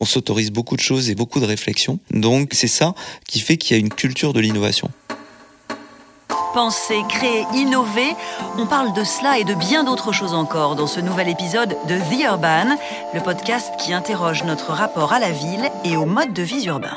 On 0.00 0.04
s'autorise 0.04 0.50
beaucoup 0.50 0.76
de 0.76 0.80
choses 0.80 1.10
et 1.10 1.14
beaucoup 1.14 1.40
de 1.40 1.44
réflexions. 1.44 1.98
Donc 2.10 2.50
c'est 2.52 2.68
ça 2.68 2.94
qui 3.26 3.40
fait 3.40 3.56
qu'il 3.56 3.76
y 3.76 3.80
a 3.80 3.80
une 3.80 3.88
culture 3.88 4.32
de 4.32 4.40
l'innovation. 4.40 4.90
Penser, 6.54 7.02
créer, 7.08 7.44
innover, 7.54 8.14
on 8.56 8.66
parle 8.66 8.92
de 8.92 9.04
cela 9.04 9.38
et 9.38 9.44
de 9.44 9.54
bien 9.54 9.84
d'autres 9.84 10.12
choses 10.12 10.34
encore 10.34 10.76
dans 10.76 10.86
ce 10.86 11.00
nouvel 11.00 11.28
épisode 11.28 11.76
de 11.88 11.98
The 11.98 12.22
Urban, 12.24 12.76
le 13.12 13.20
podcast 13.20 13.72
qui 13.78 13.92
interroge 13.92 14.44
notre 14.44 14.72
rapport 14.72 15.12
à 15.12 15.18
la 15.18 15.30
ville 15.30 15.70
et 15.84 15.96
au 15.96 16.06
mode 16.06 16.32
de 16.32 16.42
vie 16.42 16.64
urbain. 16.66 16.96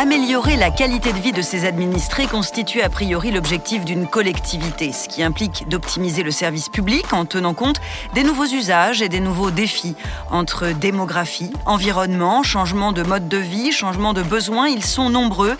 Améliorer 0.00 0.56
la 0.56 0.70
qualité 0.70 1.12
de 1.12 1.18
vie 1.18 1.32
de 1.32 1.42
ses 1.42 1.66
administrés 1.66 2.26
constitue 2.26 2.80
a 2.80 2.88
priori 2.88 3.30
l'objectif 3.30 3.84
d'une 3.84 4.06
collectivité, 4.06 4.92
ce 4.92 5.10
qui 5.10 5.22
implique 5.22 5.68
d'optimiser 5.68 6.22
le 6.22 6.30
service 6.30 6.70
public 6.70 7.12
en 7.12 7.26
tenant 7.26 7.52
compte 7.52 7.82
des 8.14 8.22
nouveaux 8.22 8.46
usages 8.46 9.02
et 9.02 9.10
des 9.10 9.20
nouveaux 9.20 9.50
défis. 9.50 9.96
Entre 10.30 10.68
démographie, 10.68 11.52
environnement, 11.66 12.42
changement 12.42 12.92
de 12.92 13.02
mode 13.02 13.28
de 13.28 13.36
vie, 13.36 13.72
changement 13.72 14.14
de 14.14 14.22
besoins, 14.22 14.68
ils 14.68 14.86
sont 14.86 15.10
nombreux. 15.10 15.58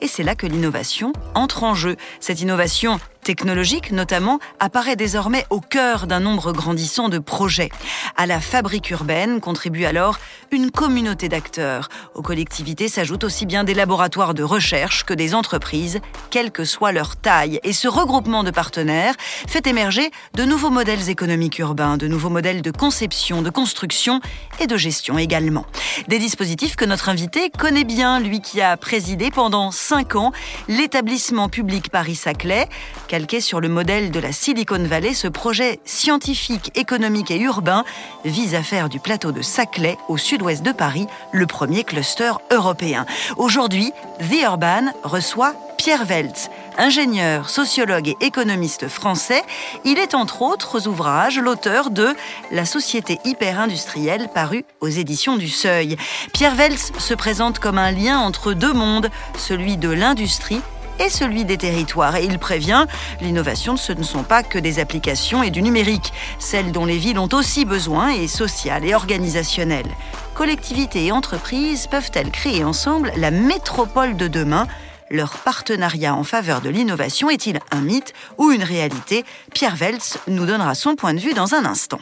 Et 0.00 0.06
c'est 0.06 0.22
là 0.22 0.36
que 0.36 0.46
l'innovation 0.46 1.12
entre 1.34 1.64
en 1.64 1.74
jeu. 1.74 1.96
Cette 2.20 2.40
innovation 2.40 3.00
technologique 3.22 3.92
notamment, 3.92 4.38
apparaît 4.58 4.96
désormais 4.96 5.46
au 5.50 5.60
cœur 5.60 6.06
d'un 6.06 6.20
nombre 6.20 6.52
grandissant 6.52 7.08
de 7.08 7.18
projets. 7.18 7.70
À 8.16 8.26
la 8.26 8.40
fabrique 8.40 8.90
urbaine 8.90 9.40
contribue 9.40 9.84
alors 9.84 10.18
une 10.50 10.70
communauté 10.70 11.28
d'acteurs. 11.28 11.88
Aux 12.14 12.22
collectivités 12.22 12.88
s'ajoutent 12.88 13.24
aussi 13.24 13.46
bien 13.46 13.64
des 13.64 13.74
laboratoires 13.74 14.34
de 14.34 14.42
recherche 14.42 15.04
que 15.04 15.14
des 15.14 15.34
entreprises, 15.34 16.00
quelle 16.30 16.50
que 16.50 16.64
soit 16.64 16.92
leur 16.92 17.16
taille. 17.16 17.60
Et 17.62 17.72
ce 17.72 17.88
regroupement 17.88 18.44
de 18.44 18.50
partenaires 18.50 19.14
fait 19.46 19.66
émerger 19.66 20.10
de 20.34 20.44
nouveaux 20.44 20.70
modèles 20.70 21.08
économiques 21.08 21.58
urbains, 21.58 21.96
de 21.96 22.08
nouveaux 22.08 22.30
modèles 22.30 22.62
de 22.62 22.70
conception, 22.70 23.42
de 23.42 23.50
construction 23.50 24.20
et 24.60 24.66
de 24.66 24.76
gestion 24.76 25.18
également. 25.18 25.66
Des 26.08 26.18
dispositifs 26.18 26.76
que 26.76 26.84
notre 26.84 27.08
invité 27.08 27.50
connaît 27.50 27.84
bien, 27.84 28.20
lui 28.20 28.40
qui 28.40 28.60
a 28.60 28.76
présidé 28.76 29.30
pendant 29.30 29.70
cinq 29.70 30.16
ans 30.16 30.32
l'établissement 30.68 31.48
public 31.48 31.90
Paris-Saclay, 31.90 32.68
Calqué 33.10 33.40
sur 33.40 33.60
le 33.60 33.68
modèle 33.68 34.12
de 34.12 34.20
la 34.20 34.30
Silicon 34.30 34.84
Valley, 34.84 35.14
ce 35.14 35.26
projet 35.26 35.80
scientifique, 35.84 36.70
économique 36.76 37.32
et 37.32 37.40
urbain 37.40 37.84
vise 38.24 38.54
à 38.54 38.62
faire 38.62 38.88
du 38.88 39.00
plateau 39.00 39.32
de 39.32 39.42
Saclay, 39.42 39.98
au 40.06 40.16
sud-ouest 40.16 40.62
de 40.62 40.70
Paris, 40.70 41.08
le 41.32 41.44
premier 41.48 41.82
cluster 41.82 42.30
européen. 42.52 43.06
Aujourd'hui, 43.36 43.90
The 44.20 44.44
Urban 44.44 44.92
reçoit 45.02 45.56
Pierre 45.76 46.04
Weltz, 46.04 46.50
ingénieur, 46.78 47.50
sociologue 47.50 48.10
et 48.10 48.16
économiste 48.20 48.86
français. 48.86 49.42
Il 49.84 49.98
est 49.98 50.14
entre 50.14 50.42
autres 50.42 50.86
ouvrages 50.86 51.40
l'auteur 51.40 51.90
de 51.90 52.14
La 52.52 52.64
société 52.64 53.18
hyper-industrielle 53.24 54.28
paru 54.32 54.64
aux 54.80 54.86
éditions 54.86 55.36
du 55.36 55.48
Seuil. 55.48 55.96
Pierre 56.32 56.54
Weltz 56.54 56.92
se 56.96 57.14
présente 57.14 57.58
comme 57.58 57.78
un 57.78 57.90
lien 57.90 58.20
entre 58.20 58.52
deux 58.52 58.72
mondes, 58.72 59.10
celui 59.36 59.78
de 59.78 59.90
l'industrie 59.90 60.60
et 61.00 61.08
celui 61.08 61.44
des 61.44 61.58
territoires. 61.58 62.16
Et 62.16 62.24
il 62.24 62.38
prévient, 62.38 62.86
l'innovation, 63.20 63.76
ce 63.76 63.92
ne 63.92 64.02
sont 64.02 64.22
pas 64.22 64.42
que 64.42 64.58
des 64.58 64.78
applications 64.78 65.42
et 65.42 65.50
du 65.50 65.62
numérique, 65.62 66.12
celles 66.38 66.70
dont 66.70 66.84
les 66.84 66.98
villes 66.98 67.18
ont 67.18 67.28
aussi 67.32 67.64
besoin 67.64 68.10
et 68.10 68.28
sociales 68.28 68.84
et 68.84 68.94
organisationnelles. 68.94 69.90
Collectivités 70.34 71.06
et 71.06 71.12
entreprises 71.12 71.86
peuvent-elles 71.86 72.30
créer 72.30 72.62
ensemble 72.64 73.12
la 73.16 73.30
métropole 73.30 74.16
de 74.16 74.28
demain? 74.28 74.66
Leur 75.10 75.38
partenariat 75.38 76.14
en 76.14 76.22
faveur 76.22 76.60
de 76.60 76.68
l'innovation 76.68 77.30
est-il 77.30 77.58
un 77.72 77.80
mythe 77.80 78.12
ou 78.38 78.52
une 78.52 78.62
réalité? 78.62 79.24
Pierre 79.52 79.74
Weltz 79.74 80.18
nous 80.28 80.46
donnera 80.46 80.76
son 80.76 80.94
point 80.94 81.14
de 81.14 81.18
vue 81.18 81.34
dans 81.34 81.54
un 81.54 81.64
instant. 81.64 81.98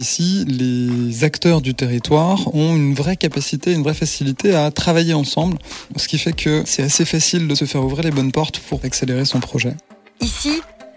Ici, 0.00 0.46
les 0.48 1.24
acteurs 1.24 1.60
du 1.60 1.74
territoire 1.74 2.54
ont 2.54 2.74
une 2.74 2.94
vraie 2.94 3.18
capacité, 3.18 3.72
une 3.72 3.82
vraie 3.82 3.92
facilité 3.92 4.54
à 4.54 4.70
travailler 4.70 5.12
ensemble, 5.12 5.58
ce 5.94 6.08
qui 6.08 6.16
fait 6.16 6.32
que 6.32 6.62
c'est 6.64 6.82
assez 6.82 7.04
facile 7.04 7.46
de 7.46 7.54
se 7.54 7.66
faire 7.66 7.84
ouvrir 7.84 8.04
les 8.04 8.10
bonnes 8.10 8.32
portes 8.32 8.60
pour 8.60 8.80
accélérer 8.82 9.26
son 9.26 9.40
projet. 9.40 9.74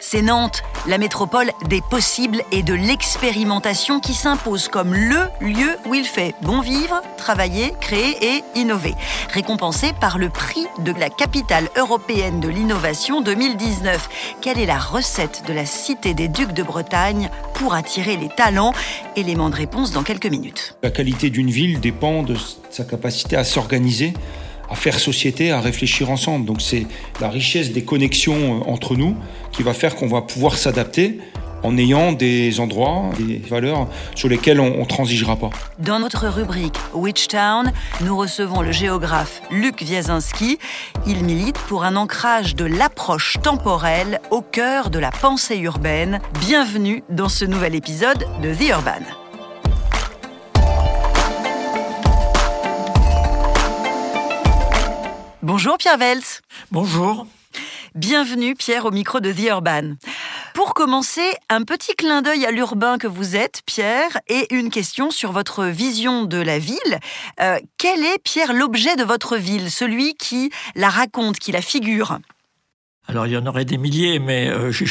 C'est 0.03 0.21
Nantes, 0.21 0.63
la 0.85 0.97
métropole 0.97 1.51
des 1.69 1.79
possibles 1.79 2.41
et 2.51 2.61
de 2.61 2.73
l'expérimentation 2.73 4.01
qui 4.01 4.13
s'impose 4.13 4.67
comme 4.67 4.93
le 4.93 5.29
lieu 5.39 5.77
où 5.85 5.95
il 5.95 6.03
fait 6.03 6.35
bon 6.41 6.59
vivre, 6.59 7.01
travailler, 7.17 7.73
créer 7.79 8.17
et 8.21 8.43
innover. 8.55 8.93
Récompensé 9.31 9.93
par 9.93 10.17
le 10.17 10.27
prix 10.27 10.67
de 10.79 10.91
la 10.91 11.09
capitale 11.09 11.69
européenne 11.77 12.41
de 12.41 12.49
l'innovation 12.49 13.21
2019. 13.21 14.09
Quelle 14.41 14.59
est 14.59 14.65
la 14.65 14.77
recette 14.77 15.43
de 15.47 15.53
la 15.53 15.65
Cité 15.65 16.13
des 16.13 16.27
Ducs 16.27 16.53
de 16.53 16.63
Bretagne 16.63 17.29
pour 17.53 17.73
attirer 17.73 18.17
les 18.17 18.29
talents? 18.29 18.73
Élément 19.15 19.49
de 19.49 19.55
réponse 19.55 19.93
dans 19.93 20.03
quelques 20.03 20.25
minutes. 20.25 20.75
La 20.83 20.91
qualité 20.91 21.29
d'une 21.29 21.49
ville 21.49 21.79
dépend 21.79 22.23
de 22.23 22.35
sa 22.69 22.83
capacité 22.83 23.37
à 23.37 23.45
s'organiser 23.45 24.13
à 24.69 24.75
faire 24.75 24.99
société, 24.99 25.51
à 25.51 25.61
réfléchir 25.61 26.09
ensemble. 26.09 26.45
Donc 26.45 26.61
c'est 26.61 26.85
la 27.21 27.29
richesse 27.29 27.71
des 27.71 27.83
connexions 27.83 28.61
euh, 28.61 28.71
entre 28.71 28.95
nous 28.95 29.15
qui 29.51 29.63
va 29.63 29.73
faire 29.73 29.95
qu'on 29.95 30.07
va 30.07 30.21
pouvoir 30.21 30.57
s'adapter 30.57 31.19
en 31.63 31.77
ayant 31.77 32.11
des 32.11 32.59
endroits, 32.59 33.09
des 33.17 33.37
valeurs 33.37 33.87
sur 34.15 34.27
lesquelles 34.27 34.59
on 34.59 34.85
transigera 34.85 35.37
pas. 35.37 35.49
Dans 35.79 35.99
notre 35.99 36.27
rubrique 36.27 36.75
Witchtown, 36.93 37.71
nous 38.01 38.17
recevons 38.17 38.61
le 38.61 38.71
géographe 38.71 39.41
Luc 39.49 39.81
Wiesinski. 39.81 40.59
Il 41.07 41.23
milite 41.23 41.57
pour 41.57 41.85
un 41.85 41.95
ancrage 41.95 42.55
de 42.55 42.65
l'approche 42.65 43.37
temporelle 43.41 44.19
au 44.29 44.41
cœur 44.41 44.89
de 44.89 44.99
la 44.99 45.11
pensée 45.11 45.57
urbaine. 45.57 46.19
Bienvenue 46.41 47.03
dans 47.09 47.29
ce 47.29 47.45
nouvel 47.45 47.75
épisode 47.75 48.25
de 48.41 48.53
The 48.53 48.69
Urban. 48.69 49.22
Bonjour 55.63 55.77
Pierre 55.77 55.97
Vels. 55.97 56.19
Bonjour. 56.71 57.25
Bienvenue 57.95 58.53
Pierre 58.53 58.83
au 58.83 58.91
micro 58.91 59.21
de 59.21 59.31
The 59.31 59.43
Urban. 59.47 59.93
Pour 60.53 60.73
commencer, 60.73 61.23
un 61.47 61.61
petit 61.61 61.95
clin 61.95 62.21
d'œil 62.21 62.45
à 62.45 62.51
l'urbain 62.51 62.97
que 62.97 63.07
vous 63.07 63.37
êtes, 63.37 63.61
Pierre, 63.65 64.19
et 64.27 64.53
une 64.53 64.69
question 64.69 65.09
sur 65.09 65.31
votre 65.31 65.63
vision 65.63 66.25
de 66.25 66.35
la 66.35 66.59
ville. 66.59 66.99
Euh, 67.39 67.59
quel 67.77 68.03
est, 68.03 68.21
Pierre, 68.21 68.51
l'objet 68.51 68.97
de 68.97 69.05
votre 69.05 69.37
ville, 69.37 69.71
celui 69.71 70.15
qui 70.15 70.51
la 70.75 70.89
raconte, 70.89 71.39
qui 71.39 71.53
la 71.53 71.61
figure? 71.61 72.19
Alors 73.07 73.25
il 73.27 73.31
y 73.31 73.37
en 73.37 73.45
aurait 73.45 73.63
des 73.63 73.77
milliers, 73.77 74.19
mais 74.19 74.49
euh, 74.49 74.69
j'ai 74.69 74.85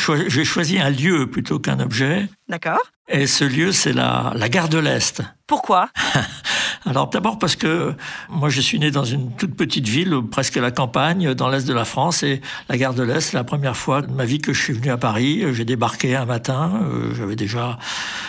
choisi, 0.44 0.78
un 0.78 0.88
lieu 0.88 1.30
plutôt 1.30 1.58
qu'un 1.58 1.80
objet. 1.80 2.30
D'accord. 2.48 2.80
Et 3.12 3.26
ce 3.26 3.44
lieu, 3.44 3.72
c'est 3.72 3.92
la, 3.92 4.32
la 4.34 4.48
gare 4.48 4.70
de 4.70 4.78
l'Est. 4.78 5.22
Pourquoi? 5.46 5.90
Alors 6.86 7.08
d'abord 7.08 7.38
parce 7.38 7.56
que 7.56 7.94
moi 8.28 8.48
je 8.48 8.60
suis 8.60 8.78
né 8.78 8.90
dans 8.90 9.04
une 9.04 9.36
toute 9.36 9.54
petite 9.54 9.86
ville, 9.86 10.18
presque 10.30 10.56
à 10.56 10.60
la 10.60 10.70
campagne, 10.70 11.32
dans 11.34 11.48
l'est 11.48 11.66
de 11.66 11.74
la 11.74 11.84
France, 11.84 12.22
et 12.22 12.40
la 12.68 12.76
gare 12.76 12.94
de 12.94 13.02
l'Est, 13.02 13.20
c'est 13.20 13.36
la 13.36 13.44
première 13.44 13.76
fois 13.76 14.02
de 14.02 14.10
ma 14.12 14.24
vie 14.24 14.40
que 14.40 14.52
je 14.52 14.60
suis 14.60 14.72
venu 14.72 14.90
à 14.90 14.96
Paris. 14.96 15.44
J'ai 15.52 15.64
débarqué 15.64 16.16
un 16.16 16.24
matin, 16.24 16.72
euh, 16.82 17.14
j'avais 17.14 17.36
déjà 17.36 17.78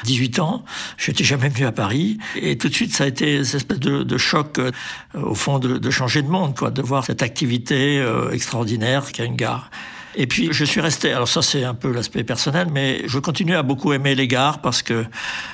18 0.04 0.40
ans, 0.40 0.66
je 0.98 1.10
n'étais 1.10 1.24
jamais 1.24 1.50
venu 1.50 1.66
à 1.66 1.72
Paris, 1.72 2.20
et 2.36 2.58
tout 2.58 2.70
de 2.70 2.74
suite 2.74 2.94
ça 2.96 3.06
a 3.06 3.08
été 3.08 3.44
cette 3.44 3.56
espèce 3.56 3.80
de, 3.80 4.18
choc, 4.18 4.60
euh, 4.60 4.72
au 5.16 5.34
fond, 5.34 5.58
de, 5.60 5.90
changer 5.90 6.22
de 6.22 6.30
monde, 6.30 6.56
quoi, 6.56 6.70
de 6.70 6.82
voir 6.82 7.06
cette 7.06 7.24
activité 7.24 8.00
euh, 8.00 8.32
extraordinaire 8.32 9.12
qu'a 9.12 9.24
une 9.24 9.36
gare. 9.36 9.72
Et 10.16 10.28
puis 10.28 10.50
je 10.52 10.66
suis 10.66 10.82
resté. 10.82 11.12
Alors 11.12 11.28
ça 11.28 11.42
c'est 11.42 11.64
un 11.64 11.74
peu 11.74 11.92
l'aspect 11.92 12.24
personnel, 12.24 12.68
mais 12.72 13.04
je 13.08 13.20
continue 13.20 13.56
à 13.56 13.64
beaucoup 13.64 13.94
aimer 13.94 14.16
les 14.16 14.28
gares 14.28 14.60
parce 14.60 14.82
que 14.82 15.06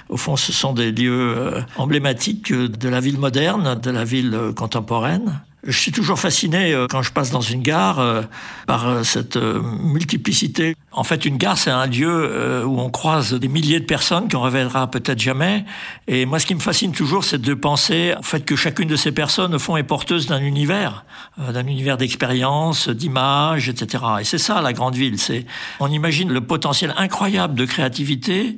au 0.09 0.18
fond 0.18 0.36
ce 0.36 0.52
sont 0.52 0.74
des 0.74 0.92
lieux 0.92 1.36
euh, 1.38 1.62
emblématiques 1.78 2.53
de 2.53 2.90
la 2.90 3.00
ville 3.00 3.18
moderne, 3.18 3.80
de 3.80 3.92
la 3.92 4.03
ville 4.03 4.34
euh, 4.34 4.53
contemporaine. 4.53 5.42
Je 5.64 5.78
suis 5.78 5.92
toujours 5.92 6.18
fasciné 6.18 6.74
euh, 6.74 6.88
quand 6.90 7.02
je 7.02 7.12
passe 7.12 7.31
dans 7.31 7.42
une 7.42 7.62
gare 7.62 8.00
euh, 8.00 8.22
par 8.66 8.88
euh, 8.88 9.03
cette 9.03 9.36
multiplicité. 9.36 10.75
En 10.94 11.03
fait, 11.03 11.25
une 11.25 11.38
gare, 11.38 11.58
c'est 11.58 11.70
un 11.70 11.86
lieu 11.86 12.66
où 12.66 12.80
on 12.80 12.90
croise 12.90 13.34
des 13.34 13.47
milliers 13.47 13.80
de 13.80 13.86
personnes 13.86 14.28
qu'on 14.30 14.40
reverra 14.40 14.90
peut-être 14.90 15.20
jamais. 15.20 15.66
Et 16.08 16.26
moi, 16.26 16.40
ce 16.40 16.46
qui 16.46 16.56
me 16.56 16.59
fascine 16.59 16.91
toujours, 16.94 17.23
c'est 17.23 17.40
de 17.40 17.53
penser 17.53 18.14
en 18.17 18.23
fait 18.23 18.44
que 18.44 18.56
chacune 18.56 18.88
de 18.88 18.96
ces 18.96 19.11
personnes, 19.11 19.53
au 19.53 19.59
fond, 19.59 19.78
est 19.78 19.84
porteuse 19.84 20.26
d'un 20.28 20.41
univers, 20.41 21.06
d'un 21.38 21.67
univers 21.67 21.97
d'expérience, 21.97 22.90
d'images, 22.90 23.70
etc. 23.70 24.03
Et 24.22 24.23
c'est 24.23 24.40
ça 24.40 24.62
la 24.62 24.73
grande 24.73 24.96
ville. 24.96 25.20
C'est 25.20 25.46
on 25.79 25.91
imagine 25.91 26.32
le 26.32 26.41
potentiel 26.41 26.94
incroyable 26.97 27.53
de 27.53 27.66
créativité 27.66 28.58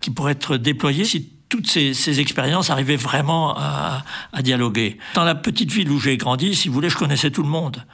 qui 0.00 0.10
pourrait 0.10 0.32
être 0.32 0.58
déployé 0.58 1.04
si 1.04 1.30
toutes 1.50 1.66
ces, 1.66 2.20
expériences 2.20 2.70
arrivaient 2.70 2.96
vraiment 2.96 3.54
à, 3.58 4.02
dialoguer. 4.40 4.96
Dans 5.14 5.24
la 5.24 5.34
petite 5.34 5.70
ville 5.70 5.90
où 5.90 6.00
j'ai 6.00 6.16
grandi, 6.16 6.54
si 6.54 6.68
vous 6.68 6.74
voulez, 6.74 6.88
je 6.88 6.96
connaissais 6.96 7.30
tout 7.30 7.42
le 7.42 7.48
monde. 7.48 7.84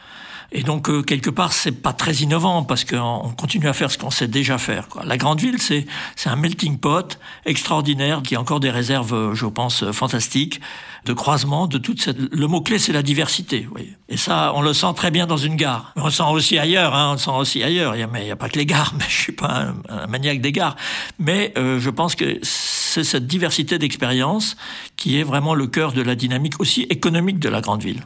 Et 0.52 0.62
donc, 0.62 0.88
euh, 0.88 1.02
quelque 1.02 1.30
part, 1.30 1.52
c'est 1.52 1.72
pas 1.72 1.92
très 1.92 2.14
innovant 2.14 2.62
parce 2.62 2.84
qu'on 2.84 3.32
continue 3.36 3.68
à 3.68 3.72
faire 3.72 3.90
ce 3.90 3.98
qu'on 3.98 4.10
sait 4.10 4.28
déjà 4.28 4.58
faire. 4.58 4.88
Quoi. 4.88 5.04
La 5.04 5.16
grande 5.16 5.40
ville, 5.40 5.60
c'est 5.60 5.86
un 6.24 6.36
melting 6.36 6.78
pot 6.78 7.18
extraordinaire 7.44 8.22
qui 8.22 8.36
a 8.36 8.40
encore 8.40 8.60
des 8.60 8.70
réserves, 8.70 9.14
euh, 9.14 9.34
je 9.34 9.46
pense, 9.46 9.82
euh, 9.82 9.92
fantastiques 9.92 10.60
de 11.06 11.12
croisement 11.12 11.66
de 11.66 11.78
toute 11.78 12.02
cette. 12.02 12.18
Le 12.18 12.46
mot 12.46 12.60
clé, 12.60 12.78
c'est 12.78 12.92
la 12.92 13.02
diversité. 13.02 13.68
Oui. 13.74 13.92
Et 14.08 14.16
ça, 14.16 14.52
on 14.54 14.60
le 14.60 14.72
sent 14.72 14.92
très 14.96 15.10
bien 15.10 15.26
dans 15.26 15.36
une 15.36 15.56
gare. 15.56 15.92
On 15.96 16.06
le 16.06 16.10
sent 16.10 16.24
aussi 16.30 16.58
ailleurs. 16.58 16.94
Hein, 16.94 17.10
on 17.10 17.12
le 17.12 17.18
sent 17.18 17.30
aussi 17.30 17.62
ailleurs. 17.62 17.94
Il 17.96 18.06
n'y 18.06 18.30
a, 18.30 18.32
a, 18.32 18.36
pas 18.36 18.48
que 18.48 18.58
les 18.58 18.66
gares. 18.66 18.92
Mais 18.98 19.04
je 19.08 19.16
suis 19.16 19.32
pas 19.32 19.72
un, 19.88 20.06
maniaque 20.08 20.40
des 20.40 20.52
gares. 20.52 20.76
Mais 21.18 21.52
euh, 21.56 21.80
je 21.80 21.90
pense 21.90 22.14
que 22.14 22.38
c'est 22.42 23.04
cette 23.04 23.26
diversité 23.26 23.78
d'expériences 23.78 24.56
qui 24.96 25.18
est 25.18 25.22
vraiment 25.22 25.54
le 25.54 25.66
cœur 25.66 25.92
de 25.92 26.02
la 26.02 26.14
dynamique 26.14 26.60
aussi 26.60 26.82
économique 26.82 27.38
de 27.38 27.48
la 27.48 27.60
grande 27.60 27.82
ville. 27.82 28.04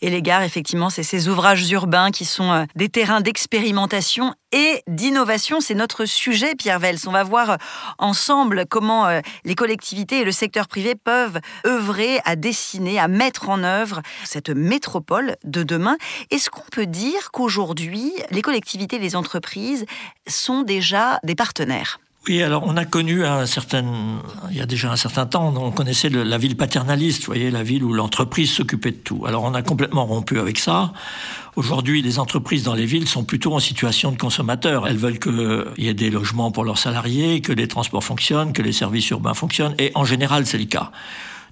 Et 0.00 0.10
les 0.10 0.22
gares, 0.22 0.42
effectivement, 0.42 0.90
c'est 0.90 1.02
ces 1.02 1.28
ouvrages 1.28 1.70
urbains 1.70 2.10
qui 2.10 2.24
sont 2.24 2.52
euh, 2.52 2.64
des 2.76 2.88
terrains 2.88 3.20
d'expérimentation 3.20 4.34
et 4.52 4.82
d'innovation. 4.86 5.60
C'est 5.60 5.74
notre 5.74 6.04
sujet, 6.04 6.54
Pierre 6.54 6.78
Vels. 6.78 6.98
On 7.06 7.12
va 7.12 7.24
voir 7.24 7.50
euh, 7.50 7.56
ensemble 7.98 8.64
comment 8.68 9.06
euh, 9.06 9.20
les 9.44 9.54
collectivités 9.54 10.20
et 10.20 10.24
le 10.24 10.32
secteur 10.32 10.68
privé 10.68 10.94
peuvent 10.94 11.40
œuvrer 11.66 12.20
à 12.24 12.36
dessiner, 12.36 12.98
à 12.98 13.08
mettre 13.08 13.48
en 13.48 13.64
œuvre 13.64 14.02
cette 14.24 14.50
métropole 14.50 15.36
de 15.44 15.62
demain. 15.62 15.96
Est-ce 16.30 16.50
qu'on 16.50 16.68
peut 16.70 16.86
dire 16.86 17.30
qu'aujourd'hui, 17.32 18.12
les 18.30 18.42
collectivités 18.42 18.96
et 18.96 19.00
les 19.00 19.16
entreprises 19.16 19.84
sont 20.28 20.62
déjà 20.62 21.18
des 21.24 21.34
partenaires? 21.34 21.98
Oui, 22.28 22.42
alors 22.42 22.64
on 22.66 22.76
a 22.76 22.84
connu 22.84 23.24
un 23.24 23.46
certain, 23.46 23.84
il 24.50 24.56
y 24.56 24.60
a 24.60 24.66
déjà 24.66 24.92
un 24.92 24.96
certain 24.96 25.26
temps, 25.26 25.54
on 25.56 25.70
connaissait 25.70 26.10
la 26.10 26.38
ville 26.38 26.56
paternaliste, 26.56 27.20
vous 27.20 27.32
voyez, 27.32 27.50
la 27.50 27.62
ville 27.62 27.82
où 27.82 27.92
l'entreprise 27.92 28.52
s'occupait 28.52 28.90
de 28.90 28.96
tout. 28.96 29.24
Alors 29.26 29.44
on 29.44 29.54
a 29.54 29.62
complètement 29.62 30.04
rompu 30.04 30.38
avec 30.38 30.58
ça. 30.58 30.92
Aujourd'hui, 31.56 32.02
les 32.02 32.18
entreprises 32.18 32.62
dans 32.62 32.74
les 32.74 32.86
villes 32.86 33.08
sont 33.08 33.24
plutôt 33.24 33.54
en 33.54 33.58
situation 33.58 34.12
de 34.12 34.18
consommateurs. 34.18 34.86
Elles 34.86 34.98
veulent 34.98 35.18
qu'il 35.18 35.64
y 35.78 35.88
ait 35.88 35.94
des 35.94 36.10
logements 36.10 36.50
pour 36.50 36.64
leurs 36.64 36.78
salariés, 36.78 37.40
que 37.40 37.52
les 37.52 37.66
transports 37.66 38.04
fonctionnent, 38.04 38.52
que 38.52 38.62
les 38.62 38.72
services 38.72 39.08
urbains 39.10 39.34
fonctionnent, 39.34 39.74
et 39.78 39.90
en 39.94 40.04
général, 40.04 40.46
c'est 40.46 40.58
le 40.58 40.66
cas. 40.66 40.92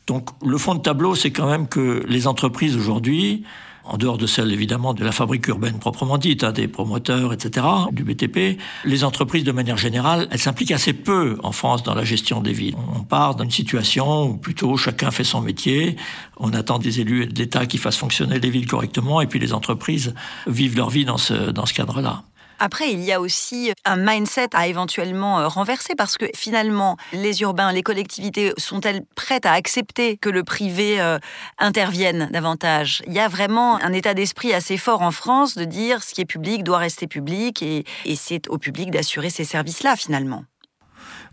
Donc 0.06 0.28
le 0.44 0.58
fond 0.58 0.75
de 0.75 0.81
tableau, 0.81 1.14
c'est 1.14 1.32
quand 1.32 1.49
même 1.49 1.67
que 1.69 2.05
les 2.06 2.26
entreprises 2.26 2.76
aujourd'hui, 2.76 3.44
en 3.87 3.97
dehors 3.97 4.19
de 4.19 4.27
celle 4.27 4.53
évidemment 4.53 4.94
de 4.94 5.05
la 5.05 5.12
fabrique 5.12 5.47
urbaine 5.49 5.79
proprement 5.79 6.19
dite, 6.19 6.44
hein, 6.44 6.53
des 6.53 6.69
promoteurs, 6.69 7.33
etc., 7.33 7.67
du 7.93 8.05
BTP, 8.05 8.59
les 8.85 9.05
entreprises 9.05 9.44
de 9.44 9.53
manière 9.53 9.77
générale, 9.77 10.29
elles 10.31 10.38
s'impliquent 10.38 10.73
assez 10.73 10.93
peu 10.93 11.38
en 11.43 11.53
France 11.53 11.83
dans 11.83 11.94
la 11.94 12.05
gestion 12.05 12.41
des 12.41 12.53
villes. 12.53 12.77
On 12.94 13.05
part 13.05 13.37
d'une 13.37 13.50
situation 13.50 14.25
où 14.25 14.37
plutôt 14.37 14.77
chacun 14.77 15.11
fait 15.11 15.25
son 15.25 15.41
métier, 15.41 15.97
on 16.37 16.53
attend 16.53 16.79
des 16.79 17.00
élus 17.00 17.23
et 17.25 17.27
de 17.27 17.38
l'État 17.38 17.67
qui 17.67 17.79
fassent 17.79 17.97
fonctionner 17.97 18.38
les 18.38 18.50
villes 18.50 18.67
correctement, 18.67 19.21
et 19.21 19.27
puis 19.27 19.38
les 19.38 19.53
entreprises 19.53 20.15
vivent 20.47 20.77
leur 20.77 20.91
vie 20.91 21.05
dans 21.05 21.19
ce, 21.19 21.50
dans 21.50 21.67
ce 21.67 21.75
cadre-là. 21.75 22.25
Après, 22.58 22.91
il 22.91 23.03
y 23.03 23.12
a 23.12 23.20
aussi 23.20 23.73
un 23.85 23.97
mindset 23.97 24.49
à 24.55 24.67
éventuellement 24.67 25.41
euh, 25.41 25.49
renverser 25.49 25.94
parce 25.94 26.17
que 26.17 26.26
finalement, 26.35 26.97
les 27.12 27.43
urbains, 27.43 27.73
les 27.73 27.82
collectivités 27.82 28.53
sont-elles 28.56 29.03
prêtes 29.14 29.47
à 29.47 29.53
accepter 29.53 30.17
que 30.17 30.29
le 30.29 30.43
privé 30.43 31.00
euh, 31.00 31.19
intervienne 31.58 32.29
davantage? 32.32 33.03
Il 33.06 33.12
y 33.12 33.20
a 33.20 33.29
vraiment 33.29 33.76
un 33.82 33.93
état 33.93 34.14
d'esprit 34.14 34.55
assez 34.55 34.76
fort 34.76 35.03
en 35.03 35.11
France 35.11 35.56
de 35.56 35.64
dire 35.64 36.03
ce 36.03 36.14
qui 36.14 36.20
est 36.20 36.26
public 36.26 36.64
doit 36.64 36.79
rester 36.79 37.06
public 37.06 37.62
et, 37.62 37.85
et 38.05 38.17
c'est 38.17 38.49
au 38.49 38.59
public 38.59 38.91
d'assurer 38.91 39.31
ces 39.31 39.44
services-là 39.44 39.97
finalement. 39.97 40.44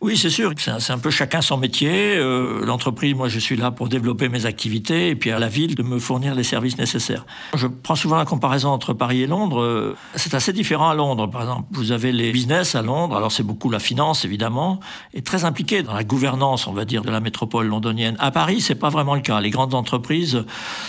Oui, 0.04 0.18
c'est 0.18 0.30
sûr. 0.30 0.52
C'est 0.58 0.92
un, 0.92 1.00
peu 1.00 1.10
chacun 1.10 1.40
son 1.40 1.56
métier. 1.56 2.18
Euh, 2.18 2.66
l'entreprise, 2.66 3.16
moi, 3.16 3.30
je 3.30 3.40
suis 3.40 3.56
là 3.56 3.72
pour 3.72 3.88
développer 3.88 4.28
mes 4.28 4.46
activités 4.46 5.08
et 5.08 5.16
puis 5.16 5.32
à 5.32 5.40
la 5.40 5.48
ville 5.48 5.76
de 5.76 5.82
me 5.82 5.98
fournir 5.98 6.36
les 6.36 6.44
services 6.44 6.78
nécessaires. 6.78 7.26
Je 7.54 7.68
prends 7.68 7.96
souvent 7.96 8.18
la 8.18 8.26
comparaison 8.26 8.68
entre 8.72 8.92
Paris 8.92 9.22
et 9.22 9.28
Londres. 9.28 9.62
Euh, 9.62 9.96
c'est 10.16 10.34
assez 10.34 10.52
différent 10.52 10.90
à 10.90 10.94
Londres. 10.94 11.28
Par 11.28 11.44
exemple, 11.44 11.68
vous 11.72 11.94
avez 11.94 12.12
les 12.12 12.34
business 12.34 12.76
à 12.76 12.82
Londres. 12.82 13.16
Alors, 13.16 13.32
c'est 13.32 13.44
beaucoup 13.44 13.70
la 13.70 13.80
finance, 13.80 14.26
évidemment, 14.26 14.82
et 15.14 15.22
très 15.22 15.46
impliqué 15.46 15.84
dans 15.84 15.94
la 15.94 16.04
gouvernance, 16.04 16.68
on 16.68 16.74
va 16.74 16.84
dire, 16.84 17.04
de 17.04 17.10
la 17.10 17.22
métropole 17.22 17.68
londonienne. 17.68 18.18
À 18.20 18.32
Paris, 18.32 18.60
c'est 18.60 18.76
pas 18.76 18.90
vraiment 18.90 19.16
le 19.16 19.22
cas. 19.22 19.40
Les 19.40 19.52
grandes 19.52 19.74
entreprises 19.74 20.44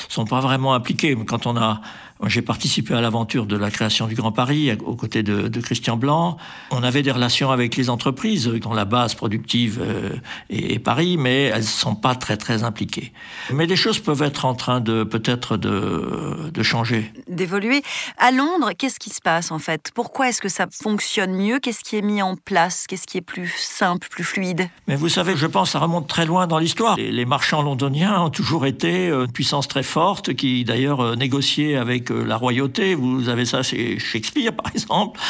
sont 0.08 0.24
pas 0.24 0.40
vraiment 0.40 0.74
impliquées. 0.74 1.16
Quand 1.24 1.46
on 1.46 1.56
a 1.56 1.80
j'ai 2.26 2.42
participé 2.42 2.94
à 2.94 3.00
l'aventure 3.00 3.46
de 3.46 3.56
la 3.56 3.70
création 3.70 4.06
du 4.06 4.14
Grand 4.14 4.32
Paris 4.32 4.70
aux 4.84 4.94
côtés 4.94 5.22
de, 5.22 5.48
de, 5.48 5.60
Christian 5.60 5.96
Blanc. 5.96 6.36
On 6.70 6.82
avait 6.82 7.02
des 7.02 7.10
relations 7.10 7.50
avec 7.50 7.76
les 7.76 7.90
entreprises 7.90 8.46
dont 8.46 8.72
la 8.72 8.84
base 8.84 9.14
productive 9.14 9.80
euh, 9.82 10.10
est, 10.48 10.78
Paris, 10.78 11.16
mais 11.18 11.44
elles 11.44 11.62
ne 11.62 11.66
sont 11.66 11.94
pas 11.94 12.14
très 12.14 12.36
très 12.36 12.62
impliquées. 12.62 13.12
Mais 13.52 13.66
les 13.66 13.76
choses 13.76 13.98
peuvent 13.98 14.22
être 14.22 14.44
en 14.44 14.54
train 14.54 14.80
de 14.80 15.04
peut-être 15.04 15.56
de, 15.56 16.50
de 16.52 16.62
changer. 16.62 17.12
D'évoluer. 17.28 17.82
À 18.18 18.30
Londres, 18.30 18.70
qu'est-ce 18.76 18.98
qui 18.98 19.10
se 19.10 19.20
passe 19.20 19.50
en 19.50 19.58
fait? 19.58 19.90
Pourquoi 19.94 20.28
est-ce 20.28 20.40
que 20.40 20.48
ça 20.48 20.66
fonctionne 20.70 21.34
mieux? 21.34 21.58
Qu'est-ce 21.58 21.80
qui 21.80 21.96
est 21.96 22.02
mis 22.02 22.22
en 22.22 22.36
place? 22.36 22.86
Qu'est-ce 22.86 23.06
qui 23.06 23.18
est 23.18 23.22
plus 23.22 23.52
simple, 23.58 24.08
plus 24.08 24.24
fluide? 24.24 24.68
Mais 24.86 24.96
vous 24.96 25.08
savez, 25.08 25.36
je 25.36 25.46
pense, 25.46 25.70
ça 25.72 25.78
remonte 25.78 26.08
très 26.08 26.26
loin 26.26 26.46
dans 26.46 26.58
l'histoire. 26.58 26.96
Les, 26.96 27.10
les, 27.10 27.24
marchands 27.24 27.62
londoniens 27.62 28.20
ont 28.20 28.30
toujours 28.30 28.66
été 28.66 29.08
euh, 29.08 29.24
une 29.24 29.32
puissance 29.32 29.66
très 29.68 29.82
forte 29.82 30.34
qui 30.34 30.64
d'ailleurs 30.64 31.00
euh, 31.00 31.16
négociait 31.16 31.76
avec 31.76 32.03
la 32.10 32.36
royauté. 32.36 32.94
Vous 32.94 33.28
avez 33.28 33.44
ça 33.44 33.62
chez 33.62 33.98
Shakespeare, 33.98 34.52
par 34.56 34.70
exemple. 34.72 35.20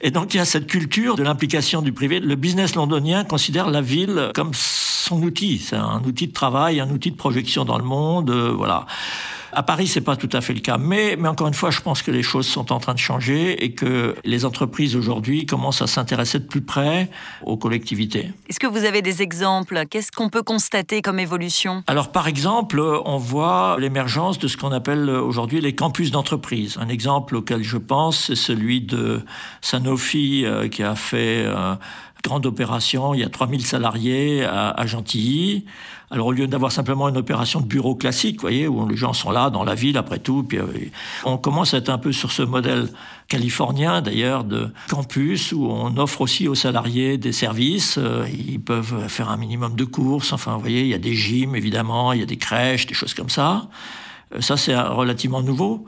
Et 0.00 0.10
donc, 0.10 0.34
il 0.34 0.38
y 0.38 0.40
a 0.40 0.44
cette 0.44 0.66
culture 0.66 1.16
de 1.16 1.22
l'implication 1.22 1.82
du 1.82 1.92
privé. 1.92 2.20
Le 2.20 2.36
business 2.36 2.74
londonien 2.74 3.24
considère 3.24 3.70
la 3.70 3.80
ville 3.80 4.30
comme 4.34 4.52
son 4.54 5.22
outil. 5.22 5.58
C'est 5.58 5.76
un 5.76 6.02
outil 6.04 6.28
de 6.28 6.32
travail, 6.32 6.80
un 6.80 6.90
outil 6.90 7.10
de 7.10 7.16
projection 7.16 7.64
dans 7.64 7.78
le 7.78 7.84
monde. 7.84 8.30
Euh, 8.30 8.52
voilà. 8.56 8.86
À 9.52 9.62
Paris, 9.62 9.88
c'est 9.88 10.00
pas 10.00 10.16
tout 10.16 10.28
à 10.32 10.40
fait 10.40 10.54
le 10.54 10.60
cas, 10.60 10.78
mais, 10.78 11.16
mais 11.18 11.28
encore 11.28 11.48
une 11.48 11.54
fois, 11.54 11.70
je 11.70 11.80
pense 11.80 12.02
que 12.02 12.10
les 12.10 12.22
choses 12.22 12.46
sont 12.46 12.72
en 12.72 12.78
train 12.78 12.94
de 12.94 12.98
changer 12.98 13.64
et 13.64 13.72
que 13.72 14.14
les 14.24 14.44
entreprises 14.44 14.94
aujourd'hui 14.94 15.46
commencent 15.46 15.82
à 15.82 15.86
s'intéresser 15.86 16.38
de 16.38 16.44
plus 16.44 16.60
près 16.60 17.10
aux 17.44 17.56
collectivités. 17.56 18.32
Est-ce 18.48 18.60
que 18.60 18.66
vous 18.66 18.84
avez 18.84 19.02
des 19.02 19.22
exemples? 19.22 19.84
Qu'est-ce 19.90 20.12
qu'on 20.12 20.28
peut 20.28 20.42
constater 20.42 21.02
comme 21.02 21.18
évolution? 21.18 21.82
Alors, 21.86 22.12
par 22.12 22.28
exemple, 22.28 22.80
on 22.80 23.16
voit 23.16 23.76
l'émergence 23.80 24.38
de 24.38 24.46
ce 24.46 24.56
qu'on 24.56 24.72
appelle 24.72 25.10
aujourd'hui 25.10 25.60
les 25.60 25.74
campus 25.74 26.10
d'entreprise. 26.10 26.78
Un 26.80 26.88
exemple 26.88 27.36
auquel 27.36 27.62
je 27.62 27.78
pense, 27.78 28.26
c'est 28.26 28.36
celui 28.36 28.80
de 28.80 29.22
Sanofi 29.60 30.44
euh, 30.44 30.68
qui 30.68 30.82
a 30.82 30.94
fait 30.94 31.44
euh, 31.46 31.74
grande 32.22 32.46
opération, 32.46 33.14
il 33.14 33.20
y 33.20 33.24
a 33.24 33.28
3000 33.28 33.64
salariés 33.64 34.44
à, 34.44 34.86
Gentilly. 34.86 35.64
Alors 36.12 36.26
au 36.26 36.32
lieu 36.32 36.48
d'avoir 36.48 36.72
simplement 36.72 37.08
une 37.08 37.16
opération 37.16 37.60
de 37.60 37.66
bureau 37.66 37.94
classique, 37.94 38.36
vous 38.36 38.40
voyez, 38.40 38.66
où 38.66 38.88
les 38.88 38.96
gens 38.96 39.12
sont 39.12 39.30
là 39.30 39.48
dans 39.48 39.62
la 39.62 39.76
ville 39.76 39.96
après 39.96 40.18
tout, 40.18 40.42
puis 40.42 40.58
euh, 40.58 40.66
on 41.24 41.38
commence 41.38 41.72
à 41.72 41.76
être 41.76 41.88
un 41.88 41.98
peu 41.98 42.10
sur 42.10 42.32
ce 42.32 42.42
modèle 42.42 42.88
californien 43.28 44.02
d'ailleurs 44.02 44.42
de 44.42 44.70
campus 44.88 45.52
où 45.52 45.66
on 45.66 45.96
offre 45.98 46.22
aussi 46.22 46.48
aux 46.48 46.56
salariés 46.56 47.16
des 47.16 47.30
services. 47.30 47.96
Euh, 47.96 48.26
ils 48.28 48.60
peuvent 48.60 49.06
faire 49.06 49.30
un 49.30 49.36
minimum 49.36 49.76
de 49.76 49.84
courses. 49.84 50.32
Enfin, 50.32 50.54
vous 50.54 50.60
voyez, 50.60 50.80
il 50.80 50.88
y 50.88 50.94
a 50.94 50.98
des 50.98 51.14
gyms 51.14 51.54
évidemment, 51.54 52.12
il 52.12 52.18
y 52.18 52.24
a 52.24 52.26
des 52.26 52.38
crèches, 52.38 52.86
des 52.86 52.94
choses 52.94 53.14
comme 53.14 53.30
ça. 53.30 53.68
Euh, 54.34 54.40
ça, 54.40 54.56
c'est 54.56 54.76
relativement 54.76 55.42
nouveau. 55.42 55.86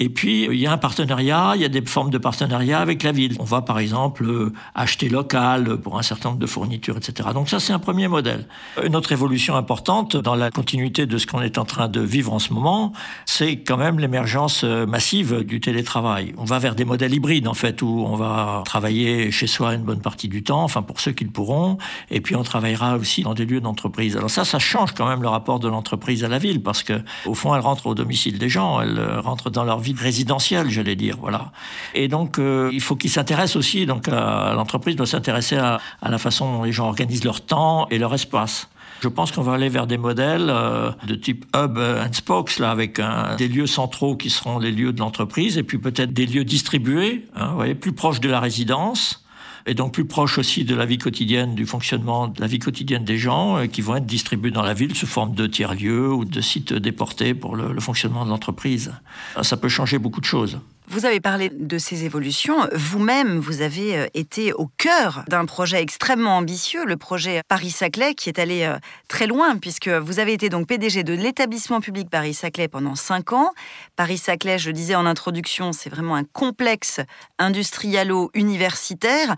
Et 0.00 0.08
puis, 0.08 0.46
il 0.50 0.58
y 0.58 0.66
a 0.66 0.72
un 0.72 0.76
partenariat, 0.76 1.52
il 1.54 1.62
y 1.62 1.64
a 1.64 1.68
des 1.68 1.84
formes 1.86 2.10
de 2.10 2.18
partenariat 2.18 2.80
avec 2.80 3.04
la 3.04 3.12
ville. 3.12 3.36
On 3.38 3.44
va, 3.44 3.62
par 3.62 3.78
exemple, 3.78 4.24
euh, 4.24 4.52
acheter 4.74 5.08
local 5.08 5.78
pour 5.78 5.96
un 5.96 6.02
certain 6.02 6.30
nombre 6.30 6.40
de 6.40 6.46
fournitures, 6.46 6.96
etc. 6.96 7.28
Donc 7.32 7.48
ça, 7.48 7.60
c'est 7.60 7.72
un 7.72 7.78
premier 7.78 8.08
modèle. 8.08 8.48
Une 8.84 8.96
autre 8.96 9.12
évolution 9.12 9.54
importante 9.54 10.16
dans 10.16 10.34
la 10.34 10.50
continuité 10.50 11.06
de 11.06 11.16
ce 11.16 11.28
qu'on 11.28 11.42
est 11.42 11.58
en 11.58 11.64
train 11.64 11.86
de 11.86 12.00
vivre 12.00 12.32
en 12.32 12.40
ce 12.40 12.52
moment, 12.52 12.92
c'est 13.24 13.58
quand 13.58 13.76
même 13.76 14.00
l'émergence 14.00 14.62
euh, 14.64 14.84
massive 14.84 15.44
du 15.44 15.60
télétravail. 15.60 16.34
On 16.38 16.44
va 16.44 16.58
vers 16.58 16.74
des 16.74 16.84
modèles 16.84 17.14
hybrides, 17.14 17.46
en 17.46 17.54
fait, 17.54 17.80
où 17.80 18.04
on 18.04 18.16
va 18.16 18.62
travailler 18.64 19.30
chez 19.30 19.46
soi 19.46 19.74
une 19.74 19.84
bonne 19.84 20.00
partie 20.00 20.26
du 20.26 20.42
temps, 20.42 20.64
enfin 20.64 20.82
pour 20.82 20.98
ceux 20.98 21.12
qui 21.12 21.22
le 21.22 21.30
pourront, 21.30 21.78
et 22.10 22.20
puis 22.20 22.34
on 22.34 22.42
travaillera 22.42 22.96
aussi 22.96 23.22
dans 23.22 23.34
des 23.34 23.46
lieux 23.46 23.60
d'entreprise. 23.60 24.16
Alors 24.16 24.30
ça, 24.30 24.44
ça 24.44 24.58
change 24.58 24.92
quand 24.92 25.06
même 25.06 25.22
le 25.22 25.28
rapport 25.28 25.60
de 25.60 25.68
l'entreprise 25.68 26.24
à 26.24 26.28
la 26.28 26.38
ville, 26.38 26.64
parce 26.64 26.82
que 26.82 27.00
au 27.26 27.34
fond, 27.34 27.54
elle 27.54 27.60
rentre 27.60 27.86
au 27.86 27.94
domicile 27.94 28.38
des 28.38 28.48
gens, 28.48 28.80
elle 28.80 28.98
euh, 28.98 29.20
rentre 29.20 29.50
dans 29.50 29.62
leur 29.62 29.83
vie 29.84 29.94
résidentielle, 29.96 30.70
j'allais 30.70 30.96
dire, 30.96 31.16
voilà. 31.20 31.52
Et 31.94 32.08
donc, 32.08 32.38
euh, 32.38 32.70
il 32.72 32.80
faut 32.80 32.96
qu'ils 32.96 33.10
s'intéressent 33.10 33.56
aussi. 33.56 33.86
Donc, 33.86 34.08
l'entreprise 34.08 34.96
doit 34.96 35.06
s'intéresser 35.06 35.56
à, 35.56 35.80
la 36.02 36.18
façon 36.18 36.52
dont 36.52 36.62
les 36.64 36.72
gens 36.72 36.86
organisent 36.86 37.24
leur 37.24 37.40
temps 37.40 37.86
et 37.90 37.98
leur 37.98 38.14
espace. 38.14 38.68
Je 39.00 39.08
pense 39.08 39.32
qu'on 39.32 39.42
va 39.42 39.54
aller 39.54 39.68
vers 39.68 39.86
des 39.86 39.98
modèles 39.98 40.48
euh, 40.48 40.90
de 41.06 41.14
type 41.14 41.44
hub 41.54 41.78
and 41.78 42.12
spokes, 42.12 42.58
là, 42.58 42.70
avec 42.70 43.00
des 43.38 43.48
lieux 43.48 43.66
centraux 43.66 44.16
qui 44.16 44.30
seront 44.30 44.58
les 44.58 44.72
lieux 44.72 44.92
de 44.92 45.00
l'entreprise, 45.00 45.58
et 45.58 45.62
puis 45.62 45.78
peut-être 45.78 46.12
des 46.12 46.26
lieux 46.26 46.44
distribués, 46.44 47.26
hein, 47.36 47.48
vous 47.48 47.56
voyez, 47.56 47.74
plus 47.74 47.92
proches 47.92 48.20
de 48.20 48.28
la 48.28 48.40
résidence, 48.40 49.23
et 49.66 49.74
donc 49.74 49.94
plus 49.94 50.04
proche 50.04 50.38
aussi 50.38 50.64
de 50.64 50.74
la 50.74 50.86
vie 50.86 50.98
quotidienne, 50.98 51.54
du 51.54 51.66
fonctionnement 51.66 52.28
de 52.28 52.40
la 52.40 52.46
vie 52.46 52.58
quotidienne 52.58 53.04
des 53.04 53.18
gens, 53.18 53.58
euh, 53.58 53.66
qui 53.66 53.80
vont 53.80 53.96
être 53.96 54.06
distribués 54.06 54.50
dans 54.50 54.62
la 54.62 54.74
ville 54.74 54.94
sous 54.94 55.06
forme 55.06 55.34
de 55.34 55.46
tiers-lieux 55.46 56.12
ou 56.12 56.24
de 56.24 56.40
sites 56.40 56.72
déportés 56.72 57.34
pour 57.34 57.56
le, 57.56 57.78
fonctionnement 57.80 58.24
de 58.24 58.30
l'entreprise. 58.30 58.92
Ça 59.42 59.56
peut 59.56 59.68
changer 59.68 59.98
beaucoup 59.98 60.20
de 60.20 60.26
choses. 60.26 60.60
Vous 60.86 61.06
avez 61.06 61.18
parlé 61.18 61.48
de 61.48 61.78
ces 61.78 62.04
évolutions. 62.04 62.68
Vous-même, 62.72 63.38
vous 63.38 63.62
avez 63.62 63.96
euh, 63.96 64.06
été 64.12 64.52
au 64.52 64.68
cœur 64.76 65.24
d'un 65.28 65.46
projet 65.46 65.80
extrêmement 65.80 66.36
ambitieux, 66.36 66.84
le 66.84 66.98
projet 66.98 67.40
Paris-Saclay, 67.48 68.14
qui 68.14 68.28
est 68.28 68.38
allé 68.38 68.64
euh, 68.64 68.76
très 69.08 69.26
loin, 69.26 69.56
puisque 69.56 69.88
vous 69.88 70.18
avez 70.18 70.34
été 70.34 70.50
donc 70.50 70.66
PDG 70.66 71.02
de 71.02 71.14
l'établissement 71.14 71.80
public 71.80 72.10
Paris-Saclay 72.10 72.68
pendant 72.68 72.96
cinq 72.96 73.32
ans. 73.32 73.50
Paris-Saclay, 73.96 74.58
je 74.58 74.68
le 74.68 74.74
disais 74.74 74.94
en 74.94 75.06
introduction, 75.06 75.72
c'est 75.72 75.88
vraiment 75.88 76.16
un 76.16 76.24
complexe 76.24 77.00
industrialo-universitaire. 77.38 79.36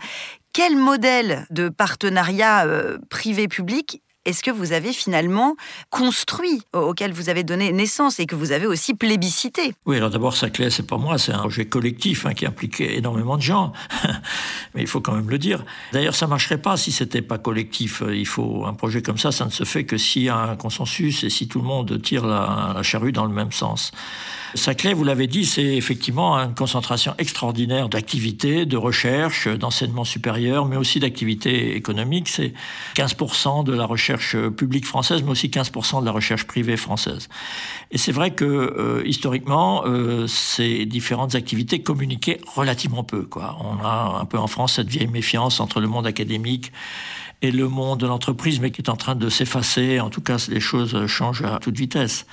Quel 0.51 0.75
modèle 0.75 1.45
de 1.49 1.69
partenariat 1.69 2.65
euh, 2.65 2.97
privé-public 3.09 4.01
est-ce 4.27 4.43
que 4.43 4.51
vous 4.51 4.73
avez 4.73 4.91
finalement 4.91 5.55
construit, 5.89 6.61
auquel 6.73 7.13
vous 7.13 7.29
avez 7.29 7.45
donné 7.45 7.71
naissance 7.71 8.19
et 8.19 8.25
que 8.25 8.35
vous 8.35 8.51
avez 8.51 8.67
aussi 8.67 8.93
plébiscité? 8.93 9.73
Oui, 9.85 9.95
alors 9.95 10.09
d'abord, 10.09 10.35
Saclay, 10.35 10.69
c'est 10.69 10.85
pas 10.85 10.97
moi, 10.97 11.17
c'est 11.17 11.31
un 11.31 11.39
projet 11.39 11.65
collectif 11.65 12.25
hein, 12.25 12.33
qui 12.33 12.45
impliquait 12.45 12.97
énormément 12.97 13.37
de 13.37 13.41
gens. 13.41 13.71
Mais 14.75 14.81
il 14.81 14.87
faut 14.87 14.99
quand 14.99 15.13
même 15.13 15.29
le 15.29 15.37
dire. 15.37 15.63
D'ailleurs, 15.93 16.15
ça 16.15 16.27
marcherait 16.27 16.61
pas 16.61 16.75
si 16.75 16.91
c'était 16.91 17.21
pas 17.21 17.37
collectif. 17.37 18.03
Il 18.13 18.27
faut 18.27 18.65
un 18.65 18.73
projet 18.73 19.01
comme 19.01 19.17
ça, 19.17 19.31
ça 19.31 19.45
ne 19.45 19.49
se 19.49 19.63
fait 19.63 19.85
que 19.85 19.97
s'il 19.97 20.23
y 20.23 20.29
a 20.29 20.37
un 20.37 20.55
consensus 20.57 21.23
et 21.23 21.29
si 21.29 21.47
tout 21.47 21.59
le 21.59 21.65
monde 21.65 22.01
tire 22.01 22.25
la, 22.25 22.73
la 22.75 22.83
charrue 22.83 23.13
dans 23.13 23.25
le 23.25 23.33
même 23.33 23.53
sens. 23.53 23.93
Saclay, 24.53 24.93
vous 24.93 25.03
l'avez 25.03 25.27
dit, 25.27 25.45
c'est 25.45 25.75
effectivement 25.75 26.37
une 26.37 26.55
concentration 26.55 27.13
extraordinaire 27.17 27.89
d'activités, 27.89 28.65
de 28.65 28.77
recherche, 28.77 29.47
d'enseignement 29.47 30.05
supérieur, 30.05 30.65
mais 30.65 30.77
aussi 30.77 30.99
d'activités 30.99 31.75
économiques. 31.75 32.29
C'est 32.29 32.53
15% 32.95 33.63
de 33.63 33.73
la 33.73 33.85
recherche 33.85 34.37
publique 34.49 34.85
française, 34.85 35.21
mais 35.23 35.31
aussi 35.31 35.49
15% 35.49 36.01
de 36.01 36.05
la 36.05 36.11
recherche 36.11 36.45
privée 36.45 36.77
française. 36.77 37.27
Et 37.91 37.97
c'est 37.97 38.11
vrai 38.11 38.31
que 38.31 38.45
euh, 38.45 39.03
historiquement, 39.05 39.83
euh, 39.85 40.27
ces 40.27 40.85
différentes 40.85 41.35
activités 41.35 41.81
communiquaient 41.81 42.39
relativement 42.55 43.03
peu. 43.03 43.23
Quoi. 43.23 43.57
On 43.59 43.83
a 43.85 44.19
un 44.21 44.25
peu 44.25 44.37
en 44.37 44.47
France 44.47 44.73
cette 44.73 44.89
vieille 44.89 45.07
méfiance 45.07 45.59
entre 45.59 45.79
le 45.79 45.87
monde 45.87 46.07
académique 46.07 46.71
et 47.41 47.51
le 47.51 47.67
monde 47.67 47.99
de 47.99 48.07
l'entreprise, 48.07 48.59
mais 48.59 48.71
qui 48.71 48.81
est 48.81 48.89
en 48.89 48.95
train 48.95 49.15
de 49.15 49.29
s'effacer. 49.29 49.99
En 49.99 50.09
tout 50.09 50.21
cas, 50.21 50.37
les 50.49 50.59
choses 50.59 51.05
changent 51.07 51.43
à 51.43 51.59
toute 51.59 51.77
vitesse. 51.77 52.25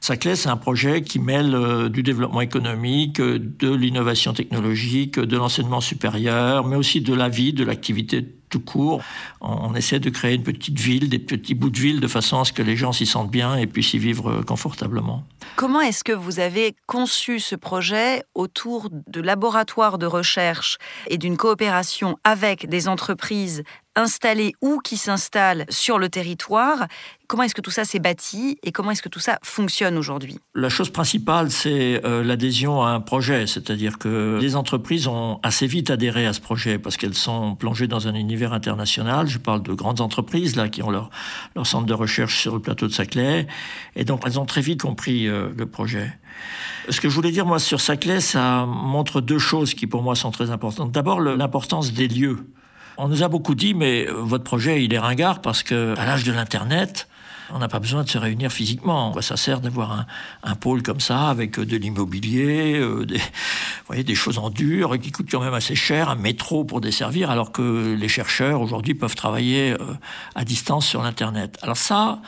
Saclay, 0.00 0.36
c'est 0.36 0.48
un 0.48 0.56
projet 0.56 1.02
qui 1.02 1.18
mêle 1.18 1.54
euh, 1.54 1.88
du 1.88 2.02
développement 2.02 2.40
économique, 2.40 3.20
euh, 3.20 3.38
de 3.38 3.74
l'innovation 3.74 4.32
technologique, 4.32 5.18
de 5.18 5.36
l'enseignement 5.36 5.80
supérieur, 5.80 6.66
mais 6.66 6.76
aussi 6.76 7.00
de 7.00 7.14
la 7.14 7.28
vie, 7.28 7.52
de 7.52 7.64
l'activité 7.64 8.38
tout 8.48 8.60
court. 8.60 9.02
On 9.40 9.74
essaie 9.74 10.00
de 10.00 10.10
créer 10.10 10.34
une 10.34 10.42
petite 10.42 10.78
ville, 10.78 11.08
des 11.08 11.18
petits 11.18 11.54
bouts 11.54 11.70
de 11.70 11.78
ville, 11.78 12.00
de 12.00 12.08
façon 12.08 12.40
à 12.40 12.44
ce 12.44 12.52
que 12.52 12.62
les 12.62 12.76
gens 12.76 12.92
s'y 12.92 13.06
sentent 13.06 13.30
bien 13.30 13.56
et 13.56 13.66
puissent 13.66 13.94
y 13.94 13.98
vivre 13.98 14.30
euh, 14.30 14.42
confortablement. 14.42 15.24
Comment 15.56 15.80
est-ce 15.80 16.04
que 16.04 16.12
vous 16.12 16.40
avez 16.40 16.74
conçu 16.86 17.40
ce 17.40 17.56
projet 17.56 18.22
autour 18.34 18.88
de 18.90 19.20
laboratoires 19.20 19.98
de 19.98 20.06
recherche 20.06 20.78
et 21.08 21.18
d'une 21.18 21.36
coopération 21.36 22.16
avec 22.24 22.68
des 22.68 22.88
entreprises 22.88 23.62
installées 23.98 24.54
ou 24.62 24.78
qui 24.78 24.96
s'installent 24.96 25.66
sur 25.68 25.98
le 25.98 26.08
territoire 26.08 26.86
Comment 27.28 27.42
est-ce 27.42 27.54
que 27.54 27.60
tout 27.60 27.70
ça 27.70 27.84
s'est 27.84 27.98
bâti 27.98 28.58
et 28.62 28.72
comment 28.72 28.90
est-ce 28.90 29.02
que 29.02 29.10
tout 29.10 29.18
ça 29.20 29.38
fonctionne 29.42 29.98
aujourd'hui? 29.98 30.38
La 30.54 30.70
chose 30.70 30.88
principale, 30.88 31.50
c'est 31.50 32.02
euh, 32.06 32.24
l'adhésion 32.24 32.82
à 32.82 32.88
un 32.92 33.00
projet, 33.00 33.46
c'est-à-dire 33.46 33.98
que 33.98 34.38
les 34.40 34.56
entreprises 34.56 35.08
ont 35.08 35.38
assez 35.42 35.66
vite 35.66 35.90
adhéré 35.90 36.24
à 36.24 36.32
ce 36.32 36.40
projet 36.40 36.78
parce 36.78 36.96
qu'elles 36.96 37.14
sont 37.14 37.54
plongées 37.54 37.86
dans 37.86 38.08
un 38.08 38.14
univers 38.14 38.54
international. 38.54 39.26
Je 39.26 39.36
parle 39.36 39.62
de 39.62 39.74
grandes 39.74 40.00
entreprises 40.00 40.56
là 40.56 40.70
qui 40.70 40.82
ont 40.82 40.90
leur, 40.90 41.10
leur 41.54 41.66
centre 41.66 41.84
de 41.84 41.92
recherche 41.92 42.40
sur 42.40 42.54
le 42.54 42.62
plateau 42.62 42.86
de 42.86 42.92
Saclay 42.92 43.46
et 43.94 44.04
donc 44.04 44.22
elles 44.24 44.40
ont 44.40 44.46
très 44.46 44.62
vite 44.62 44.80
compris 44.80 45.28
euh, 45.28 45.50
le 45.54 45.66
projet. 45.66 46.10
Ce 46.88 46.98
que 46.98 47.10
je 47.10 47.14
voulais 47.14 47.30
dire 47.30 47.44
moi 47.44 47.58
sur 47.58 47.82
Saclay, 47.82 48.20
ça 48.20 48.64
montre 48.64 49.20
deux 49.20 49.38
choses 49.38 49.74
qui 49.74 49.86
pour 49.86 50.02
moi 50.02 50.14
sont 50.14 50.30
très 50.30 50.50
importantes. 50.50 50.92
D'abord 50.92 51.20
l'importance 51.20 51.92
des 51.92 52.08
lieux. 52.08 52.38
On 53.00 53.06
nous 53.06 53.22
a 53.22 53.28
beaucoup 53.28 53.54
dit, 53.54 53.74
mais 53.74 54.08
euh, 54.08 54.12
votre 54.12 54.42
projet, 54.42 54.84
il 54.84 54.92
est 54.92 54.98
ringard 54.98 55.40
parce 55.40 55.62
que 55.62 55.94
à 55.96 56.04
l'âge 56.04 56.24
de 56.24 56.32
l'Internet, 56.32 57.06
on 57.50 57.60
n'a 57.60 57.68
pas 57.68 57.78
besoin 57.78 58.02
de 58.02 58.08
se 58.08 58.18
réunir 58.18 58.50
physiquement. 58.50 59.18
Ça 59.22 59.36
sert 59.36 59.60
d'avoir 59.60 60.04
un, 60.42 60.54
pôle 60.56 60.82
comme 60.82 60.98
ça 60.98 61.28
avec 61.28 61.60
euh, 61.60 61.64
de 61.64 61.76
l'immobilier, 61.76 62.76
euh, 62.76 63.06
des, 63.92 64.02
des 64.02 64.14
choses 64.16 64.38
en 64.38 64.50
dur 64.50 64.98
qui 64.98 65.12
coûtent 65.12 65.30
quand 65.30 65.40
même 65.40 65.54
assez 65.54 65.76
cher, 65.76 66.08
un 66.08 66.16
métro 66.16 66.64
pour 66.64 66.80
desservir, 66.80 67.30
alors 67.30 67.52
que 67.52 67.94
les 67.96 68.08
chercheurs 68.08 68.60
aujourd'hui 68.60 68.94
peuvent 68.94 69.14
travailler 69.14 69.76
à 70.34 70.44
distance 70.44 70.84
sur 70.84 71.00
l'Internet. 71.00 71.56
Alors 71.62 71.76
ça, 71.76 72.20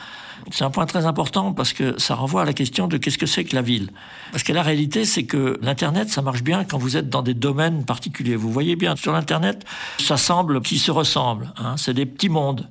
c'est 0.51 0.63
un 0.63 0.69
point 0.69 0.85
très 0.85 1.05
important 1.05 1.53
parce 1.53 1.73
que 1.73 1.99
ça 1.99 2.15
renvoie 2.15 2.41
à 2.41 2.45
la 2.45 2.53
question 2.53 2.87
de 2.87 2.97
qu'est-ce 2.97 3.17
que 3.17 3.25
c'est 3.25 3.43
que 3.43 3.55
la 3.55 3.61
ville. 3.61 3.91
Parce 4.31 4.43
que 4.43 4.53
la 4.53 4.63
réalité, 4.63 5.05
c'est 5.05 5.23
que 5.23 5.59
l'Internet, 5.61 6.09
ça 6.09 6.21
marche 6.21 6.43
bien 6.43 6.63
quand 6.63 6.77
vous 6.77 6.97
êtes 6.97 7.09
dans 7.09 7.21
des 7.21 7.33
domaines 7.33 7.85
particuliers. 7.85 8.35
Vous 8.35 8.51
voyez 8.51 8.75
bien, 8.75 8.95
sur 8.95 9.13
l'Internet, 9.13 9.65
ça 9.99 10.17
semble 10.17 10.61
qui 10.61 10.79
se 10.79 10.91
ressemble. 10.91 11.53
Hein, 11.57 11.75
c'est 11.77 11.93
des 11.93 12.05
petits 12.05 12.29
mondes. 12.29 12.69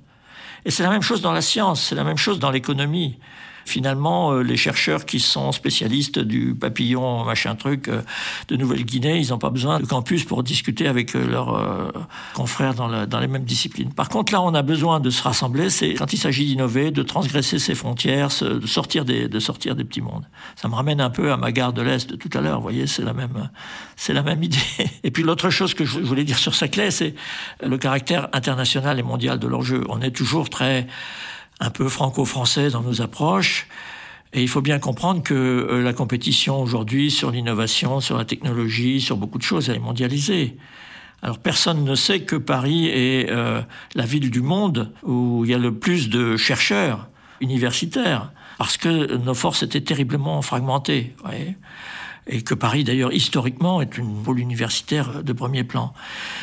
Et 0.64 0.70
c'est 0.70 0.82
la 0.82 0.90
même 0.90 1.02
chose 1.02 1.22
dans 1.22 1.32
la 1.32 1.42
science, 1.42 1.82
c'est 1.82 1.94
la 1.94 2.04
même 2.04 2.18
chose 2.18 2.38
dans 2.38 2.50
l'économie. 2.50 3.18
Finalement, 3.64 4.32
euh, 4.32 4.42
les 4.42 4.56
chercheurs 4.56 5.04
qui 5.04 5.20
sont 5.20 5.52
spécialistes 5.52 6.18
du 6.18 6.54
papillon, 6.54 7.24
machin 7.24 7.54
truc, 7.54 7.88
euh, 7.88 8.02
de 8.48 8.56
Nouvelle-Guinée, 8.56 9.18
ils 9.18 9.30
n'ont 9.30 9.38
pas 9.38 9.50
besoin 9.50 9.80
de 9.80 9.86
campus 9.86 10.24
pour 10.24 10.42
discuter 10.42 10.86
avec 10.88 11.14
euh, 11.14 11.26
leurs 11.26 11.92
confrères 12.34 12.74
dans, 12.74 13.06
dans, 13.06 13.20
les 13.20 13.28
mêmes 13.28 13.44
disciplines. 13.44 13.92
Par 13.92 14.08
contre, 14.08 14.32
là, 14.32 14.42
on 14.42 14.54
a 14.54 14.62
besoin 14.62 15.00
de 15.00 15.10
se 15.10 15.22
rassembler, 15.22 15.70
c'est 15.70 15.94
quand 15.94 16.12
il 16.12 16.18
s'agit 16.18 16.46
d'innover, 16.46 16.90
de 16.90 17.02
transgresser 17.02 17.58
ses 17.58 17.74
frontières, 17.74 18.28
de 18.40 18.66
sortir, 18.66 19.04
des, 19.04 19.28
de 19.28 19.40
sortir 19.40 19.76
des 19.76 19.84
petits 19.84 20.00
mondes. 20.00 20.26
Ça 20.56 20.68
me 20.68 20.74
ramène 20.74 21.00
un 21.00 21.10
peu 21.10 21.32
à 21.32 21.36
ma 21.36 21.52
gare 21.52 21.72
de 21.72 21.82
l'Est 21.82 22.10
de 22.10 22.16
tout 22.16 22.30
à 22.36 22.40
l'heure, 22.40 22.56
vous 22.56 22.62
voyez, 22.62 22.86
c'est 22.86 23.04
la 23.04 23.12
même, 23.12 23.50
c'est 23.96 24.12
la 24.12 24.22
même 24.22 24.42
idée. 24.42 24.58
Et 25.04 25.10
puis 25.10 25.22
l'autre 25.22 25.50
chose 25.50 25.74
que 25.74 25.84
je 25.84 25.98
voulais 26.00 26.24
dire 26.24 26.38
sur 26.38 26.54
Saclay, 26.54 26.90
c'est 26.90 27.14
le 27.64 27.78
caractère 27.78 28.28
international 28.32 28.98
et 28.98 29.02
mondial 29.02 29.38
de 29.38 29.46
l'enjeu. 29.46 29.84
On 29.88 30.00
est 30.00 30.10
toujours 30.10 30.50
très 30.50 30.86
un 31.60 31.70
peu 31.70 31.88
franco-français 31.88 32.70
dans 32.70 32.82
nos 32.82 33.02
approches. 33.02 33.68
Et 34.32 34.42
il 34.42 34.48
faut 34.48 34.62
bien 34.62 34.78
comprendre 34.78 35.22
que 35.22 35.34
euh, 35.34 35.82
la 35.82 35.92
compétition 35.92 36.60
aujourd'hui 36.62 37.10
sur 37.10 37.30
l'innovation, 37.30 38.00
sur 38.00 38.16
la 38.16 38.24
technologie, 38.24 39.00
sur 39.00 39.16
beaucoup 39.16 39.38
de 39.38 39.42
choses, 39.42 39.68
elle 39.68 39.76
est 39.76 39.80
mondialisée. 39.80 40.56
Alors 41.22 41.38
personne 41.38 41.84
ne 41.84 41.94
sait 41.94 42.20
que 42.20 42.36
Paris 42.36 42.86
est 42.86 43.30
euh, 43.30 43.60
la 43.94 44.06
ville 44.06 44.30
du 44.30 44.40
monde 44.40 44.92
où 45.02 45.42
il 45.44 45.50
y 45.50 45.54
a 45.54 45.58
le 45.58 45.74
plus 45.74 46.08
de 46.08 46.36
chercheurs 46.36 47.08
universitaires, 47.40 48.32
parce 48.58 48.76
que 48.76 49.16
nos 49.16 49.34
forces 49.34 49.62
étaient 49.62 49.80
terriblement 49.80 50.40
fragmentées. 50.42 51.14
Voyez 51.22 51.56
et 52.26 52.42
que 52.42 52.54
Paris 52.54 52.84
d'ailleurs 52.84 53.12
historiquement 53.12 53.80
est 53.80 53.98
une 53.98 54.22
pôle 54.22 54.38
universitaire 54.38 55.22
de 55.22 55.32
premier 55.32 55.64
plan. 55.64 55.92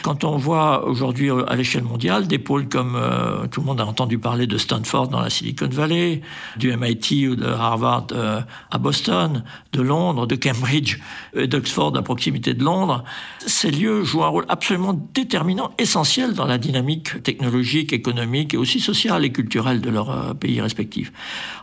Quand 0.03 0.23
on 0.23 0.37
voit 0.37 0.85
aujourd'hui 0.85 1.29
à 1.47 1.55
l'échelle 1.55 1.83
mondiale 1.83 2.27
des 2.27 2.39
pôles 2.39 2.67
comme 2.67 2.95
euh, 2.95 3.47
tout 3.47 3.61
le 3.61 3.67
monde 3.67 3.81
a 3.81 3.85
entendu 3.85 4.17
parler 4.17 4.47
de 4.47 4.57
Stanford 4.57 5.09
dans 5.09 5.21
la 5.21 5.29
Silicon 5.29 5.69
Valley, 5.71 6.21
du 6.57 6.75
MIT 6.75 7.27
ou 7.29 7.35
de 7.35 7.45
Harvard 7.45 8.07
euh, 8.11 8.41
à 8.71 8.77
Boston, 8.77 9.43
de 9.73 9.81
Londres, 9.81 10.27
de 10.27 10.35
Cambridge 10.35 10.99
et 11.35 11.47
d'Oxford 11.47 11.95
à 11.95 12.01
proximité 12.01 12.53
de 12.53 12.63
Londres, 12.63 13.03
ces 13.45 13.71
lieux 13.71 14.03
jouent 14.03 14.23
un 14.23 14.29
rôle 14.29 14.45
absolument 14.49 14.93
déterminant, 15.13 15.71
essentiel 15.77 16.33
dans 16.33 16.45
la 16.45 16.57
dynamique 16.57 17.23
technologique, 17.23 17.93
économique 17.93 18.53
et 18.53 18.57
aussi 18.57 18.79
sociale 18.79 19.25
et 19.25 19.31
culturelle 19.31 19.81
de 19.81 19.89
leurs 19.89 20.11
euh, 20.11 20.33
pays 20.33 20.61
respectifs. 20.61 21.11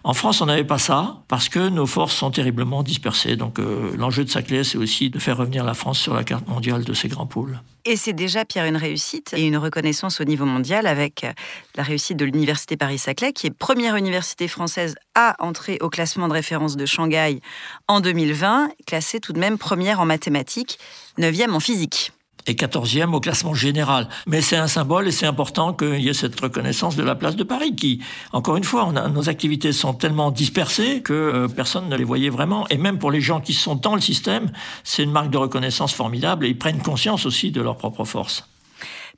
En 0.03 0.15
France, 0.15 0.41
on 0.41 0.47
n'avait 0.47 0.65
pas 0.65 0.79
ça 0.79 1.23
parce 1.29 1.49
que 1.49 1.69
nos 1.69 1.87
forces 1.87 2.15
sont 2.15 2.31
terriblement 2.31 2.83
dispersées. 2.83 3.37
Donc 3.37 3.59
l'enjeu 4.05 4.23
de 4.23 4.29
Saclay, 4.29 4.65
c'est 4.65 4.77
aussi 4.77 5.09
de 5.09 5.19
faire 5.19 5.39
revenir 5.39 5.65
la 5.65 5.73
France 5.73 5.99
sur 5.99 6.13
la 6.13 6.25
carte 6.25 6.47
mondiale 6.47 6.85
de 6.85 6.93
ces 6.93 7.09
grands 7.09 7.27
pôles. 7.27 7.59
Et 7.87 7.97
c'est 7.97 8.13
déjà, 8.13 8.45
Pierre, 8.45 8.67
une 8.67 8.77
réussite 8.77 9.33
et 9.35 9.47
une 9.47 9.57
reconnaissance 9.57 10.21
au 10.21 10.25
niveau 10.25 10.45
mondial 10.45 10.87
avec 10.87 11.27
la 11.75 11.83
réussite 11.83 12.19
de 12.19 12.27
l'Université 12.27 12.77
Paris-Saclay, 12.77 13.33
qui 13.33 13.47
est 13.47 13.51
première 13.51 13.97
université 13.97 14.47
française 14.47 14.95
à 15.15 15.37
entrer 15.39 15.79
au 15.81 15.89
classement 15.89 16.29
de 16.29 16.35
référence 16.35 16.77
de 16.77 16.85
Shanghai 16.85 17.41
en 17.89 18.01
2020, 18.01 18.69
classée 18.87 19.21
tout 19.21 19.33
de 19.33 19.41
même 19.41 19.57
première 19.57 20.01
en 20.01 20.05
mathématiques, 20.05 20.79
neuvième 21.17 21.55
en 21.55 21.61
physique 21.61 22.13
et 22.47 22.55
14e 22.55 23.13
au 23.13 23.21
classement 23.21 23.55
général. 23.55 24.09
Mais 24.27 24.41
c'est 24.41 24.57
un 24.57 24.67
symbole 24.67 25.09
et 25.09 25.13
c'est 25.13 25.27
important 25.27 25.73
qu'il 25.73 26.01
y 26.01 26.09
ait 26.09 26.15
cette 26.15 26.39
reconnaissance 26.39 26.97
de 26.97 27.03
la 27.03 27.15
place 27.15 27.37
de 27.37 27.45
Paris 27.45 27.75
qui, 27.75 28.01
encore 28.33 28.57
une 28.57 28.65
fois, 28.65 28.93
nos 28.93 29.29
activités 29.29 29.73
sont 29.73 29.95
tellement 29.95 30.31
dispersées 30.31 31.03
que 31.03 31.13
euh, 31.13 31.49
personne 31.49 31.89
ne 31.89 31.97
les 31.97 32.05
voyait 32.05 32.31
vraiment. 32.31 32.67
Et 32.69 32.79
même 32.79 32.99
pour 32.99 33.11
les 33.11 33.21
gens 33.21 33.41
qui 33.41 33.55
sont 33.55 33.75
dans 33.75 33.95
le 33.95 34.01
système, 34.01 34.51
c'est 34.83 35.03
une 35.03 35.13
marque 35.13 35.31
de 35.31 35.39
reconnaissance 35.39 35.93
formidable 35.93 36.47
et 36.47 36.51
ils 36.51 36.59
prennent 36.59 36.83
conscience 36.83 37.27
aussi 37.27 37.51
de 37.51 37.61
leur 37.61 37.77
propre 37.77 38.05
force. 38.05 38.45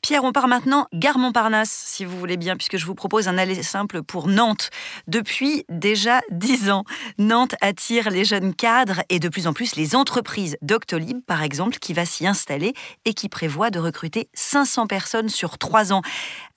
Pierre, 0.06 0.22
on 0.22 0.30
part 0.30 0.46
maintenant 0.46 0.86
gare 0.94 1.18
Montparnasse, 1.18 1.82
si 1.84 2.04
vous 2.04 2.16
voulez 2.16 2.36
bien, 2.36 2.54
puisque 2.54 2.76
je 2.76 2.86
vous 2.86 2.94
propose 2.94 3.26
un 3.26 3.38
aller 3.38 3.60
simple 3.64 4.04
pour 4.04 4.28
Nantes. 4.28 4.70
Depuis 5.08 5.64
déjà 5.68 6.20
dix 6.30 6.70
ans, 6.70 6.84
Nantes 7.18 7.56
attire 7.60 8.08
les 8.10 8.24
jeunes 8.24 8.54
cadres 8.54 9.02
et 9.08 9.18
de 9.18 9.28
plus 9.28 9.48
en 9.48 9.52
plus 9.52 9.74
les 9.74 9.96
entreprises. 9.96 10.58
Doctolib, 10.62 11.22
par 11.26 11.42
exemple, 11.42 11.78
qui 11.78 11.92
va 11.92 12.06
s'y 12.06 12.24
installer 12.24 12.72
et 13.04 13.14
qui 13.14 13.28
prévoit 13.28 13.70
de 13.70 13.80
recruter 13.80 14.28
500 14.32 14.86
personnes 14.86 15.28
sur 15.28 15.58
trois 15.58 15.92
ans. 15.92 16.02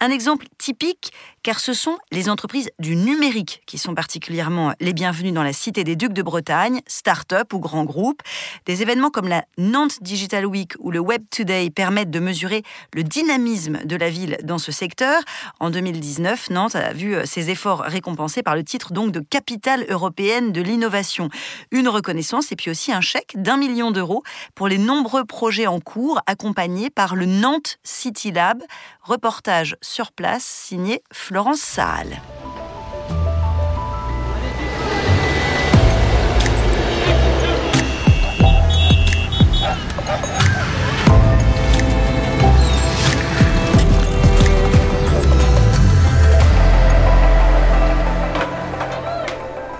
Un 0.01 0.11
exemple 0.11 0.45
typique, 0.57 1.11
car 1.43 1.59
ce 1.59 1.73
sont 1.73 1.97
les 2.13 2.29
entreprises 2.29 2.69
du 2.79 2.95
numérique 2.95 3.61
qui 3.65 3.77
sont 3.77 3.93
particulièrement 3.93 4.73
les 4.79 4.93
bienvenues 4.93 5.33
dans 5.33 5.43
la 5.43 5.51
Cité 5.51 5.83
des 5.83 5.97
Ducs 5.97 6.13
de 6.13 6.21
Bretagne, 6.21 6.79
start-up 6.87 7.53
ou 7.53 7.59
grands 7.59 7.83
groupes. 7.83 8.21
Des 8.65 8.81
événements 8.81 9.09
comme 9.09 9.27
la 9.27 9.43
Nantes 9.57 10.01
Digital 10.01 10.45
Week 10.45 10.71
ou 10.79 10.91
le 10.91 10.99
Web 10.99 11.23
Today 11.29 11.69
permettent 11.69 12.11
de 12.11 12.19
mesurer 12.21 12.63
le 12.93 13.03
dynamisme 13.03 13.83
de 13.83 13.97
la 13.97 14.09
ville 14.09 14.37
dans 14.41 14.57
ce 14.57 14.71
secteur. 14.71 15.21
En 15.59 15.69
2019, 15.69 16.49
Nantes 16.51 16.75
a 16.75 16.93
vu 16.93 17.17
ses 17.25 17.49
efforts 17.49 17.81
récompensés 17.81 18.41
par 18.41 18.55
le 18.55 18.63
titre 18.63 18.93
donc 18.93 19.11
de 19.11 19.19
capitale 19.19 19.85
européenne 19.89 20.53
de 20.53 20.61
l'innovation. 20.61 21.27
Une 21.71 21.89
reconnaissance 21.89 22.53
et 22.53 22.55
puis 22.55 22.71
aussi 22.71 22.93
un 22.93 23.01
chèque 23.01 23.33
d'un 23.35 23.57
million 23.57 23.91
d'euros 23.91 24.23
pour 24.55 24.69
les 24.69 24.77
nombreux 24.77 25.25
projets 25.25 25.67
en 25.67 25.81
cours 25.81 26.21
accompagnés 26.25 26.89
par 26.89 27.17
le 27.17 27.25
Nantes 27.25 27.79
City 27.83 28.31
Lab. 28.31 28.63
Reportage 29.09 29.75
sur 29.81 30.11
place 30.11 30.43
signé 30.43 31.01
Florence 31.11 31.61
Saal. 31.61 32.21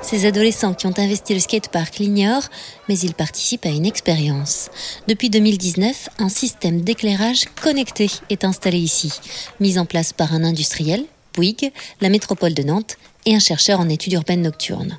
Ces 0.09 0.25
adolescents 0.25 0.73
qui 0.73 0.87
ont 0.87 0.97
investi 0.97 1.35
le 1.35 1.39
skatepark 1.39 1.99
l'ignorent, 1.99 2.49
mais 2.87 2.97
ils 2.97 3.13
participent 3.13 3.67
à 3.67 3.69
une 3.69 3.85
expérience. 3.85 4.71
Depuis 5.07 5.29
2019, 5.29 6.09
un 6.17 6.29
système 6.29 6.81
d'éclairage 6.81 7.45
connecté 7.61 8.09
est 8.31 8.43
installé 8.43 8.79
ici, 8.79 9.13
mis 9.59 9.77
en 9.77 9.85
place 9.85 10.11
par 10.11 10.33
un 10.33 10.43
industriel, 10.43 11.05
Bouygues, 11.35 11.71
la 12.01 12.09
métropole 12.09 12.55
de 12.55 12.63
Nantes 12.63 12.97
et 13.27 13.35
un 13.35 13.39
chercheur 13.39 13.79
en 13.79 13.87
études 13.87 14.13
urbaines 14.13 14.41
nocturnes. 14.41 14.97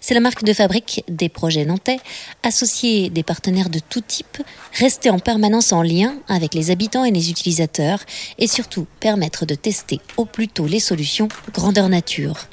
C'est 0.00 0.14
la 0.14 0.20
marque 0.20 0.44
de 0.44 0.52
fabrique 0.52 1.02
des 1.08 1.28
projets 1.28 1.64
nantais, 1.64 1.98
associer 2.44 3.10
des 3.10 3.24
partenaires 3.24 3.68
de 3.68 3.80
tout 3.80 4.00
type, 4.00 4.40
rester 4.74 5.10
en 5.10 5.18
permanence 5.18 5.72
en 5.72 5.82
lien 5.82 6.14
avec 6.28 6.54
les 6.54 6.70
habitants 6.70 7.04
et 7.04 7.10
les 7.10 7.30
utilisateurs 7.30 7.98
et 8.38 8.46
surtout 8.46 8.86
permettre 9.00 9.44
de 9.44 9.56
tester 9.56 9.98
au 10.16 10.24
plus 10.24 10.46
tôt 10.46 10.68
les 10.68 10.78
solutions 10.78 11.26
grandeur 11.52 11.88
nature. 11.88 12.46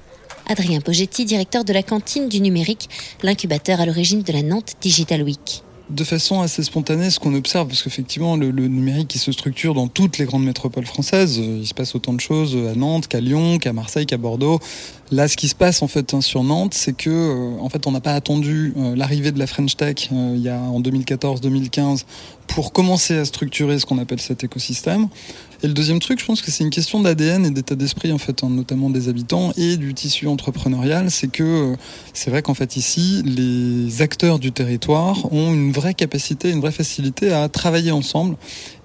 Adrien 0.47 0.81
Pogetti, 0.81 1.25
directeur 1.25 1.63
de 1.63 1.73
la 1.73 1.83
cantine 1.83 2.29
du 2.29 2.41
numérique, 2.41 2.89
l'incubateur 3.21 3.79
à 3.79 3.85
l'origine 3.85 4.23
de 4.23 4.33
la 4.33 4.43
Nantes 4.43 4.73
Digital 4.81 5.23
Week 5.23 5.63
de 5.89 6.03
façon 6.03 6.41
assez 6.41 6.63
spontanée 6.63 7.09
ce 7.09 7.19
qu'on 7.19 7.33
observe, 7.35 7.67
parce 7.67 7.83
qu'effectivement 7.83 8.35
le, 8.35 8.51
numérique 8.51 9.13
il 9.15 9.19
se 9.19 9.31
structure 9.31 9.73
dans 9.73 9.87
toutes 9.87 10.17
les 10.17 10.25
grandes 10.25 10.45
métropoles 10.45 10.85
françaises. 10.85 11.37
Il 11.37 11.67
se 11.67 11.73
passe 11.73 11.93
autant 11.95 12.13
de 12.13 12.19
choses 12.19 12.55
à 12.55 12.75
Nantes 12.75 13.07
qu'à 13.07 13.19
Lyon, 13.19 13.57
qu'à 13.59 13.73
Marseille, 13.73 14.05
qu'à 14.05 14.17
Bordeaux. 14.17 14.59
Là, 15.11 15.27
ce 15.27 15.37
qui 15.37 15.47
se 15.47 15.55
passe 15.55 15.83
en 15.83 15.87
fait 15.87 16.13
hein, 16.13 16.21
sur 16.21 16.43
Nantes, 16.43 16.73
c'est 16.73 16.95
que 16.95 17.09
euh, 17.09 17.59
en 17.59 17.69
fait 17.69 17.85
on 17.85 17.91
n'a 17.91 18.01
pas 18.01 18.13
attendu 18.13 18.73
euh, 18.77 18.95
l'arrivée 18.95 19.31
de 19.31 19.39
la 19.39 19.47
French 19.47 19.75
Tech 19.75 20.09
euh, 20.11 20.33
il 20.35 20.41
y 20.41 20.49
a 20.49 20.59
en 20.59 20.81
2014-2015 20.81 22.05
pour 22.47 22.71
commencer 22.71 23.17
à 23.17 23.25
structurer 23.25 23.77
ce 23.77 23.85
qu'on 23.85 23.99
appelle 23.99 24.21
cet 24.21 24.43
écosystème. 24.43 25.07
Et 25.63 25.67
le 25.67 25.73
deuxième 25.73 25.99
truc, 25.99 26.19
je 26.19 26.25
pense 26.25 26.41
que 26.41 26.51
c'est 26.51 26.65
une 26.65 26.69
question 26.69 26.99
d'ADN 26.99 27.45
et 27.45 27.49
d'état 27.49 27.75
d'esprit, 27.75 28.11
en 28.11 28.17
fait, 28.17 28.43
hein, 28.43 28.49
notamment 28.49 28.89
des 28.89 29.07
habitants 29.07 29.53
et 29.55 29.77
du 29.77 29.93
tissu 29.93 30.27
entrepreneurial. 30.27 31.09
C'est 31.09 31.29
que 31.29 31.43
euh, 31.43 31.75
c'est 32.11 32.29
vrai 32.29 32.41
qu'en 32.41 32.53
fait, 32.53 32.75
ici, 32.75 33.23
les 33.25 34.01
acteurs 34.01 34.39
du 34.39 34.51
territoire 34.51 35.31
ont 35.31 35.53
une 35.53 35.71
vraie 35.71 35.93
capacité, 35.93 36.49
une 36.49 36.59
vraie 36.59 36.73
facilité 36.73 37.31
à 37.31 37.47
travailler 37.47 37.91
ensemble 37.91 38.35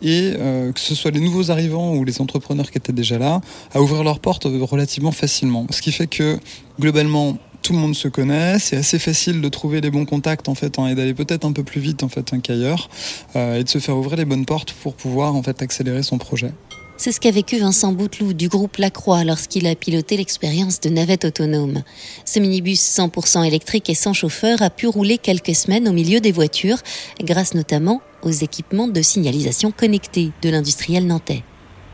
et 0.02 0.34
euh, 0.38 0.70
que 0.70 0.78
ce 0.78 0.94
soit 0.94 1.10
les 1.10 1.18
nouveaux 1.18 1.50
arrivants 1.50 1.96
ou 1.96 2.04
les 2.04 2.20
entrepreneurs 2.20 2.70
qui 2.70 2.78
étaient 2.78 2.92
déjà 2.92 3.18
là, 3.18 3.40
à 3.74 3.82
ouvrir 3.82 4.04
leurs 4.04 4.20
portes 4.20 4.44
relativement 4.44 5.10
facilement. 5.10 5.66
Ce 5.70 5.82
qui 5.82 5.90
fait 5.90 6.06
que, 6.06 6.38
globalement, 6.78 7.38
tout 7.62 7.72
le 7.72 7.80
monde 7.80 7.96
se 7.96 8.06
connaît, 8.06 8.60
c'est 8.60 8.76
assez 8.76 9.00
facile 9.00 9.40
de 9.40 9.48
trouver 9.48 9.80
les 9.80 9.90
bons 9.90 10.04
contacts 10.04 10.48
en 10.48 10.54
fait 10.54 10.78
hein, 10.78 10.86
et 10.86 10.94
d'aller 10.94 11.12
peut-être 11.12 11.44
un 11.44 11.52
peu 11.52 11.64
plus 11.64 11.80
vite 11.80 12.04
en 12.04 12.08
fait 12.08 12.32
hein, 12.32 12.38
qu'ailleurs 12.38 12.88
euh, 13.34 13.58
et 13.58 13.64
de 13.64 13.68
se 13.68 13.78
faire 13.78 13.96
ouvrir 13.96 14.16
les 14.16 14.24
bonnes 14.24 14.46
portes 14.46 14.72
pour 14.72 14.94
pouvoir 14.94 15.34
en 15.34 15.42
fait 15.42 15.60
accélérer 15.60 16.04
son 16.04 16.18
projet. 16.18 16.52
C'est 17.00 17.12
ce 17.12 17.20
qu'a 17.20 17.30
vécu 17.30 17.58
Vincent 17.58 17.92
Bouteloup 17.92 18.32
du 18.32 18.48
groupe 18.48 18.76
Lacroix 18.76 19.22
lorsqu'il 19.22 19.68
a 19.68 19.76
piloté 19.76 20.16
l'expérience 20.16 20.80
de 20.80 20.88
navette 20.88 21.24
autonome. 21.24 21.84
Ce 22.24 22.40
minibus 22.40 22.80
100% 22.80 23.46
électrique 23.46 23.88
et 23.88 23.94
sans 23.94 24.12
chauffeur 24.12 24.62
a 24.62 24.68
pu 24.68 24.88
rouler 24.88 25.16
quelques 25.16 25.54
semaines 25.54 25.86
au 25.86 25.92
milieu 25.92 26.18
des 26.18 26.32
voitures, 26.32 26.78
grâce 27.22 27.54
notamment 27.54 28.02
aux 28.22 28.32
équipements 28.32 28.88
de 28.88 29.00
signalisation 29.00 29.70
connectés 29.70 30.32
de 30.42 30.50
l'industriel 30.50 31.06
nantais 31.06 31.44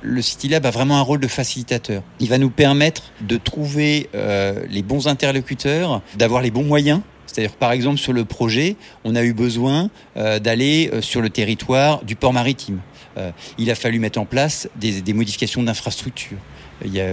le 0.07 0.21
CityLab 0.21 0.67
a 0.67 0.71
vraiment 0.71 0.99
un 0.99 1.01
rôle 1.01 1.21
de 1.21 1.29
facilitateur. 1.29 2.03
Il 2.21 2.29
va 2.29 2.37
nous 2.37 2.51
permettre 2.51 3.05
de 3.23 3.39
trouver 3.39 4.11
euh, 4.15 4.63
les 4.69 4.83
bons 4.83 5.09
interlocuteurs, 5.09 6.03
d'avoir 6.19 6.43
les 6.43 6.51
bons 6.51 6.63
moyens 6.63 7.01
c'est-à-dire, 7.35 7.57
par 7.57 7.73
exemple, 7.73 7.99
sur 7.99 8.13
le 8.13 8.25
projet, 8.25 8.77
on 9.03 9.17
a 9.17 9.25
eu 9.25 9.33
besoin 9.33 9.91
euh, 10.17 10.39
d'aller 10.39 10.89
euh, 10.93 11.03
sur 11.03 11.21
le 11.21 11.31
territoire 11.31 12.05
du 12.05 12.15
port 12.15 12.33
maritime. 12.33 12.79
Euh, 13.17 13.31
il 13.59 13.71
a 13.71 13.75
fallu 13.75 13.99
mettre 13.99 14.19
en 14.21 14.25
place 14.25 14.69
des, 14.77 15.03
modifications 15.13 15.63
d'infrastructures. 15.63 16.39
Il 16.85 16.93
y 16.93 17.01
a 17.01 17.07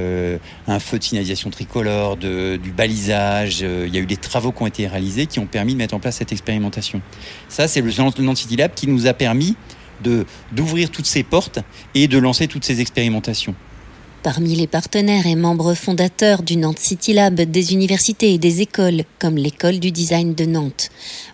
un 0.68 0.80
feu 0.80 0.98
de 0.98 1.04
signalisation 1.04 1.50
tricolore, 1.52 2.18
du 2.18 2.74
balisage. 2.76 3.62
il 3.62 3.94
y 3.94 3.98
a 3.98 4.02
eu 4.02 4.08
des 4.08 4.18
travaux 4.18 4.52
qui 4.52 4.64
ont 4.64 4.68
été 4.68 4.88
réalisés 4.88 5.28
qui 5.28 5.40
ont 5.40 5.46
permis 5.46 5.74
de 5.74 5.78
mettre 5.78 5.94
en 5.94 6.00
place 6.00 6.18
cette 6.18 6.32
expérimentation. 6.32 7.02
Ça, 7.48 7.68
c'est 7.68 7.82
le 7.82 7.92
Nantes 8.24 8.38
City 8.38 8.56
Lab 8.56 8.74
qui 8.74 8.88
nous 8.88 9.06
a 9.06 9.14
permis 9.14 9.56
d'ouvrir 10.52 10.90
toutes 10.90 11.06
ces 11.06 11.24
portes 11.24 11.60
et 11.94 12.08
de 12.08 12.18
lancer 12.18 12.48
toutes 12.48 12.66
ces 12.66 12.82
expérimentations. 12.82 13.56
Parmi 14.24 14.56
les 14.56 14.68
partenaires 14.68 15.26
et 15.26 15.36
membres 15.36 15.74
fondateurs 15.74 16.44
du 16.44 16.56
Nantes 16.56 16.78
City 16.78 17.12
Lab, 17.14 17.42
des 17.42 17.74
universités 17.74 18.36
et 18.36 18.38
des 18.38 18.62
écoles, 18.62 19.02
comme 19.18 19.36
l'école 19.36 19.80
du 19.80 19.92
design 19.92 20.36
de 20.36 20.46
Nantes. 20.46 20.92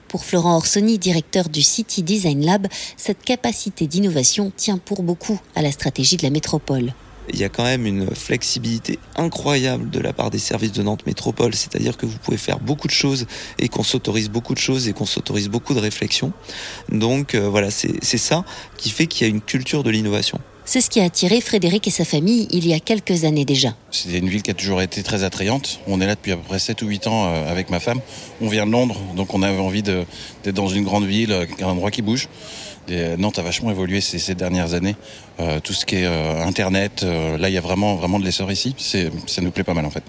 Pour 0.07 0.23
Florent 0.23 0.55
Orsoni, 0.55 0.97
directeur 0.97 1.49
du 1.49 1.61
City 1.61 2.03
Design 2.03 2.45
Lab, 2.45 2.67
cette 2.95 3.23
capacité 3.23 3.87
d'innovation 3.87 4.51
tient 4.55 4.77
pour 4.77 5.03
beaucoup 5.03 5.39
à 5.55 5.61
la 5.61 5.71
stratégie 5.71 6.17
de 6.17 6.23
la 6.23 6.29
métropole 6.29 6.93
il 7.29 7.39
y 7.39 7.43
a 7.43 7.49
quand 7.49 7.63
même 7.63 7.85
une 7.85 8.13
flexibilité 8.15 8.99
incroyable 9.15 9.89
de 9.89 9.99
la 9.99 10.13
part 10.13 10.29
des 10.29 10.39
services 10.39 10.71
de 10.71 10.83
Nantes 10.83 11.05
Métropole, 11.05 11.53
c'est-à-dire 11.53 11.97
que 11.97 12.05
vous 12.05 12.17
pouvez 12.17 12.37
faire 12.37 12.59
beaucoup 12.59 12.87
de 12.87 12.93
choses 12.93 13.25
et 13.59 13.67
qu'on 13.67 13.83
s'autorise 13.83 14.29
beaucoup 14.29 14.53
de 14.53 14.59
choses 14.59 14.87
et 14.87 14.93
qu'on 14.93 15.05
s'autorise 15.05 15.49
beaucoup 15.49 15.73
de 15.73 15.79
réflexions. 15.79 16.31
Donc 16.89 17.35
euh, 17.35 17.49
voilà, 17.49 17.69
c'est 17.71 18.17
ça 18.17 18.45
qui 18.77 18.89
fait 18.89 19.07
qu'il 19.07 19.27
y 19.27 19.29
a 19.29 19.33
une 19.33 19.41
culture 19.41 19.83
de 19.83 19.89
l'innovation. 19.89 20.39
C'est 20.69 20.81
ce 20.81 20.89
qui 20.89 20.99
a 20.99 21.05
attiré 21.05 21.39
Frédéric 21.39 21.87
et 21.87 21.91
sa 21.91 22.03
famille 22.03 22.45
il 22.51 22.67
y 22.67 22.73
a 22.73 22.81
quelques 22.81 23.23
années 23.23 23.45
déjà. 23.45 23.73
C'est 23.89 24.11
une 24.17 24.27
ville 24.27 24.43
qui 24.43 24.51
a 24.51 24.53
toujours 24.53 24.81
été 24.81 25.01
très 25.01 25.23
attrayante. 25.23 25.79
On 25.87 26.01
est 26.01 26.05
là 26.05 26.15
depuis 26.15 26.33
à 26.33 26.35
peu 26.35 26.43
près 26.43 26.59
7 26.59 26.81
ou 26.81 26.87
8 26.87 27.07
ans 27.07 27.25
euh, 27.25 27.49
avec 27.49 27.69
ma 27.69 27.79
femme. 27.79 28.01
On 28.41 28.49
vient 28.49 28.67
de 28.67 28.71
Londres, 28.71 28.99
donc 29.15 29.33
on 29.33 29.43
avait 29.43 29.61
envie 29.61 29.81
d'être 29.81 30.05
dans 30.53 30.67
une 30.67 30.83
grande 30.83 31.05
ville, 31.05 31.31
un 31.61 31.65
endroit 31.65 31.89
qui 31.89 32.01
bouge. 32.01 32.27
Et 32.89 33.15
Nantes 33.15 33.39
a 33.39 33.43
vachement 33.43 33.71
évolué 33.71 34.01
ces, 34.01 34.35
dernières 34.35 34.73
années. 34.73 34.97
Euh, 35.39 35.61
tout 35.61 35.71
ce 35.71 35.85
qui 35.85 35.95
est 35.95 36.05
euh, 36.05 36.43
Internet, 36.43 37.03
là 37.03 37.47
il 37.47 37.53
y 37.53 37.57
a 37.57 37.61
vraiment, 37.61 37.95
vraiment 37.95 38.19
de 38.19 38.25
l'essor 38.25 38.51
ici. 38.51 38.75
Ça 38.77 39.41
nous 39.41 39.51
plaît 39.51 39.63
pas 39.63 39.73
mal 39.73 39.85
en 39.85 39.89
fait. 39.89 40.03